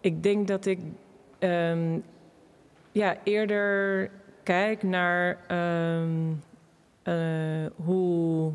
ik 0.00 0.22
denk 0.22 0.48
dat 0.48 0.66
ik 0.66 0.80
um, 1.38 2.04
ja, 2.92 3.16
eerder 3.24 4.10
kijk 4.42 4.82
naar 4.82 5.38
um, 6.00 6.42
uh, 7.04 7.66
hoe 7.84 8.52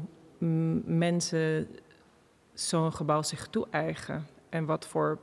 mensen 0.86 1.68
zo'n 2.54 2.94
gebouw 2.94 3.22
zich 3.22 3.48
toe-eigen. 3.48 4.28
En 4.50 4.66
wat 4.66 4.88
voor 4.88 5.20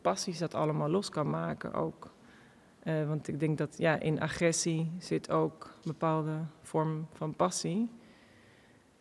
passies 0.00 0.38
dat 0.38 0.54
allemaal 0.54 0.88
los 0.88 1.08
kan 1.08 1.30
maken 1.30 1.72
ook. 1.72 2.12
Uh, 2.84 3.08
want 3.08 3.28
ik 3.28 3.40
denk 3.40 3.58
dat 3.58 3.78
ja, 3.78 3.98
in 3.98 4.20
agressie 4.20 4.92
zit 4.98 5.30
ook 5.30 5.64
een 5.64 5.80
bepaalde 5.82 6.38
vorm 6.62 7.06
van 7.12 7.34
passie. 7.34 7.90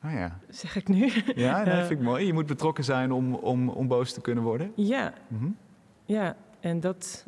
Oh 0.03 0.11
ja. 0.11 0.39
Zeg 0.49 0.75
ik 0.75 0.87
nu. 0.87 1.11
Ja, 1.35 1.63
dat 1.63 1.87
vind 1.87 1.99
ik 1.99 2.05
mooi. 2.05 2.25
Je 2.25 2.33
moet 2.33 2.45
betrokken 2.45 2.83
zijn 2.83 3.11
om, 3.11 3.33
om, 3.33 3.69
om 3.69 3.87
boos 3.87 4.13
te 4.13 4.21
kunnen 4.21 4.43
worden. 4.43 4.71
Ja, 4.75 5.13
mm 5.27 5.57
ja 6.05 6.35
en, 6.59 6.79
dat, 6.79 7.25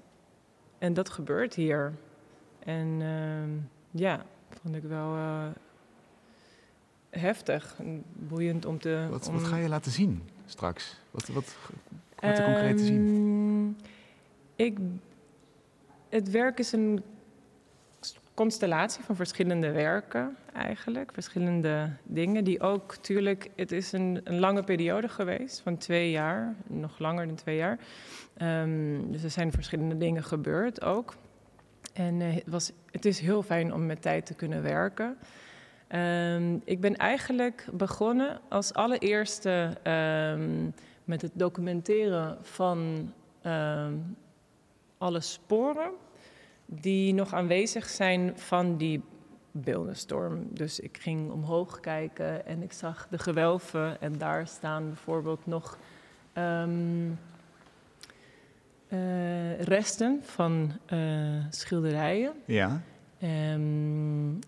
en 0.77 0.93
dat 0.93 1.09
gebeurt 1.09 1.53
hier. 1.53 1.93
En 2.59 2.87
uh, 2.87 3.61
ja, 3.91 4.25
vond 4.61 4.75
ik 4.75 4.83
wel 4.83 5.15
uh, 5.15 5.45
heftig 7.09 7.75
en 7.77 8.03
boeiend 8.13 8.65
om 8.65 8.79
te... 8.79 9.07
Wat, 9.09 9.31
wat 9.31 9.43
ga 9.43 9.55
je 9.55 9.69
laten 9.69 9.91
zien 9.91 10.23
straks? 10.45 10.99
Wat, 11.11 11.27
wat 11.27 11.57
komt 12.15 12.37
er 12.37 12.43
concreet 12.43 12.77
te 12.77 12.83
zien? 12.83 13.05
Ehm, 13.05 13.85
ik, 14.55 14.77
het 16.09 16.29
werk 16.29 16.59
is 16.59 16.71
een 16.71 17.03
constellatie 18.33 19.03
van 19.03 19.15
verschillende 19.15 19.71
werken 19.71 20.37
eigenlijk. 20.53 21.11
Verschillende 21.13 21.89
dingen 22.03 22.43
die 22.43 22.61
ook, 22.61 22.95
tuurlijk, 22.95 23.49
het 23.55 23.71
is 23.71 23.91
een, 23.91 24.21
een 24.23 24.39
lange 24.39 24.63
periode 24.63 25.09
geweest 25.09 25.59
van 25.59 25.77
twee 25.77 26.11
jaar, 26.11 26.55
nog 26.67 26.99
langer 26.99 27.27
dan 27.27 27.35
twee 27.35 27.57
jaar. 27.57 27.79
Um, 28.41 29.11
dus 29.11 29.23
er 29.23 29.29
zijn 29.29 29.51
verschillende 29.51 29.97
dingen 29.97 30.23
gebeurd 30.23 30.83
ook. 30.83 31.15
En 31.93 32.19
uh, 32.19 32.33
het, 32.33 32.47
was, 32.47 32.71
het 32.91 33.05
is 33.05 33.19
heel 33.19 33.43
fijn 33.43 33.73
om 33.73 33.85
met 33.85 34.01
tijd 34.01 34.25
te 34.25 34.33
kunnen 34.33 34.63
werken. 34.63 35.17
Um, 35.95 36.61
ik 36.65 36.81
ben 36.81 36.95
eigenlijk 36.95 37.67
begonnen 37.73 38.39
als 38.49 38.73
allereerste 38.73 39.77
um, 39.83 40.73
met 41.03 41.21
het 41.21 41.31
documenteren 41.33 42.37
van 42.41 43.11
alle 44.97 45.19
sporen 45.19 45.91
die 46.79 47.13
nog 47.13 47.33
aanwezig 47.33 47.89
zijn 47.89 48.33
van 48.35 48.77
die 48.77 49.01
beeldenstorm. 49.51 50.47
Dus 50.49 50.79
ik 50.79 50.97
ging 50.97 51.31
omhoog 51.31 51.79
kijken 51.79 52.45
en 52.45 52.63
ik 52.63 52.71
zag 52.71 53.07
de 53.09 53.17
gewelven 53.17 54.01
en 54.01 54.17
daar 54.17 54.47
staan 54.47 54.87
bijvoorbeeld 54.87 55.45
nog 55.45 55.77
um, 56.37 57.19
uh, 58.89 59.59
resten 59.59 60.19
van 60.23 60.71
uh, 60.93 61.45
schilderijen. 61.49 62.33
Ja. 62.45 62.81
Um, 63.53 64.39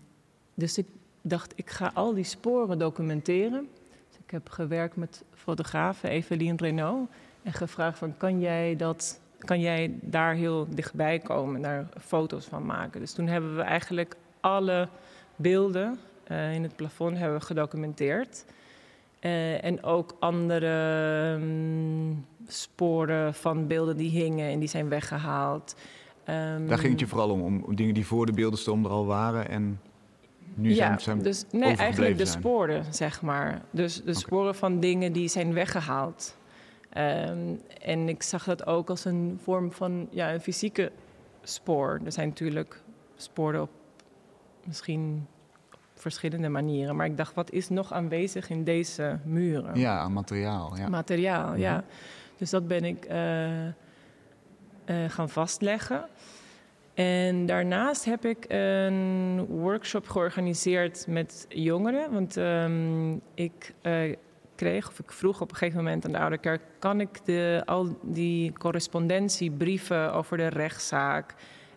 dus 0.54 0.78
ik 0.78 0.86
dacht, 1.22 1.52
ik 1.56 1.70
ga 1.70 1.90
al 1.94 2.14
die 2.14 2.24
sporen 2.24 2.78
documenteren. 2.78 3.68
Dus 4.08 4.18
ik 4.24 4.30
heb 4.30 4.48
gewerkt 4.48 4.96
met 4.96 5.24
fotografe 5.34 6.08
Evelien 6.08 6.56
Renault 6.56 7.10
en 7.42 7.52
gevraagd 7.52 7.98
van, 7.98 8.16
kan 8.16 8.40
jij 8.40 8.76
dat 8.76 9.20
kan 9.44 9.60
jij 9.60 9.94
daar 10.00 10.34
heel 10.34 10.66
dichtbij 10.70 11.18
komen, 11.18 11.62
daar 11.62 11.86
foto's 12.00 12.44
van 12.44 12.66
maken. 12.66 13.00
Dus 13.00 13.12
toen 13.12 13.26
hebben 13.26 13.56
we 13.56 13.62
eigenlijk 13.62 14.16
alle 14.40 14.88
beelden 15.36 15.98
uh, 16.30 16.54
in 16.54 16.62
het 16.62 16.76
plafond 16.76 17.18
hebben 17.18 17.38
we 17.38 17.44
gedocumenteerd. 17.44 18.44
Uh, 19.20 19.64
en 19.64 19.82
ook 19.82 20.16
andere 20.18 21.36
um, 21.40 22.26
sporen 22.46 23.34
van 23.34 23.66
beelden 23.66 23.96
die 23.96 24.10
hingen 24.10 24.50
en 24.50 24.58
die 24.58 24.68
zijn 24.68 24.88
weggehaald. 24.88 25.76
Um, 26.28 26.66
daar 26.66 26.78
ging 26.78 26.90
het 26.90 27.00
je 27.00 27.06
vooral 27.06 27.30
om, 27.30 27.62
om 27.62 27.76
dingen 27.76 27.94
die 27.94 28.06
voor 28.06 28.26
de 28.26 28.32
beeldenstorm 28.32 28.84
er 28.84 28.90
al 28.90 29.06
waren 29.06 29.48
en 29.48 29.80
nu 30.54 30.70
ja, 30.70 30.74
zijn, 30.74 31.00
zijn 31.00 31.22
dus 31.22 31.44
nee, 31.50 31.76
eigenlijk 31.76 32.18
de 32.18 32.24
sporen, 32.24 32.84
zeg 32.90 33.22
maar. 33.22 33.62
Dus 33.70 34.02
de 34.02 34.14
sporen 34.14 34.54
van 34.54 34.80
dingen 34.80 35.12
die 35.12 35.28
zijn 35.28 35.52
weggehaald. 35.52 36.36
Um, 36.96 37.60
en 37.82 38.08
ik 38.08 38.22
zag 38.22 38.44
dat 38.44 38.66
ook 38.66 38.90
als 38.90 39.04
een 39.04 39.38
vorm 39.42 39.72
van 39.72 40.08
ja, 40.10 40.32
een 40.32 40.40
fysieke 40.40 40.92
spoor. 41.42 42.00
Er 42.04 42.12
zijn 42.12 42.28
natuurlijk 42.28 42.82
sporen 43.16 43.62
op 43.62 43.70
misschien 44.64 45.26
verschillende 45.94 46.48
manieren. 46.48 46.96
Maar 46.96 47.06
ik 47.06 47.16
dacht, 47.16 47.34
wat 47.34 47.50
is 47.50 47.68
nog 47.68 47.92
aanwezig 47.92 48.50
in 48.50 48.64
deze 48.64 49.18
muren? 49.24 49.78
Ja, 49.78 50.08
materiaal. 50.08 50.76
Ja. 50.76 50.88
Materiaal, 50.88 51.54
ja. 51.54 51.74
Mhm. 51.74 51.84
Dus 52.36 52.50
dat 52.50 52.68
ben 52.68 52.84
ik 52.84 53.10
uh, 53.10 53.66
uh, 53.66 53.72
gaan 55.08 55.28
vastleggen. 55.28 56.06
En 56.94 57.46
daarnaast 57.46 58.04
heb 58.04 58.24
ik 58.24 58.44
een 58.48 59.46
workshop 59.46 60.08
georganiseerd 60.08 61.06
met 61.06 61.46
jongeren. 61.48 62.12
Want 62.12 62.36
um, 62.36 63.20
ik 63.34 63.74
uh, 63.82 64.16
kreeg, 64.54 64.88
of 64.88 64.98
ik 64.98 65.12
vroeg 65.12 65.40
op 65.40 65.50
een 65.50 65.56
gegeven 65.56 65.84
moment 65.84 66.04
aan 66.04 66.12
de 66.12 66.18
Oude 66.18 66.38
Kerk: 66.38 66.62
kan 66.78 67.00
ik 67.00 67.24
de, 67.24 67.62
al 67.64 67.98
die 68.02 68.52
correspondentiebrieven 68.52 70.12
over 70.12 70.36
de 70.36 70.48
rechtszaak. 70.48 71.34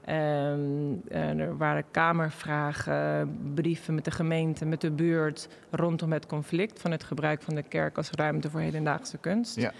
Um, 0.09 1.01
er 1.09 1.57
waren 1.57 1.83
kamervragen, 1.91 3.37
brieven 3.53 3.95
met 3.95 4.05
de 4.05 4.11
gemeente, 4.11 4.65
met 4.65 4.81
de 4.81 4.91
buurt 4.91 5.47
rondom 5.69 6.11
het 6.11 6.25
conflict 6.25 6.81
van 6.81 6.91
het 6.91 7.03
gebruik 7.03 7.41
van 7.41 7.55
de 7.55 7.63
kerk 7.63 7.97
als 7.97 8.09
ruimte 8.11 8.49
voor 8.49 8.59
hedendaagse 8.59 9.17
kunst. 9.17 9.55
Ja. 9.55 9.73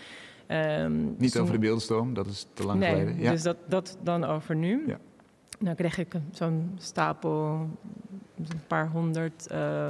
Um, 0.84 1.16
Niet 1.18 1.38
over 1.38 1.54
de 1.54 1.60
beeldstorm, 1.60 2.14
dat 2.14 2.28
is 2.28 2.48
te 2.54 2.66
lang 2.66 2.80
nee, 2.80 2.90
geleden. 2.90 3.20
Ja. 3.20 3.32
Dus 3.32 3.42
dat, 3.42 3.58
dat 3.68 3.98
dan 4.04 4.24
over 4.24 4.56
nu. 4.56 4.84
Ja. 4.88 4.98
Nou 5.60 5.76
kreeg 5.76 5.98
ik 5.98 6.14
zo'n 6.32 6.76
stapel, 6.78 7.70
een 8.38 8.66
paar 8.68 8.90
honderd. 8.90 9.48
Uh, 9.52 9.90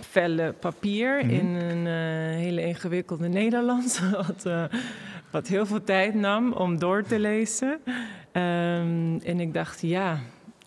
vellen 0.00 0.58
papier 0.58 1.24
mhm. 1.24 1.30
in 1.30 1.46
een 1.46 1.86
uh, 1.86 2.36
hele 2.36 2.62
ingewikkelde 2.62 3.28
Nederlands, 3.28 4.00
wat, 4.26 4.46
uh, 4.46 4.64
wat 5.30 5.46
heel 5.46 5.66
veel 5.66 5.84
tijd 5.84 6.14
nam 6.14 6.52
om 6.52 6.78
door 6.78 7.02
te 7.02 7.18
lezen. 7.18 7.80
Um, 8.32 9.20
en 9.20 9.40
ik 9.40 9.54
dacht, 9.54 9.80
ja, 9.80 10.18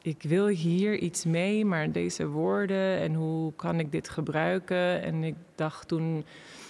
ik 0.01 0.23
wil 0.27 0.47
hier 0.47 0.97
iets 0.97 1.25
mee, 1.25 1.65
maar 1.65 1.91
deze 1.91 2.27
woorden 2.27 2.99
en 2.99 3.13
hoe 3.13 3.53
kan 3.53 3.79
ik 3.79 3.91
dit 3.91 4.09
gebruiken? 4.09 5.01
En 5.01 5.23
ik 5.23 5.35
dacht 5.55 5.87
toen, 5.87 6.15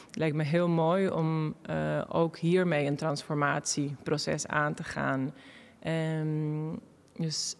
het 0.07 0.15
lijkt 0.15 0.35
me 0.35 0.43
heel 0.43 0.67
mooi 0.67 1.09
om 1.09 1.55
uh, 1.69 2.01
ook 2.07 2.37
hiermee 2.37 2.85
een 2.85 2.95
transformatieproces 2.95 4.47
aan 4.47 4.73
te 4.73 4.83
gaan. 4.83 5.33
Um, 6.19 6.79
dus 7.15 7.55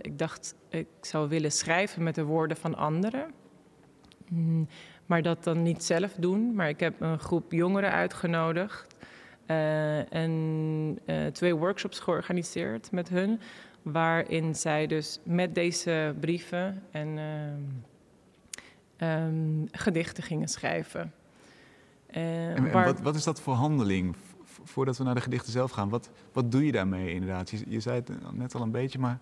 ik 0.00 0.18
dacht, 0.18 0.54
ik 0.68 0.86
zou 1.00 1.28
willen 1.28 1.52
schrijven 1.52 2.02
met 2.02 2.14
de 2.14 2.24
woorden 2.24 2.56
van 2.56 2.76
anderen. 2.76 3.39
Mm, 4.30 4.68
maar 5.06 5.22
dat 5.22 5.44
dan 5.44 5.62
niet 5.62 5.84
zelf 5.84 6.12
doen. 6.14 6.54
Maar 6.54 6.68
ik 6.68 6.80
heb 6.80 7.00
een 7.00 7.18
groep 7.18 7.52
jongeren 7.52 7.90
uitgenodigd. 7.92 8.86
eh, 9.46 10.12
en 10.14 10.98
eh, 11.04 11.26
twee 11.26 11.54
workshops 11.54 11.98
georganiseerd 11.98 12.92
met 12.92 13.08
hun. 13.08 13.40
Waarin 13.82 14.54
zij 14.54 14.86
dus 14.86 15.20
met 15.22 15.54
deze 15.54 16.14
brieven 16.20 16.82
en 16.90 17.18
ehm, 17.18 17.60
ehm, 18.96 19.66
gedichten 19.72 20.22
gingen 20.22 20.48
schrijven. 20.48 21.12
Eh, 22.06 22.54
en, 22.54 22.70
waar- 22.72 22.84
wat, 22.84 23.00
wat 23.00 23.14
is 23.14 23.24
dat 23.24 23.40
voor 23.40 23.54
handeling? 23.54 24.16
Voordat 24.64 24.98
we 24.98 25.04
naar 25.04 25.14
de 25.14 25.20
gedichten 25.20 25.52
zelf 25.52 25.70
gaan, 25.70 25.88
wat, 25.88 26.10
wat 26.32 26.52
doe 26.52 26.66
je 26.66 26.72
daarmee 26.72 27.12
inderdaad? 27.14 27.50
Je, 27.50 27.62
je 27.68 27.80
zei 27.80 27.96
het 27.96 28.10
net 28.36 28.54
al 28.54 28.62
een 28.62 28.70
beetje, 28.70 28.98
maar 28.98 29.18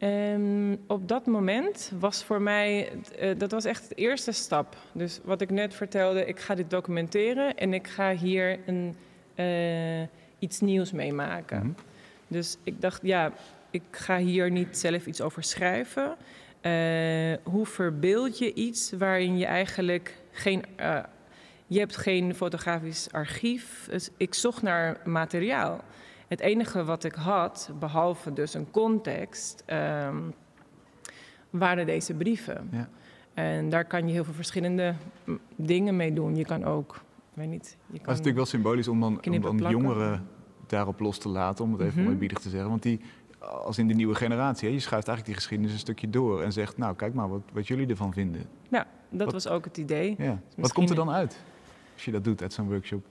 Ehm, 0.00 0.76
op 0.86 1.08
dat 1.08 1.26
moment 1.26 1.92
was 1.98 2.24
voor 2.24 2.42
mij, 2.42 2.90
eh, 3.18 3.38
dat 3.38 3.50
was 3.50 3.64
echt 3.64 3.88
de 3.88 3.94
eerste 3.94 4.32
stap. 4.32 4.76
Dus 4.92 5.20
wat 5.24 5.40
ik 5.40 5.50
net 5.50 5.74
vertelde, 5.74 6.24
ik 6.24 6.40
ga 6.40 6.54
dit 6.54 6.70
documenteren 6.70 7.56
en 7.56 7.74
ik 7.74 7.88
ga 7.88 8.14
hier 8.14 8.58
een, 8.66 8.96
eh, 9.34 10.02
iets 10.38 10.60
nieuws 10.60 10.92
meemaken. 10.92 11.58
Mhm. 11.58 11.70
Dus 12.28 12.56
ik 12.62 12.80
dacht, 12.80 13.00
ja, 13.02 13.32
ik 13.70 13.82
ga 13.90 14.18
hier 14.18 14.50
niet 14.50 14.78
zelf 14.78 15.06
iets 15.06 15.20
over 15.20 15.42
schrijven. 15.42 16.16
Eh, 16.60 16.72
hoe 17.42 17.66
verbeeld 17.66 18.38
je 18.38 18.54
iets 18.54 18.92
waarin 18.92 19.38
je 19.38 19.46
eigenlijk 19.46 20.14
geen. 20.32 20.64
je 21.66 21.78
hebt 21.78 21.96
geen 21.96 22.34
fotografisch 22.34 23.12
archief. 23.12 23.86
Dus 23.90 24.10
ik 24.16 24.34
zocht 24.34 24.62
naar 24.62 24.96
materiaal. 25.04 25.80
Het 26.30 26.40
enige 26.40 26.84
wat 26.84 27.04
ik 27.04 27.14
had, 27.14 27.70
behalve 27.78 28.32
dus 28.32 28.54
een 28.54 28.70
context, 28.70 29.62
ehm, 29.66 30.16
waren 31.50 31.86
deze 31.86 32.14
brieven. 32.14 32.68
Ja. 32.72 32.88
En 33.34 33.68
daar 33.68 33.84
kan 33.84 34.06
je 34.06 34.12
heel 34.12 34.24
veel 34.24 34.34
verschillende 34.34 34.94
mm, 35.24 35.38
dingen 35.56 35.96
mee 35.96 36.12
doen. 36.12 36.36
Je 36.36 36.44
kan 36.44 36.64
ook, 36.64 36.94
ik 36.94 37.00
weet 37.34 37.48
niet, 37.48 37.68
je 37.70 37.76
Maar 37.76 37.86
het 37.86 37.92
is 37.92 37.98
kan 38.02 38.08
natuurlijk 38.10 38.36
wel 38.36 38.46
symbolisch 38.46 38.88
om 38.88 39.00
dan, 39.00 39.20
om 39.30 39.40
dan 39.40 39.70
jongeren 39.70 40.26
daarop 40.66 41.00
los 41.00 41.18
te 41.18 41.28
laten, 41.28 41.64
om 41.64 41.72
het 41.72 41.80
even 41.80 41.96
Mhm. 41.98 42.04
oneerbiedig 42.06 42.38
te 42.38 42.48
zeggen. 42.50 42.68
Want 42.70 42.82
die, 42.82 43.00
als 43.38 43.78
in 43.78 43.88
de 43.88 43.94
nieuwe 43.94 44.14
generatie, 44.14 44.68
hè, 44.68 44.74
je 44.74 44.80
schuift 44.80 45.08
eigenlijk 45.08 45.26
die 45.26 45.34
geschiedenis 45.34 45.72
een 45.72 45.78
stukje 45.78 46.10
door 46.10 46.42
en 46.42 46.52
zegt, 46.52 46.76
nou 46.78 46.94
kijk 46.96 47.14
maar 47.14 47.28
wat, 47.28 47.42
wat 47.52 47.66
jullie 47.68 47.86
ervan 47.86 48.12
vinden. 48.12 48.42
Ja, 48.68 48.86
dat 49.08 49.24
Wat- 49.24 49.32
was 49.32 49.48
ook 49.48 49.64
het 49.64 49.76
idee. 49.76 50.14
Ja. 50.18 50.28
Wat 50.28 50.38
misschien 50.56 50.72
komt 50.72 50.90
er 50.90 50.96
dan 50.96 51.10
uit 51.10 51.42
als 51.94 52.04
je 52.04 52.10
dat 52.10 52.24
doet 52.24 52.42
uit 52.42 52.52
zo'n 52.52 52.68
workshop? 52.68 53.06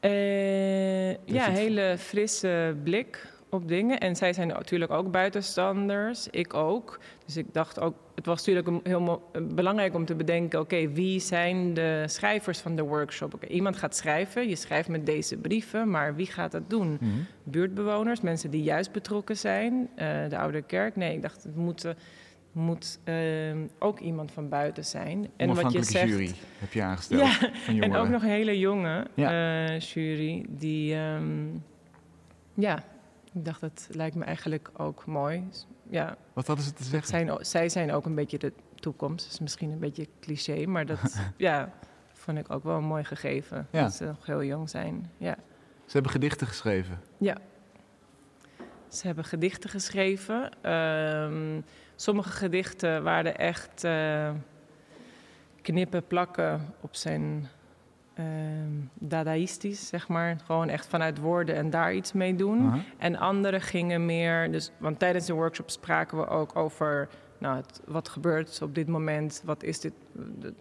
Eh, 0.00 1.10
ja, 1.10 1.50
hele 1.50 1.94
frisse 1.98 2.76
blik 2.82 3.26
op 3.50 3.68
dingen. 3.68 4.00
En 4.00 4.16
zij 4.16 4.32
zijn 4.32 4.48
natuurlijk 4.48 4.90
ook 4.90 5.10
buitenstanders, 5.10 6.28
ik 6.30 6.54
ook. 6.54 6.98
Dus 7.24 7.36
ik 7.36 7.46
dacht 7.52 7.80
ook, 7.80 7.94
het 8.14 8.26
was 8.26 8.46
natuurlijk 8.46 8.86
heel 8.86 9.30
belangrijk 9.42 9.94
om 9.94 10.04
te 10.04 10.14
bedenken... 10.14 10.60
oké, 10.60 10.88
wie 10.88 11.20
zijn 11.20 11.74
de 11.74 12.04
schrijvers 12.06 12.58
van 12.58 12.76
de 12.76 12.82
workshop? 12.82 13.34
Oké, 13.34 13.46
iemand 13.46 13.76
gaat 13.76 13.96
schrijven, 13.96 14.48
je 14.48 14.56
schrijft 14.56 14.88
met 14.88 15.06
deze 15.06 15.36
brieven... 15.36 15.90
maar 15.90 16.14
wie 16.14 16.26
gaat 16.26 16.52
dat 16.52 16.70
doen? 16.70 16.98
Mhm. 17.00 17.10
Buurtbewoners, 17.42 18.20
mensen 18.20 18.50
die 18.50 18.62
juist 18.62 18.92
betrokken 18.92 19.36
zijn, 19.36 19.88
eh, 19.94 20.28
de 20.28 20.38
Oude 20.38 20.62
Kerk? 20.62 20.96
Nee, 20.96 21.14
ik 21.14 21.22
dacht, 21.22 21.42
het 21.42 21.56
moet, 21.56 21.84
eh, 21.84 21.92
moet 22.58 22.98
eh, 23.04 23.14
ook 23.78 23.98
iemand 23.98 24.32
van 24.32 24.48
buiten 24.48 24.84
zijn. 24.84 25.28
En 25.36 25.54
wat 25.54 25.72
je 25.72 25.82
zegt... 25.82 26.08
jury 26.08 26.34
heb 26.58 26.72
je 26.72 26.82
aangesteld 26.82 27.20
Ja, 27.20 27.50
van 27.52 27.80
en 27.82 27.94
ook 27.96 28.08
nog 28.08 28.22
een 28.22 28.28
hele 28.28 28.58
jonge 28.58 29.06
Ja. 29.14 29.66
eh, 29.66 29.80
jury 29.80 30.46
die, 30.48 30.94
ehm, 30.94 31.46
ja, 32.54 32.76
ik 33.32 33.44
dacht 33.44 33.60
dat 33.60 33.88
lijkt 33.90 34.16
me 34.16 34.24
eigenlijk 34.24 34.70
ook 34.76 35.06
mooi. 35.06 35.44
Ja, 35.90 36.16
Wat 36.32 36.46
hadden 36.46 36.64
ze 36.64 36.72
te 36.72 36.84
zeggen? 36.84 37.08
zijn, 37.08 37.36
zij 37.40 37.68
zijn 37.68 37.92
ook 37.92 38.06
een 38.06 38.14
beetje 38.14 38.38
de 38.38 38.52
toekomst. 38.74 39.24
Dat 39.24 39.32
is 39.32 39.40
misschien 39.40 39.70
een 39.70 39.78
beetje 39.78 40.08
cliché, 40.20 40.66
maar 40.66 40.86
dat 40.86 41.20
ja, 41.36 41.72
vond 42.12 42.38
ik 42.38 42.50
ook 42.50 42.64
wel 42.64 42.76
een 42.76 42.84
mooi 42.84 43.04
gegeven. 43.04 43.66
Ja. 43.70 43.82
Dat 43.82 43.94
ze 43.94 44.04
nog 44.04 44.26
heel 44.26 44.44
jong 44.44 44.70
zijn. 44.70 45.10
Ja. 45.16 45.36
Ze 45.86 45.92
hebben 45.92 46.10
gedichten 46.12 46.46
geschreven. 46.46 46.98
Ze 48.88 49.06
hebben 49.06 49.24
gedichten 49.24 49.70
geschreven. 49.70 50.50
Ehm, 50.62 51.60
sommige 51.96 52.30
gedichten 52.30 53.02
waren 53.02 53.38
echt 53.38 53.84
eh, 53.84 54.30
knippen, 55.62 56.06
plakken 56.06 56.74
op 56.80 56.96
zijn 56.96 57.48
ehm 58.14 58.68
dadaïstisch, 58.94 59.88
zeg 59.88 60.08
maar. 60.08 60.36
Gewoon 60.44 60.68
echt 60.68 60.86
vanuit 60.86 61.18
woorden 61.18 61.54
en 61.54 61.70
daar 61.70 61.94
iets 61.94 62.12
mee 62.12 62.34
doen. 62.34 62.82
En 62.98 63.16
andere 63.16 63.60
gingen 63.60 64.06
meer, 64.06 64.52
dus, 64.52 64.70
want 64.78 64.98
tijdens 64.98 65.26
de 65.26 65.32
workshop 65.32 65.70
spraken 65.70 66.18
we 66.18 66.26
ook 66.26 66.56
over 66.56 67.08
nou, 67.38 67.56
het, 67.56 67.80
wat 67.86 68.08
gebeurt 68.08 68.62
op 68.62 68.74
dit 68.74 68.88
moment, 68.88 69.42
wat 69.44 69.62
is 69.62 69.80
dit, 69.80 69.92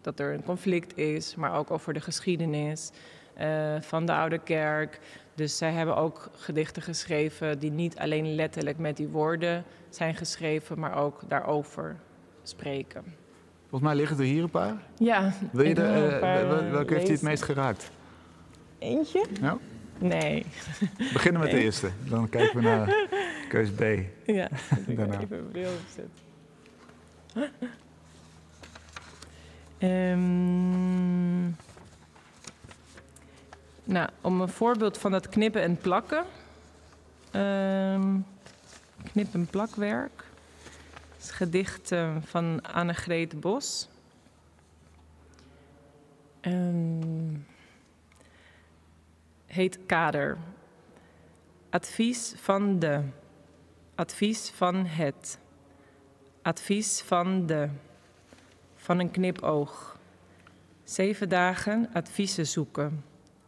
dat 0.02 0.20
er 0.20 0.34
een 0.34 0.44
conflict 0.44 0.98
is, 0.98 1.36
maar 1.36 1.54
ook 1.54 1.72
over 1.72 1.94
de 1.94 2.02
geschiedenis 2.02 2.92
eh, 3.34 3.76
van 3.82 4.06
de 4.06 4.14
Oude 4.14 4.40
Kerk. 4.40 5.00
Dus 5.38 5.58
zij 5.58 5.72
hebben 5.72 5.96
ook 5.96 6.30
gedichten 6.36 6.82
geschreven 6.82 7.60
die 7.60 7.72
niet 7.72 7.98
alleen 7.98 8.36
letterlijk 8.36 8.78
met 8.78 8.98
die 8.98 9.08
woorden 9.08 9.64
zijn 9.90 10.16
geschreven, 10.16 10.80
maar 10.80 10.96
ook 10.96 11.22
daarover 11.28 11.96
spreken. 12.44 13.04
Volgens 13.70 13.82
mij 13.82 13.96
liggen 13.96 14.18
er 14.18 14.24
hier 14.24 14.44
een 14.44 14.50
paar. 14.50 14.76
Ja, 14.98 15.34
Wil 15.52 15.64
je 15.64 15.70
ik 15.70 15.76
de, 15.76 15.82
wil 15.82 15.92
een 15.92 16.66
eh, 16.66 16.72
welke 16.72 16.94
heeft 16.94 17.08
je 17.08 17.14
het 17.14 17.22
meest 17.22 17.44
geraakt? 17.44 17.92
Eentje? 18.80 19.26
Nou, 19.42 19.60
Nee. 20.00 20.46
we 20.98 21.10
beginnen 21.14 21.42
met 21.42 21.52
de 21.52 21.60
eerste. 21.60 21.90
Dan 22.10 22.30
kijken 22.30 22.56
we 22.56 22.62
naar 22.62 23.08
keus 23.50 23.70
B. 23.72 23.82
Ja, 24.26 24.48
dat 24.70 24.80
ik 24.88 24.98
Daarna. 24.98 25.20
even 25.20 25.38
een 25.38 25.52
bril 25.52 25.70
opzet. 25.84 26.10
Ehm, 29.78 31.48
nou, 33.88 34.10
om 34.22 34.42
een 34.42 34.50
voorbeeld 34.50 34.98
van 34.98 35.12
dat 35.12 35.30
knippen 35.30 35.62
en 35.62 35.78
plakken. 35.78 36.26
Ehm 37.32 38.16
knip- 39.12 39.34
en 39.34 39.46
plakwerk. 39.46 40.24
Het 41.16 41.24
is 41.24 41.32
gedicht 41.32 41.92
eh, 41.92 42.16
van 42.22 42.62
Annegreet 42.62 43.40
Bos. 43.40 43.88
Ehm, 46.42 47.36
heet 49.46 49.80
Kader. 49.86 50.38
Advies 51.70 52.34
van 52.38 52.80
de. 52.80 53.02
Advies 53.96 54.50
van 54.50 54.86
het. 54.86 55.40
Advies 56.42 57.02
van 57.02 57.46
de. 57.46 57.70
Van 58.76 59.00
een 59.00 59.12
knipoog. 59.12 59.98
Zeven 60.84 61.30
dagen 61.30 61.90
adviezen 61.94 62.48
zoeken. 62.48 63.04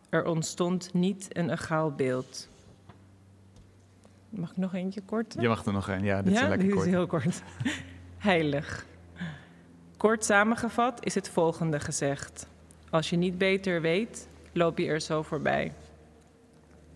Er 0.09 0.25
ontstond 0.25 0.93
niet 0.93 1.37
een 1.37 1.49
egaal 1.49 1.91
beeld. 1.91 2.47
Mag 4.29 4.51
ik 4.51 4.57
nog 4.57 4.73
eentje 4.73 5.01
kort? 5.01 5.35
Je 5.39 5.47
mag 5.47 5.65
er 5.65 5.73
nog 5.73 5.87
een. 5.87 6.03
Ja, 6.03 6.21
dit 6.21 6.33
ja, 6.33 6.41
is 6.41 6.47
lekker 6.47 6.67
dit 6.67 6.75
kort. 6.75 6.85
is 6.85 6.91
heel 6.93 7.07
kort. 7.07 7.41
Heilig. 8.17 8.85
Kort 9.97 10.25
samengevat 10.25 11.05
is 11.05 11.15
het 11.15 11.29
volgende 11.29 11.79
gezegd. 11.79 12.47
Als 12.89 13.09
je 13.09 13.15
niet 13.15 13.37
beter 13.37 13.81
weet, 13.81 14.27
loop 14.51 14.77
je 14.77 14.85
er 14.85 15.01
zo 15.01 15.21
voorbij. 15.21 15.73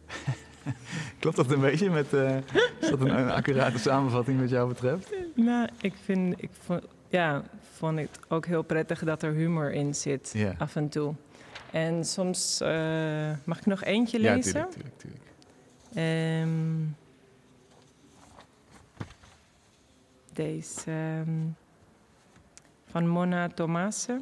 Klopt 1.19 1.35
dat 1.35 1.51
een 1.51 1.59
beetje 1.59 1.89
met... 1.89 2.13
eh, 2.13 2.37
is 2.79 2.89
dat 2.89 3.01
een, 3.01 3.19
een 3.19 3.31
accurate 3.31 3.77
samenvatting 3.79 4.39
wat 4.39 4.49
jou 4.49 4.67
betreft? 4.67 5.15
Nou, 5.35 5.69
ik 5.81 5.93
vind, 6.03 6.41
ik 6.41 6.49
vond, 6.59 6.81
ja, 7.07 7.43
vond 7.73 7.99
het 7.99 8.19
ook 8.27 8.45
heel 8.45 8.61
prettig 8.61 9.03
dat 9.03 9.23
er 9.23 9.31
humor 9.33 9.71
in 9.71 9.95
zit, 9.95 10.35
af 10.57 10.75
en 10.75 10.89
toe. 10.89 11.15
En 11.73 12.05
soms, 12.05 12.61
eh, 12.61 13.31
mag 13.43 13.57
ik 13.57 13.65
nog 13.65 13.83
eentje 13.83 14.21
Ja, 14.21 14.33
lezen? 14.33 14.69
tuurlijk, 14.69 14.99
tuurlijk, 14.99 14.99
tuurlijk. 14.99 15.21
Ehm, 15.93 16.85
deze 20.33 20.91
ehm, 20.91 21.47
van 22.85 23.07
Mona 23.07 23.47
Tomase. 23.49 24.21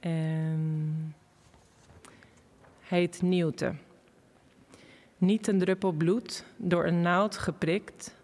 Ehm, 0.00 0.90
heet 2.80 3.22
Nieuwte. 3.22 3.74
Niet 5.18 5.46
een 5.48 5.58
druppel 5.58 5.92
bloed, 5.92 6.44
door 6.56 6.86
een 6.86 7.02
naald 7.02 7.38
geprikt, 7.38 8.14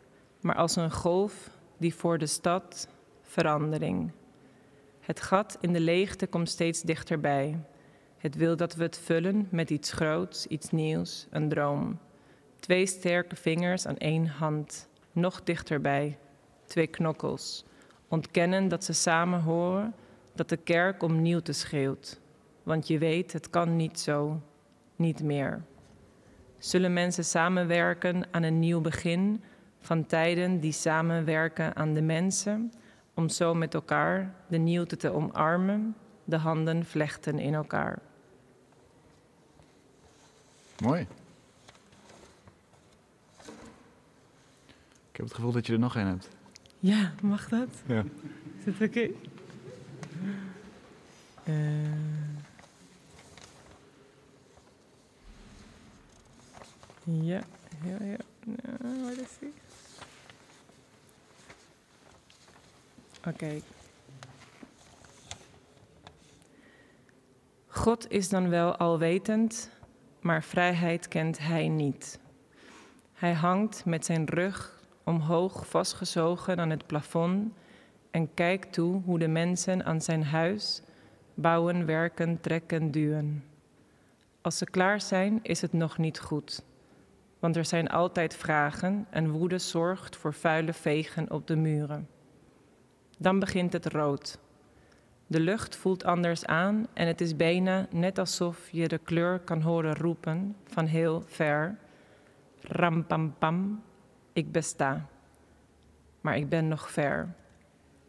maar 0.41 0.55
als 0.57 0.77
een 0.77 0.93
golf 0.93 1.51
die 1.77 1.95
voor 1.95 2.19
de 2.19 2.27
stad 2.27 2.89
verandering. 3.23 4.11
Het 5.01 5.21
gat 5.21 5.59
in 5.61 5.73
de 5.73 5.81
leegte 5.81 6.27
komt 6.27 6.49
steeds 6.49 6.83
dichterbij. 6.83 7.59
Het 8.19 8.37
wil 8.37 8.57
dat 8.57 8.75
we 8.75 8.83
het 8.83 8.99
vullen 8.99 9.49
met 9.51 9.71
iets 9.71 9.93
groots, 9.93 10.47
iets 10.47 10.71
nieuws, 10.71 11.27
een 11.31 11.49
droom. 11.49 11.99
Twee 12.61 12.87
sterke 12.87 13.37
vingers 13.37 13.87
aan 13.87 13.97
één 13.97 14.27
hand, 14.27 14.89
nog 15.13 15.43
dichterbij. 15.43 16.19
Twee 16.65 16.87
knokkels. 16.87 17.65
Ontkennen 18.09 18.69
dat 18.69 18.85
ze 18.85 18.93
samen 18.93 19.41
horen, 19.41 19.95
dat 20.35 20.49
de 20.49 20.57
kerk 20.57 21.03
om 21.03 21.23
nieuwte 21.23 21.53
schreeuwt. 21.53 22.21
Want 22.63 22.87
je 22.87 22.99
weet, 22.99 23.33
het 23.33 23.51
kan 23.51 23.77
niet 23.77 24.01
zo, 24.01 24.41
niet 24.97 25.23
meer. 25.23 25.63
Zullen 26.59 26.93
mensen 26.93 27.25
samenwerken 27.25 28.25
aan 28.31 28.43
een 28.43 28.59
nieuw 28.59 28.81
begin 28.81 29.43
van 29.81 30.07
tijden 30.07 30.61
die 30.61 30.73
samenwerken 30.73 31.77
aan 31.77 31.95
de 31.95 32.03
mensen, 32.03 32.73
om 33.15 33.29
zo 33.29 33.55
met 33.55 33.75
elkaar 33.75 34.35
de 34.49 34.59
nieuwte 34.59 34.97
te 34.97 35.13
omarmen, 35.13 35.97
de 36.25 36.37
handen 36.37 36.85
vlechten 36.85 37.39
in 37.39 37.55
elkaar. 37.55 37.99
Mooi. 40.83 41.07
Ik 45.11 45.17
heb 45.25 45.27
het 45.27 45.35
gevoel 45.35 45.53
dat 45.53 45.67
je 45.67 45.73
er 45.73 45.79
nog 45.79 45.97
één 45.97 46.07
hebt. 46.07 46.29
Ja, 46.79 47.13
mag 47.23 47.49
dat? 47.49 47.69
Ja. 47.87 48.05
Is 48.59 48.79
het 48.79 48.89
oké? 48.89 49.11
Eh. 51.45 51.93
ja, 57.05 57.43
ja, 57.85 58.05
ja. 58.05 58.17
Nou, 58.45 59.03
waar 59.03 59.13
is 59.13 59.39
die? 59.41 59.53
Oké. 63.27 63.61
God 67.67 68.11
is 68.11 68.29
dan 68.29 68.49
wel 68.49 68.77
alwetend, 68.77 69.71
maar 70.29 70.43
vrijheid 70.43 71.09
kent 71.09 71.39
hij 71.39 71.69
niet. 71.69 72.21
Hij 73.13 73.33
hangt 73.33 73.85
met 73.85 74.05
zijn 74.05 74.27
rug 74.27 74.83
omhoog 75.05 75.67
vastgezogen 75.67 76.61
aan 76.61 76.71
het 76.71 76.87
plafond 76.87 77.53
en 78.11 78.35
kijkt 78.35 78.73
toe 78.73 79.03
hoe 79.03 79.19
de 79.19 79.29
mensen 79.29 79.85
aan 79.85 80.01
zijn 80.01 80.25
huis 80.25 80.83
bouwen, 81.35 81.87
werken, 81.87 82.41
trekken, 82.41 82.91
duwen. 82.91 83.45
Als 84.41 84.59
ze 84.59 84.65
klaar 84.65 85.01
zijn, 85.01 85.39
is 85.43 85.61
het 85.61 85.73
nog 85.73 85.99
niet 85.99 86.21
goed. 86.21 86.63
Want 87.39 87.57
er 87.57 87.65
zijn 87.65 87.89
altijd 87.89 88.37
vragen 88.37 89.07
en 89.11 89.31
woede 89.31 89.59
zorgt 89.59 90.17
voor 90.17 90.35
vuile 90.35 90.73
vegen 90.73 91.31
op 91.31 91.47
de 91.47 91.57
muren. 91.57 92.09
Dan 93.19 93.39
begint 93.39 93.73
het 93.73 93.87
rood. 93.87 94.39
De 95.31 95.41
lucht 95.41 95.77
voelt 95.77 96.05
anders 96.05 96.45
aan 96.45 96.87
en 96.93 97.07
het 97.07 97.21
is 97.21 97.37
bijna 97.37 97.87
net 97.91 98.19
alsof 98.19 98.71
je 98.71 98.89
de 98.89 98.99
kleur 98.99 99.39
kan 99.39 99.61
horen 99.61 99.95
roepen 99.95 100.57
van 100.65 100.87
heel 100.87 101.23
ver. 101.27 101.79
Ram 102.61 103.07
pam 103.07 103.35
pam, 103.39 103.83
ik 104.33 104.53
besta. 104.53 105.07
Maar 106.21 106.37
ik 106.37 106.49
ben 106.49 106.69
nog 106.69 106.91
ver. 106.91 107.35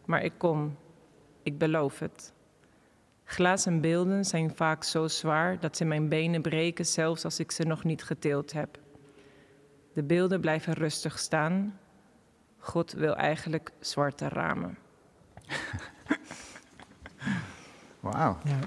Maar 0.06 0.24
ik 0.24 0.34
kom, 0.38 0.78
ik 1.44 1.58
beloof 1.58 2.00
het. 2.00 2.34
Glazen 3.24 3.82
beelden 3.82 4.26
zijn 4.26 4.56
vaak 4.56 4.84
zo 4.84 5.08
zwaar 5.08 5.60
dat 5.60 5.78
ze 5.78 5.86
mijn 5.86 6.10
benen 6.10 6.42
breken, 6.42 6.86
zelfs 6.86 7.24
als 7.24 7.40
ik 7.40 7.52
ze 7.52 7.64
nog 7.64 7.84
niet 7.84 8.04
geteeld 8.04 8.54
heb. 8.54 8.80
De 9.94 10.04
beelden 10.04 10.42
blijven 10.42 10.74
rustig 10.74 11.20
staan. 11.20 11.80
God 12.58 12.92
wil 12.92 13.16
eigenlijk 13.16 13.72
zwarte 13.80 14.28
ramen. 14.28 14.78
Wauw. 18.12 18.38
Ja. 18.44 18.60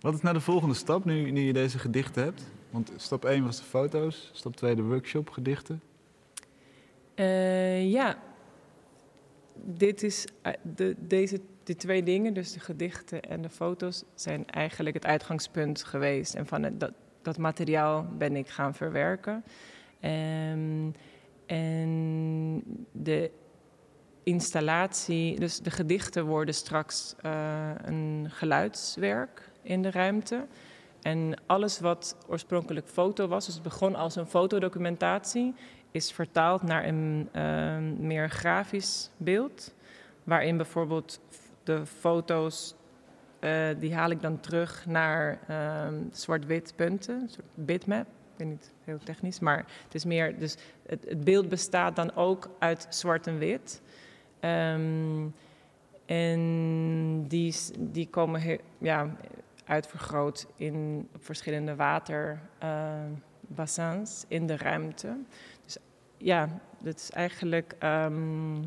Wat 0.00 0.14
is 0.14 0.20
nou 0.20 0.34
de 0.34 0.40
volgende 0.40 0.74
stap 0.74 1.04
nu, 1.04 1.30
nu 1.30 1.40
je 1.40 1.52
deze 1.52 1.78
gedichten 1.78 2.22
hebt? 2.22 2.42
Want 2.70 2.92
stap 2.96 3.24
1 3.24 3.44
was 3.44 3.56
de 3.56 3.62
foto's, 3.62 4.30
stap 4.32 4.56
2 4.56 4.74
de 4.74 4.82
workshop 4.82 5.30
gedichten. 5.30 5.82
Eh, 7.14 7.90
ja, 7.90 8.18
dit 9.54 10.02
is, 10.02 10.26
eh, 10.42 10.52
de, 10.62 10.96
deze 10.98 11.40
die 11.62 11.76
twee 11.76 12.02
dingen, 12.02 12.34
dus 12.34 12.52
de 12.52 12.60
gedichten 12.60 13.22
en 13.22 13.42
de 13.42 13.50
foto's, 13.50 14.04
zijn 14.14 14.46
eigenlijk 14.46 14.94
het 14.96 15.06
uitgangspunt 15.06 15.84
geweest. 15.84 16.34
En 16.34 16.46
van 16.46 16.62
het, 16.62 16.80
dat, 16.80 16.92
dat 17.22 17.38
materiaal 17.38 18.06
ben 18.18 18.36
ik 18.36 18.48
gaan 18.48 18.74
verwerken. 18.74 19.44
Ehm, 20.00 20.90
en 21.46 22.62
de 22.92 23.30
installatie, 24.22 25.40
dus 25.40 25.58
de 25.58 25.70
gedichten 25.70 26.24
worden 26.24 26.54
straks 26.54 27.14
eh, 27.20 27.70
een 27.84 28.26
geluidswerk 28.28 29.50
in 29.62 29.82
de 29.82 29.90
ruimte. 29.90 30.46
En 31.02 31.34
alles 31.46 31.80
wat 31.80 32.16
oorspronkelijk 32.28 32.88
foto 32.88 33.28
was, 33.28 33.46
dus 33.46 33.54
het 33.54 33.62
begon 33.62 33.94
als 33.94 34.16
een 34.16 34.26
fotodocumentatie, 34.26 35.54
is 35.90 36.12
vertaald 36.12 36.62
naar 36.62 36.86
een 36.86 37.28
ehm, 37.32 38.06
meer 38.06 38.30
grafisch 38.30 39.10
beeld. 39.16 39.74
Waarin 40.24 40.56
bijvoorbeeld 40.56 41.20
de 41.62 41.86
foto's, 41.86 42.74
eh, 43.38 43.68
die 43.78 43.94
haal 43.94 44.10
ik 44.10 44.22
dan 44.22 44.40
terug 44.40 44.86
naar 44.86 45.38
ehm, 45.46 45.94
zwart-wit 46.12 46.72
punten, 46.76 47.14
een 47.14 47.28
soort 47.28 47.46
bitmap. 47.54 48.06
Ik 48.06 48.46
weet 48.46 48.48
niet, 48.48 48.72
heel 48.84 48.98
technisch, 48.98 49.40
maar 49.40 49.64
het 49.84 49.94
is 49.94 50.04
meer, 50.04 50.38
dus 50.38 50.56
het, 50.86 51.04
het 51.08 51.24
beeld 51.24 51.48
bestaat 51.48 51.96
dan 51.96 52.14
ook 52.14 52.50
uit 52.58 52.86
zwart 52.88 53.26
en 53.26 53.38
wit. 53.38 53.82
Ehm, 54.40 55.26
en 56.06 57.24
die, 57.28 57.54
die 57.78 58.08
komen 58.08 58.40
he- 58.40 58.58
ja, 58.78 59.16
uitvergroot 59.64 60.46
in 60.56 61.08
verschillende 61.18 61.74
waterbassins 61.76 64.24
in 64.28 64.46
de 64.46 64.56
ruimte. 64.56 65.16
Dus 65.64 65.76
ja, 66.16 66.60
dat 66.78 66.94
is 66.96 67.10
eigenlijk. 67.10 67.74
ehm, 67.78 68.62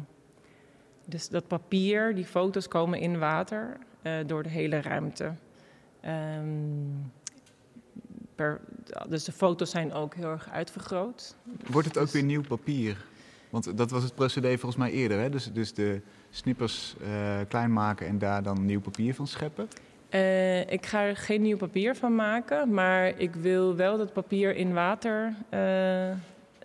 dus 1.05 1.29
dat 1.29 1.47
papier, 1.47 2.15
die 2.15 2.25
foto's 2.25 2.67
komen 2.67 2.99
in 2.99 3.19
water 3.19 3.77
eh, 4.01 4.13
door 4.25 4.43
de 4.43 4.49
hele 4.49 4.81
ruimte. 4.81 5.33
Ehm, 6.01 6.47
per, 8.35 8.61
dus 9.09 9.23
de 9.23 9.31
foto's 9.31 9.69
zijn 9.69 9.93
ook 9.93 10.15
heel 10.15 10.29
erg 10.31 10.49
uitvergroot. 10.49 11.35
Wordt 11.71 11.87
het 11.87 11.97
ook 11.97 12.03
Dus- 12.03 12.13
weer 12.13 12.23
nieuw 12.23 12.41
papier? 12.47 13.05
Want 13.53 13.77
dat 13.77 13.91
was 13.91 14.03
het 14.03 14.15
procedé 14.15 14.57
volgens 14.57 14.75
mij 14.75 14.91
eerder, 14.91 15.19
hè? 15.19 15.29
Dus, 15.29 15.51
dus 15.51 15.73
de 15.73 16.01
snippers 16.29 16.95
eh, 17.01 17.39
klein 17.47 17.73
maken 17.73 18.07
en 18.07 18.17
daar 18.17 18.43
dan 18.43 18.65
nieuw 18.65 18.81
papier 18.81 19.15
van 19.15 19.27
scheppen. 19.27 19.67
Eh, 20.09 20.71
ik 20.71 20.85
ga 20.85 21.03
er 21.03 21.17
geen 21.17 21.41
nieuw 21.41 21.57
papier 21.57 21.95
van 21.95 22.15
maken, 22.15 22.73
maar 22.73 23.19
ik 23.19 23.35
wil 23.35 23.75
wel 23.75 23.97
dat 23.97 24.13
papier 24.13 24.55
in 24.55 24.73
water 24.73 25.33
eh, 25.49 25.59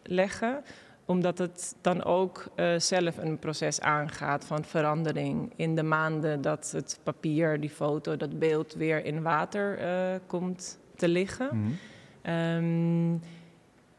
leggen, 0.03 0.63
omdat 1.05 1.39
het 1.39 1.75
dan 1.81 2.05
ook 2.05 2.45
zelf 2.79 3.17
een 3.19 3.39
proces 3.39 3.81
aangaat 3.81 4.45
van 4.45 4.65
verandering. 4.65 5.53
In 5.57 5.75
de 5.75 5.83
maanden 5.83 6.41
dat 6.41 6.71
het 6.71 7.01
papier, 7.03 7.61
die 7.61 7.71
foto, 7.71 8.17
dat 8.17 8.39
beeld 8.39 8.75
weer 8.75 9.05
in 9.05 9.23
water 9.23 9.79
komt 10.27 10.79
te 10.97 11.09
liggen. 11.09 11.79
Ehm, 12.23 13.15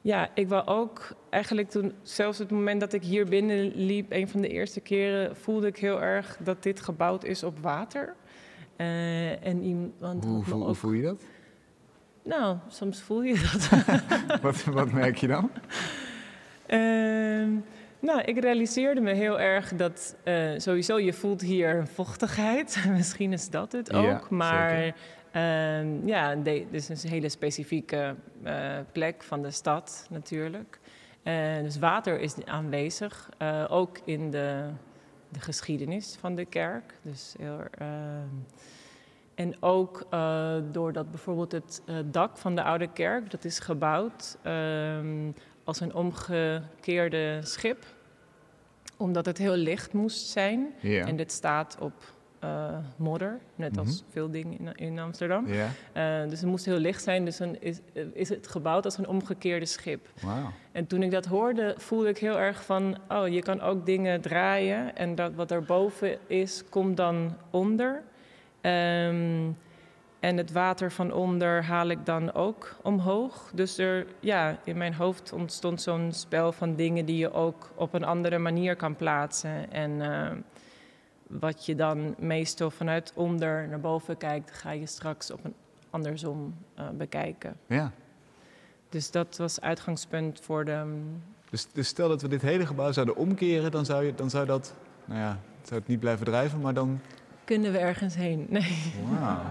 ja, 0.02 0.30
ik 0.34 0.48
wil 0.48 0.68
ook 0.68 1.16
eigenlijk 1.30 1.70
toen, 1.70 1.94
zelfs 2.02 2.38
het 2.38 2.52
moment 2.52 2.80
dat 2.80 2.94
ik 2.94 3.04
hier 3.04 3.26
binnen 3.26 3.72
liep, 3.76 4.12
een 4.12 4.28
van 4.28 4.42
de 4.42 4.48
eerste 4.48 4.80
keren, 4.80 5.36
voelde 5.36 5.68
ik 5.68 5.78
heel 5.78 6.02
erg 6.02 6.38
dat 6.44 6.64
dit 6.64 6.82
gebouwd 6.82 7.24
is 7.24 7.44
op 7.44 7.60
water. 7.60 8.16
Eh, 8.76 9.46
en 9.46 9.64
iemand 9.64 10.26
Hoe, 10.26 10.44
voel, 10.44 10.66
hoe 10.66 10.76
voel 10.76 10.92
je 10.92 11.04
dat? 11.04 11.24
Nou, 12.24 12.58
soms 12.68 13.02
voel 13.02 13.22
je 13.22 13.34
dat. 13.52 13.70
wat, 14.42 14.64
wat 14.64 14.92
merk 14.92 15.18
je 15.18 15.28
dan? 15.28 15.52
Ehm, 16.66 17.52
nou, 18.00 18.22
ik 18.22 18.40
realiseerde 18.40 19.02
me 19.02 19.14
heel 19.14 19.40
erg 19.40 19.76
dat 19.76 20.16
eh, 20.24 20.52
sowieso 20.58 21.00
je 21.00 21.14
voelt 21.14 21.42
hier 21.42 21.88
vochtigheid. 21.88 22.84
Misschien 22.98 23.34
is 23.34 23.50
dat 23.50 23.72
het 23.72 23.94
ook. 23.94 24.06
Ja, 24.06 24.22
maar 24.30 24.70
zeker. 24.70 24.96
Ehm, 25.40 26.08
ja, 26.08 26.36
dit 26.36 26.66
is 26.72 26.90
een 26.90 27.10
hele 27.10 27.30
specifieke 27.30 28.16
eh, 28.44 28.78
plek 28.92 29.24
van 29.24 29.42
de 29.42 29.52
stad 29.52 30.08
natuurlijk. 30.10 30.80
Eh, 31.24 31.58
dus 31.62 31.80
water 31.80 32.20
is 32.20 32.46
aanwezig, 32.46 33.30
eh, 33.38 33.66
ook 33.70 33.98
in 34.06 34.32
de, 34.32 34.70
de 35.30 35.40
geschiedenis 35.40 36.18
van 36.20 36.36
de 36.36 36.46
kerk. 36.46 36.94
Dus 37.02 37.36
heel, 37.40 37.60
ehm, 37.72 38.28
en 39.36 39.62
ook 39.64 40.08
doordat 40.72 41.12
bijvoorbeeld 41.12 41.52
het 41.52 41.82
dak 42.06 42.38
van 42.38 42.56
de 42.56 42.64
oude 42.64 42.92
kerk, 42.92 43.32
dat 43.32 43.46
is 43.46 43.60
gebouwd 43.60 44.38
ehm, 44.42 45.32
als 45.64 45.80
een 45.80 45.94
omgekeerde 45.94 47.40
schip. 47.42 47.86
Omdat 48.98 49.26
het 49.26 49.38
heel 49.38 49.56
licht 49.56 49.94
moest 49.94 50.28
zijn. 50.28 50.74
En 50.82 51.16
dit 51.16 51.32
staat 51.32 51.78
op 51.80 51.94
eh, 52.40 52.78
modder, 52.96 53.40
net 53.56 53.78
als 53.78 54.02
Mhm. 54.02 54.12
veel 54.12 54.32
dingen 54.32 54.60
in, 54.60 54.76
in 54.76 55.00
Amsterdam. 55.00 55.46
Eh, 55.94 56.22
dus 56.30 56.40
het 56.40 56.50
moest 56.50 56.66
heel 56.66 56.78
licht 56.78 57.04
zijn, 57.04 57.26
dus 57.26 57.38
dan 57.38 57.56
is, 57.60 57.80
eh, 57.94 58.04
is 58.14 58.30
het 58.30 58.48
gebouwd 58.48 58.86
als 58.86 58.98
een 58.98 59.08
omgekeerde 59.08 59.66
schip. 59.66 60.08
En 60.72 60.88
toen 60.88 61.04
ik 61.04 61.12
dat 61.12 61.26
hoorde, 61.26 61.74
voelde 61.78 62.10
ik 62.10 62.18
heel 62.18 62.40
erg 62.40 62.64
van, 62.66 62.98
oh, 63.10 63.28
je 63.28 63.42
kan 63.42 63.62
ook 63.62 63.86
dingen 63.86 64.22
draaien 64.22 64.96
en 64.96 65.16
dat 65.16 65.34
wat 65.36 65.52
erboven 65.52 66.18
is, 66.28 66.64
komt 66.70 66.98
dan 66.98 67.36
onder. 67.50 68.04
Ehm, 68.62 69.48
en 70.20 70.38
het 70.38 70.52
water 70.52 70.92
van 70.92 71.14
onder 71.14 71.64
haal 71.64 71.88
ik 71.88 72.06
dan 72.06 72.34
ook 72.34 72.76
omhoog. 72.82 73.52
Dus 73.54 73.78
er, 73.78 74.06
ja, 74.20 74.58
in 74.64 74.78
mijn 74.78 74.94
hoofd 74.94 75.34
ontstond 75.34 75.82
zo'n 75.82 76.12
spel 76.14 76.52
van 76.52 76.76
dingen 76.76 77.06
die 77.06 77.18
je 77.18 77.34
ook 77.34 77.70
op 77.76 77.94
een 77.94 78.04
andere 78.04 78.38
manier 78.38 78.76
kan 78.76 78.96
plaatsen. 78.96 79.72
En 79.72 80.02
eh, 80.02 80.32
wat 81.30 81.66
je 81.66 81.76
dan 81.76 82.16
meestal 82.18 82.72
vanuit 82.72 83.12
onder 83.16 83.68
naar 83.68 83.80
boven 83.80 84.18
kijkt, 84.18 84.52
ga 84.52 84.72
je 84.72 84.86
straks 84.86 85.32
op 85.32 85.44
een 85.44 85.54
andersom 85.90 86.56
eh, 86.76 86.90
bekijken. 86.90 87.56
Ja. 87.68 87.92
Dus 88.90 89.12
dat 89.12 89.38
was 89.38 89.62
uitgangspunt 89.62 90.40
voor 90.42 90.66
de. 90.66 91.02
Dus, 91.50 91.68
dus 91.72 91.88
stel 91.88 92.10
dat 92.10 92.22
we 92.22 92.28
dit 92.28 92.42
hele 92.42 92.66
gebouw 92.66 92.92
zouden 92.92 93.16
omkeren, 93.16 93.72
dan 93.72 93.86
zou, 93.86 94.04
je, 94.06 94.16
dan 94.16 94.30
zou 94.30 94.46
dat, 94.46 94.74
nou 95.06 95.20
ja, 95.20 95.40
zou 95.62 95.80
het 95.80 95.90
niet 95.90 96.00
blijven 96.00 96.26
drijven, 96.26 96.62
maar 96.62 96.74
dan, 96.74 97.00
Kunnen 97.50 97.72
we 97.72 97.78
ergens 97.78 98.16
heen? 98.16 98.46
Nee. 98.50 98.94
wauw. 99.20 99.42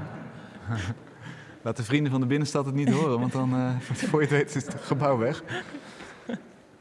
Laat 1.63 1.77
de 1.77 1.83
vrienden 1.83 2.11
van 2.11 2.21
de 2.21 2.27
binnenstad 2.27 2.67
het 2.67 2.75
niet 2.75 2.93
horen, 2.93 3.21
want 3.21 3.33
dan, 3.33 3.55
uh, 3.55 3.81
voor 4.11 4.21
je 4.21 4.27
het 4.27 4.37
weet, 4.37 4.55
is 4.55 4.67
het 4.67 4.75
gebouw 4.81 5.19
weg. 5.19 5.43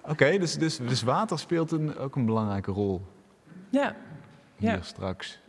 Oké, 0.01 0.37
dus, 0.37 0.57
dus, 0.57 0.77
dus 0.77 1.03
water 1.03 1.39
speelt 1.39 1.71
een, 1.71 1.97
ook 1.97 2.15
een 2.15 2.25
belangrijke 2.25 2.71
rol. 2.71 3.01
Ja. 3.69 3.95
Hier 4.57 4.69
Ja. 4.71 4.81
straks. 4.81 5.39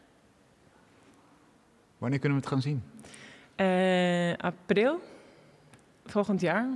Wanneer 1.98 2.18
kunnen 2.18 2.38
we 2.38 2.44
het 2.44 2.52
gaan 2.52 2.62
zien? 2.62 2.82
Eh, 3.54 4.32
april, 4.36 5.00
volgend 6.04 6.40
jaar. 6.40 6.68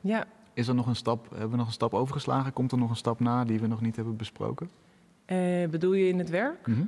Ja. 0.00 0.24
Is 0.54 0.68
er 0.68 0.74
nog 0.74 0.86
een 0.86 0.96
stap, 0.96 1.30
hebben 1.30 1.50
we 1.50 1.56
nog 1.56 1.66
een 1.66 1.72
stap 1.72 1.94
overgeslagen? 1.94 2.52
Komt 2.52 2.72
er 2.72 2.78
nog 2.78 2.90
een 2.90 2.96
stap 2.96 3.20
na 3.20 3.44
die 3.44 3.60
we 3.60 3.66
nog 3.66 3.80
niet 3.80 3.96
hebben 3.96 4.16
besproken? 4.16 4.70
Eh, 5.24 5.68
bedoel 5.68 5.92
je 5.92 6.08
in 6.08 6.18
het 6.18 6.28
werk? 6.30 6.66
Mhm. 6.66 6.82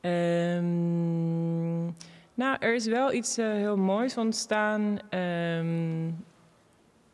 Ehm, 0.00 1.84
nou, 2.34 2.56
er 2.58 2.74
is 2.74 2.86
wel 2.86 3.12
iets 3.12 3.38
eh, 3.38 3.46
heel 3.52 3.76
moois 3.76 4.16
ontstaan 4.16 4.98
ehm, 5.08 6.10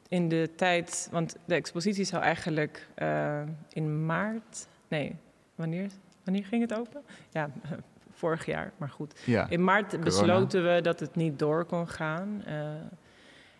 in 0.08 0.28
de 0.28 0.50
tijd. 0.56 1.08
Want 1.12 1.36
de 1.44 1.54
expositie 1.54 2.04
zou 2.04 2.22
eigenlijk 2.22 2.88
in 3.72 4.06
maart. 4.06 4.66
Nee, 4.88 5.16
wanneer, 5.54 5.90
wanneer 6.28 6.46
ging 6.46 6.62
het 6.62 6.78
open? 6.78 7.02
Ja, 7.30 7.50
vorig 8.20 8.46
jaar, 8.46 8.72
maar 8.76 8.88
goed. 8.88 9.20
Ja. 9.24 9.48
In 9.50 9.64
maart 9.64 9.86
Corona. 9.86 10.04
besloten 10.04 10.74
we 10.74 10.80
dat 10.80 11.00
het 11.00 11.14
niet 11.16 11.38
door 11.38 11.64
kon 11.64 11.88
gaan. 11.88 12.42
eh, 12.46 12.54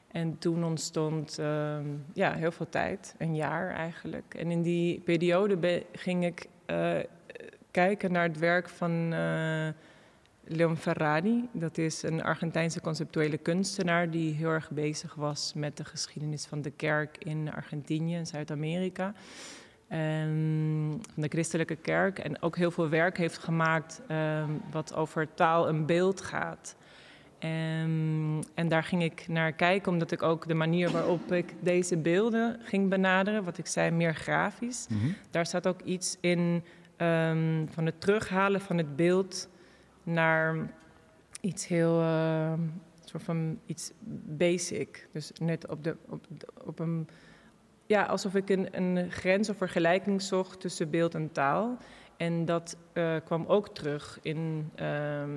en 0.08 0.38
toen 0.38 0.64
ontstond 0.64 1.38
ehm, 1.38 1.86
ja, 2.12 2.32
heel 2.34 2.50
veel 2.50 2.68
tijd, 2.68 3.14
een 3.18 3.34
jaar 3.34 3.70
eigenlijk. 3.74 4.34
En 4.34 4.50
in 4.50 4.62
die 4.62 5.00
periode 5.00 5.84
ging 5.92 6.24
ik 6.24 6.46
eh, 6.66 6.96
kijken 7.70 8.12
naar 8.12 8.28
het 8.28 8.38
werk 8.38 8.68
van 8.68 9.12
eh, 9.12 9.68
Leon 10.44 10.76
Ferrari. 10.76 11.48
Dat 11.52 11.78
is 11.78 12.02
een 12.02 12.22
Argentijnse 12.22 12.80
conceptuele 12.80 13.38
kunstenaar 13.38 14.10
die 14.10 14.34
heel 14.34 14.50
erg 14.50 14.70
bezig 14.70 15.14
was 15.14 15.52
met 15.54 15.76
de 15.76 15.84
geschiedenis 15.84 16.46
van 16.46 16.62
de 16.62 16.70
kerk 16.70 17.16
in 17.18 17.52
Argentinië 17.52 18.16
en 18.16 18.26
Zuid-Amerika. 18.26 19.14
Ehm, 19.88 20.90
van 20.90 21.22
de 21.22 21.28
christelijke 21.28 21.76
kerk. 21.76 22.18
En 22.18 22.42
ook 22.42 22.56
heel 22.56 22.70
veel 22.70 22.88
werk 22.88 23.16
heeft 23.16 23.38
gemaakt 23.38 24.02
ehm, 24.08 24.50
wat 24.70 24.94
over 24.94 25.34
taal 25.34 25.68
en 25.68 25.86
beeld 25.86 26.20
gaat. 26.20 26.76
Ehm, 27.38 28.42
en 28.54 28.68
daar 28.68 28.82
ging 28.84 29.02
ik 29.02 29.28
naar 29.28 29.52
kijken, 29.52 29.92
omdat 29.92 30.10
ik 30.10 30.22
ook 30.22 30.48
de 30.48 30.54
manier 30.54 30.90
waarop 30.90 31.32
ik 31.32 31.54
deze 31.60 31.96
beelden 31.96 32.60
ging 32.62 32.88
benaderen, 32.88 33.44
wat 33.44 33.58
ik 33.58 33.66
zei, 33.66 33.90
meer 33.90 34.14
grafisch. 34.14 34.86
Mhm. 34.88 35.12
Daar 35.30 35.46
staat 35.46 35.66
ook 35.66 35.80
iets 35.82 36.16
in 36.20 36.64
van 37.66 37.86
het 37.86 38.00
terughalen 38.00 38.60
van 38.60 38.78
het 38.78 38.96
beeld 38.96 39.48
naar 40.02 40.56
iets 41.40 41.66
heel, 41.66 42.04
soort 43.04 43.22
van 43.22 43.58
iets 43.66 43.92
basic. 44.24 45.08
Dus 45.12 45.32
net 45.40 45.68
op, 45.68 45.84
de, 45.84 45.96
op, 46.08 46.26
op 46.64 46.78
een, 46.78 47.08
ja, 47.88 48.02
alsof 48.02 48.34
ik 48.34 48.50
een, 48.50 48.68
een 48.76 49.10
grens 49.10 49.48
of 49.48 49.56
vergelijking 49.56 50.22
zocht 50.22 50.60
tussen 50.60 50.90
beeld 50.90 51.14
en 51.14 51.32
taal. 51.32 51.76
En 52.16 52.44
dat 52.44 52.76
eh, 52.92 53.16
kwam 53.24 53.44
ook 53.46 53.68
terug 53.68 54.18
in 54.22 54.70
ehm, 54.74 55.30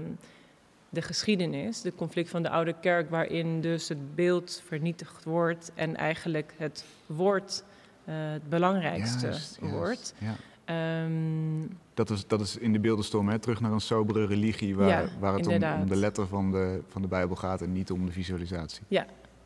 de 0.89 1.01
geschiedenis, 1.01 1.81
de 1.81 1.95
conflict 1.95 2.29
van 2.29 2.43
de 2.43 2.49
oude 2.49 2.75
kerk, 2.81 3.09
waarin 3.09 3.61
dus 3.61 3.89
het 3.89 4.15
beeld 4.15 4.61
vernietigd 4.65 5.23
wordt 5.23 5.71
en 5.75 5.95
eigenlijk 5.95 6.53
het 6.57 6.85
woord 7.05 7.63
eh, 8.05 8.15
het 8.15 8.49
belangrijkste 8.49 9.25
Juist, 9.27 9.57
juist, 9.59 9.73
wordt. 9.73 10.13
Ja. 10.17 10.35
Ehm, 10.65 11.67
Dat, 11.93 12.09
is, 12.09 12.27
dat 12.27 12.41
is 12.41 12.57
in 12.57 12.73
de 12.73 12.79
beeldenstorm, 12.79 13.29
hè? 13.29 13.39
terug 13.39 13.59
naar 13.61 13.71
een 13.71 13.81
sobere 13.81 14.25
religie 14.25 14.75
waar, 14.75 14.87
Ja, 14.87 15.09
waar 15.19 15.33
het 15.33 15.47
om, 15.47 15.63
om 15.63 15.87
de 15.87 15.95
letter 15.95 16.27
van 16.27 16.51
de, 16.51 16.81
van 16.87 17.01
de 17.01 17.07
Bijbel 17.07 17.35
gaat 17.35 17.61
en 17.61 17.71
niet 17.71 17.91
om 17.91 18.05
de 18.05 18.11
visualisatie. 18.11 18.83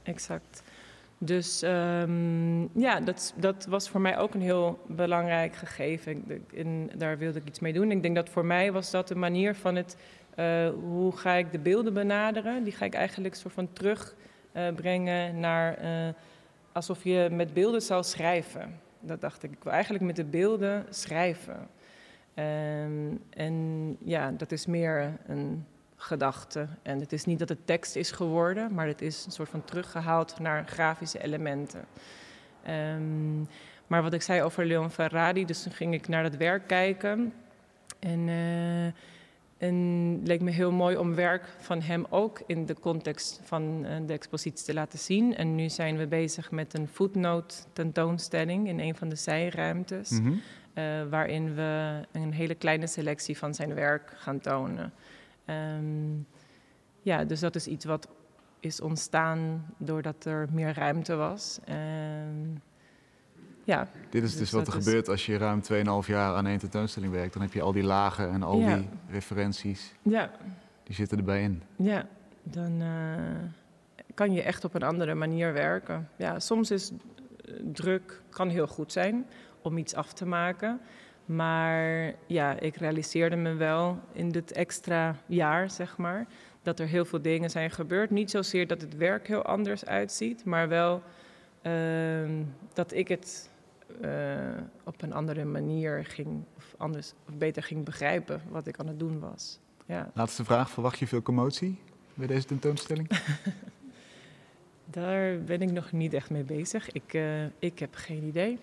exact. 0.03 0.63
Dus 1.25 1.61
ehm, 1.61 2.79
ja, 2.79 2.99
dat, 2.99 3.33
dat 3.35 3.65
was 3.65 3.89
voor 3.89 4.01
mij 4.01 4.17
ook 4.17 4.33
een 4.33 4.41
heel 4.41 4.79
belangrijk 4.87 5.55
gegeven. 5.55 6.25
En 6.55 6.89
daar 6.97 7.17
wilde 7.17 7.39
ik 7.39 7.47
iets 7.47 7.59
mee 7.59 7.73
doen. 7.73 7.91
Ik 7.91 8.01
denk 8.01 8.15
dat 8.15 8.29
voor 8.29 8.45
mij 8.45 8.71
was 8.71 8.91
dat 8.91 9.07
de 9.07 9.15
manier 9.15 9.55
van 9.55 9.75
het... 9.75 9.97
eh, 10.35 10.69
hoe 10.69 11.17
ga 11.17 11.33
ik 11.33 11.51
de 11.51 11.59
beelden 11.59 11.93
benaderen? 11.93 12.63
Die 12.63 12.73
ga 12.73 12.85
ik 12.85 12.93
eigenlijk 12.93 13.35
soort 13.35 13.53
van 13.53 13.69
terugbrengen 13.73 15.39
naar... 15.39 15.77
eh, 15.77 16.13
alsof 16.71 17.03
je 17.03 17.27
met 17.31 17.53
beelden 17.53 17.81
zou 17.81 18.03
schrijven. 18.03 18.79
Dat 18.99 19.21
dacht 19.21 19.43
ik. 19.43 19.51
Ik 19.51 19.63
wil 19.63 19.71
eigenlijk 19.73 20.03
met 20.03 20.15
de 20.15 20.25
beelden 20.25 20.85
schrijven. 20.89 21.67
Ehm, 22.33 23.15
en 23.29 23.97
ja, 24.03 24.31
dat 24.31 24.51
is 24.51 24.65
meer 24.65 25.13
een 25.27 25.65
gedachte. 25.95 26.67
En 26.81 26.99
het 26.99 27.13
is 27.13 27.25
niet 27.25 27.39
dat 27.39 27.49
het 27.49 27.67
tekst 27.67 27.95
is 27.95 28.11
geworden, 28.11 28.73
maar 28.73 28.87
het 28.87 29.01
is 29.01 29.25
een 29.25 29.31
soort 29.31 29.49
van 29.49 29.63
teruggehaald 29.63 30.39
naar 30.39 30.67
grafische 30.67 31.23
elementen. 31.23 31.85
Ehm, 32.63 33.41
maar 33.87 34.01
wat 34.01 34.13
ik 34.13 34.21
zei 34.21 34.41
over 34.41 34.65
Leon 34.65 34.91
Ferrari, 34.91 35.45
dus 35.45 35.63
toen 35.63 35.71
ging 35.71 35.93
ik 35.93 36.07
naar 36.07 36.23
dat 36.23 36.35
werk 36.35 36.67
kijken. 36.67 37.33
En, 37.99 38.27
eh, 38.27 38.85
en 39.57 39.75
het 40.19 40.27
leek 40.27 40.41
me 40.41 40.51
heel 40.51 40.71
mooi 40.71 40.97
om 40.97 41.15
werk 41.15 41.47
van 41.59 41.81
hem 41.81 42.05
ook 42.09 42.41
in 42.47 42.65
de 42.65 42.79
context 42.79 43.39
van 43.43 43.85
eh, 43.85 43.95
de 44.05 44.13
expositie 44.13 44.65
te 44.65 44.73
laten 44.73 44.99
zien. 44.99 45.35
En 45.35 45.55
nu 45.55 45.69
zijn 45.69 45.97
we 45.97 46.07
bezig 46.07 46.51
met 46.51 46.73
een 46.73 46.87
footnote 46.87 47.55
tentoonstelling 47.73 48.67
in 48.67 48.79
een 48.79 48.95
van 48.95 49.09
de 49.09 49.15
zijruimtes. 49.15 50.09
Mhm. 50.09 50.33
eh, 50.73 50.83
waarin 51.09 51.55
we 51.55 52.01
een 52.11 52.33
hele 52.33 52.55
kleine 52.55 52.87
selectie 52.87 53.37
van 53.37 53.53
zijn 53.53 53.73
werk 53.73 54.13
gaan 54.15 54.39
tonen. 54.39 54.93
Ehm, 55.45 56.17
ja, 57.01 57.23
dus 57.23 57.39
dat 57.39 57.55
is 57.55 57.67
iets 57.67 57.85
wat 57.85 58.07
is 58.59 58.81
ontstaan 58.81 59.65
doordat 59.77 60.25
er 60.25 60.47
meer 60.51 60.73
ruimte 60.73 61.15
was. 61.15 61.59
Ehm, 61.65 62.47
ja, 63.63 63.87
Dit 64.09 64.23
is 64.23 64.29
dus, 64.31 64.39
Dus 64.39 64.51
wat 64.51 64.67
er 64.67 64.77
is- 64.77 64.83
gebeurt 64.85 65.09
als 65.09 65.25
je 65.25 65.37
ruim 65.37 65.61
2,5 65.61 66.07
jaar 66.07 66.35
aan 66.35 66.45
één 66.47 66.57
tentoonstelling 66.59 67.11
werkt. 67.13 67.33
Dan 67.33 67.41
heb 67.41 67.53
je 67.53 67.61
al 67.61 67.71
die 67.71 67.83
lagen 67.83 68.29
en 68.31 68.43
al 68.43 68.59
Ja. 68.59 68.75
die 68.75 68.89
referenties, 69.09 69.93
ja, 70.01 70.31
die 70.83 70.95
zitten 70.95 71.17
erbij 71.17 71.41
in. 71.41 71.63
ja. 71.75 72.07
Dan 72.47 72.81
eh, 72.81 74.07
kan 74.13 74.31
je 74.33 74.41
echt 74.41 74.63
op 74.65 74.73
een 74.73 74.83
andere 74.83 75.15
manier 75.15 75.53
werken. 75.53 76.09
Ja, 76.15 76.39
soms 76.39 76.71
is 76.71 76.91
eh, 76.91 77.53
druk 77.73 78.21
kan 78.29 78.49
heel 78.49 78.67
goed 78.67 78.91
zijn 78.91 79.25
om 79.61 79.77
iets 79.77 79.93
af 79.95 80.13
te 80.13 80.25
maken. 80.25 80.79
Maar 81.25 82.13
ja, 82.27 82.59
ik 82.59 82.75
realiseerde 82.75 83.35
me 83.35 83.53
wel 83.53 83.99
in 84.11 84.29
dit 84.29 84.51
extra 84.51 85.15
jaar, 85.25 85.69
zeg 85.69 85.97
maar, 85.97 86.27
dat 86.61 86.79
er 86.79 86.87
heel 86.87 87.05
veel 87.05 87.21
dingen 87.21 87.49
zijn 87.49 87.71
gebeurd. 87.71 88.09
Niet 88.09 88.31
zozeer 88.31 88.67
dat 88.67 88.81
het 88.81 88.97
werk 88.97 89.27
heel 89.27 89.43
anders 89.43 89.85
uitziet, 89.85 90.45
maar 90.45 90.67
wel 90.67 91.01
ehm, 91.61 92.43
dat 92.73 92.93
ik 92.93 93.07
het 93.07 93.49
eh, 94.01 94.09
op 94.83 95.01
een 95.01 95.13
andere 95.13 95.45
manier 95.45 96.05
ging, 96.05 96.43
of 96.57 96.73
anders, 96.77 97.13
of 97.27 97.37
beter 97.37 97.63
ging 97.63 97.85
begrijpen 97.85 98.41
wat 98.49 98.67
ik 98.67 98.79
aan 98.79 98.87
het 98.87 98.99
doen 98.99 99.19
was. 99.19 99.59
Ja, 99.85 100.11
Laatste 100.13 100.43
vraag, 100.45 100.69
verwacht 100.69 100.99
je 100.99 101.07
veel 101.07 101.21
commotie 101.21 101.79
bij 102.13 102.27
deze 102.27 102.45
tentoonstelling? 102.45 103.09
daar 104.85 105.39
ben 105.39 105.61
ik 105.61 105.71
nog 105.71 105.91
niet 105.91 106.13
echt 106.13 106.29
mee 106.29 106.43
bezig. 106.43 106.91
Ik, 106.91 107.13
eh, 107.13 107.45
ik 107.59 107.79
heb 107.79 107.95
geen 107.95 108.23
idee. 108.23 108.59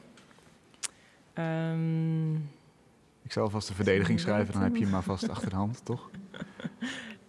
Ehm, 1.34 2.34
Ik 3.22 3.32
zal 3.32 3.42
alvast 3.42 3.68
de 3.68 3.74
verdediging 3.74 4.20
schrijven, 4.20 4.52
dan 4.52 4.62
heb 4.62 4.76
je 4.76 4.82
hem 4.82 4.90
maar 4.92 5.02
vast 5.02 5.28
achter 5.28 5.50
de 5.50 5.56
hand, 5.56 5.80
toch? 5.84 6.10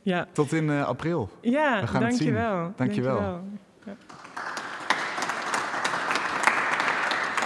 ja, 0.02 0.28
Tot 0.32 0.54
in 0.54 0.70
eh, 0.70 0.86
april. 0.86 1.30
ja 1.42 1.82
We 1.82 1.88
gaan 1.88 2.04
het 2.04 2.16
zien. 2.16 2.34
dankjewel. 2.34 2.74
Dankjewel. 2.76 3.16
dankjewel. 3.20 3.42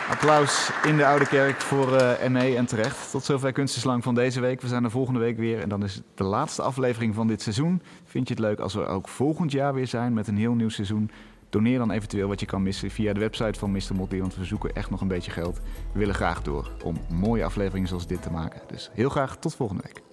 Applaus 0.10 0.70
in 0.86 0.98
de 0.98 1.06
Oude 1.06 1.28
Kerk 1.28 1.62
voor 1.62 1.96
eh 1.98 2.30
ME 2.30 2.56
en 2.56 2.66
terecht. 2.66 3.12
Tot 3.12 3.24
zover 3.24 3.52
Kunstenslang 3.52 4.04
van 4.04 4.16
deze 4.16 4.40
week. 4.42 4.62
We 4.62 4.68
zijn 4.68 4.84
er 4.84 4.92
volgende 4.92 5.20
week 5.20 5.38
weer 5.38 5.60
en 5.62 5.70
dan 5.70 5.84
is 5.84 5.96
het 5.96 6.04
de 6.16 6.24
laatste 6.24 6.62
aflevering 6.62 7.16
van 7.16 7.28
dit 7.28 7.42
seizoen. 7.42 7.82
Vind 8.06 8.28
je 8.28 8.34
het 8.34 8.44
leuk 8.44 8.60
als 8.60 8.74
we 8.74 8.86
ook 8.86 9.08
volgend 9.08 9.52
jaar 9.52 9.74
weer 9.74 9.88
zijn 9.88 10.14
met 10.14 10.28
een 10.28 10.38
heel 10.38 10.54
nieuw 10.54 10.70
seizoen? 10.70 11.12
Doneer 11.50 11.78
dan 11.78 11.92
eventueel 11.92 12.28
wat 12.28 12.40
je 12.40 12.46
kan 12.46 12.64
missen 12.64 12.92
via 12.92 13.14
de 13.14 13.20
website 13.20 13.60
van 13.60 13.72
Mr. 13.72 13.96
Motley, 13.96 14.20
want 14.20 14.36
we 14.36 14.46
zoeken 14.46 14.76
echt 14.76 14.90
nog 14.90 15.02
een 15.02 15.08
beetje 15.08 15.32
geld. 15.32 15.60
We 15.94 16.00
willen 16.00 16.16
graag 16.16 16.42
door 16.42 16.72
om 16.84 16.98
mooie 17.10 17.44
afleveringen 17.44 17.88
zoals 17.88 18.08
dit 18.08 18.22
te 18.22 18.32
maken. 18.32 18.62
Dus 18.68 18.90
heel 18.94 19.10
graag 19.10 19.38
tot 19.38 19.56
volgende 19.56 19.84
week. 19.86 20.07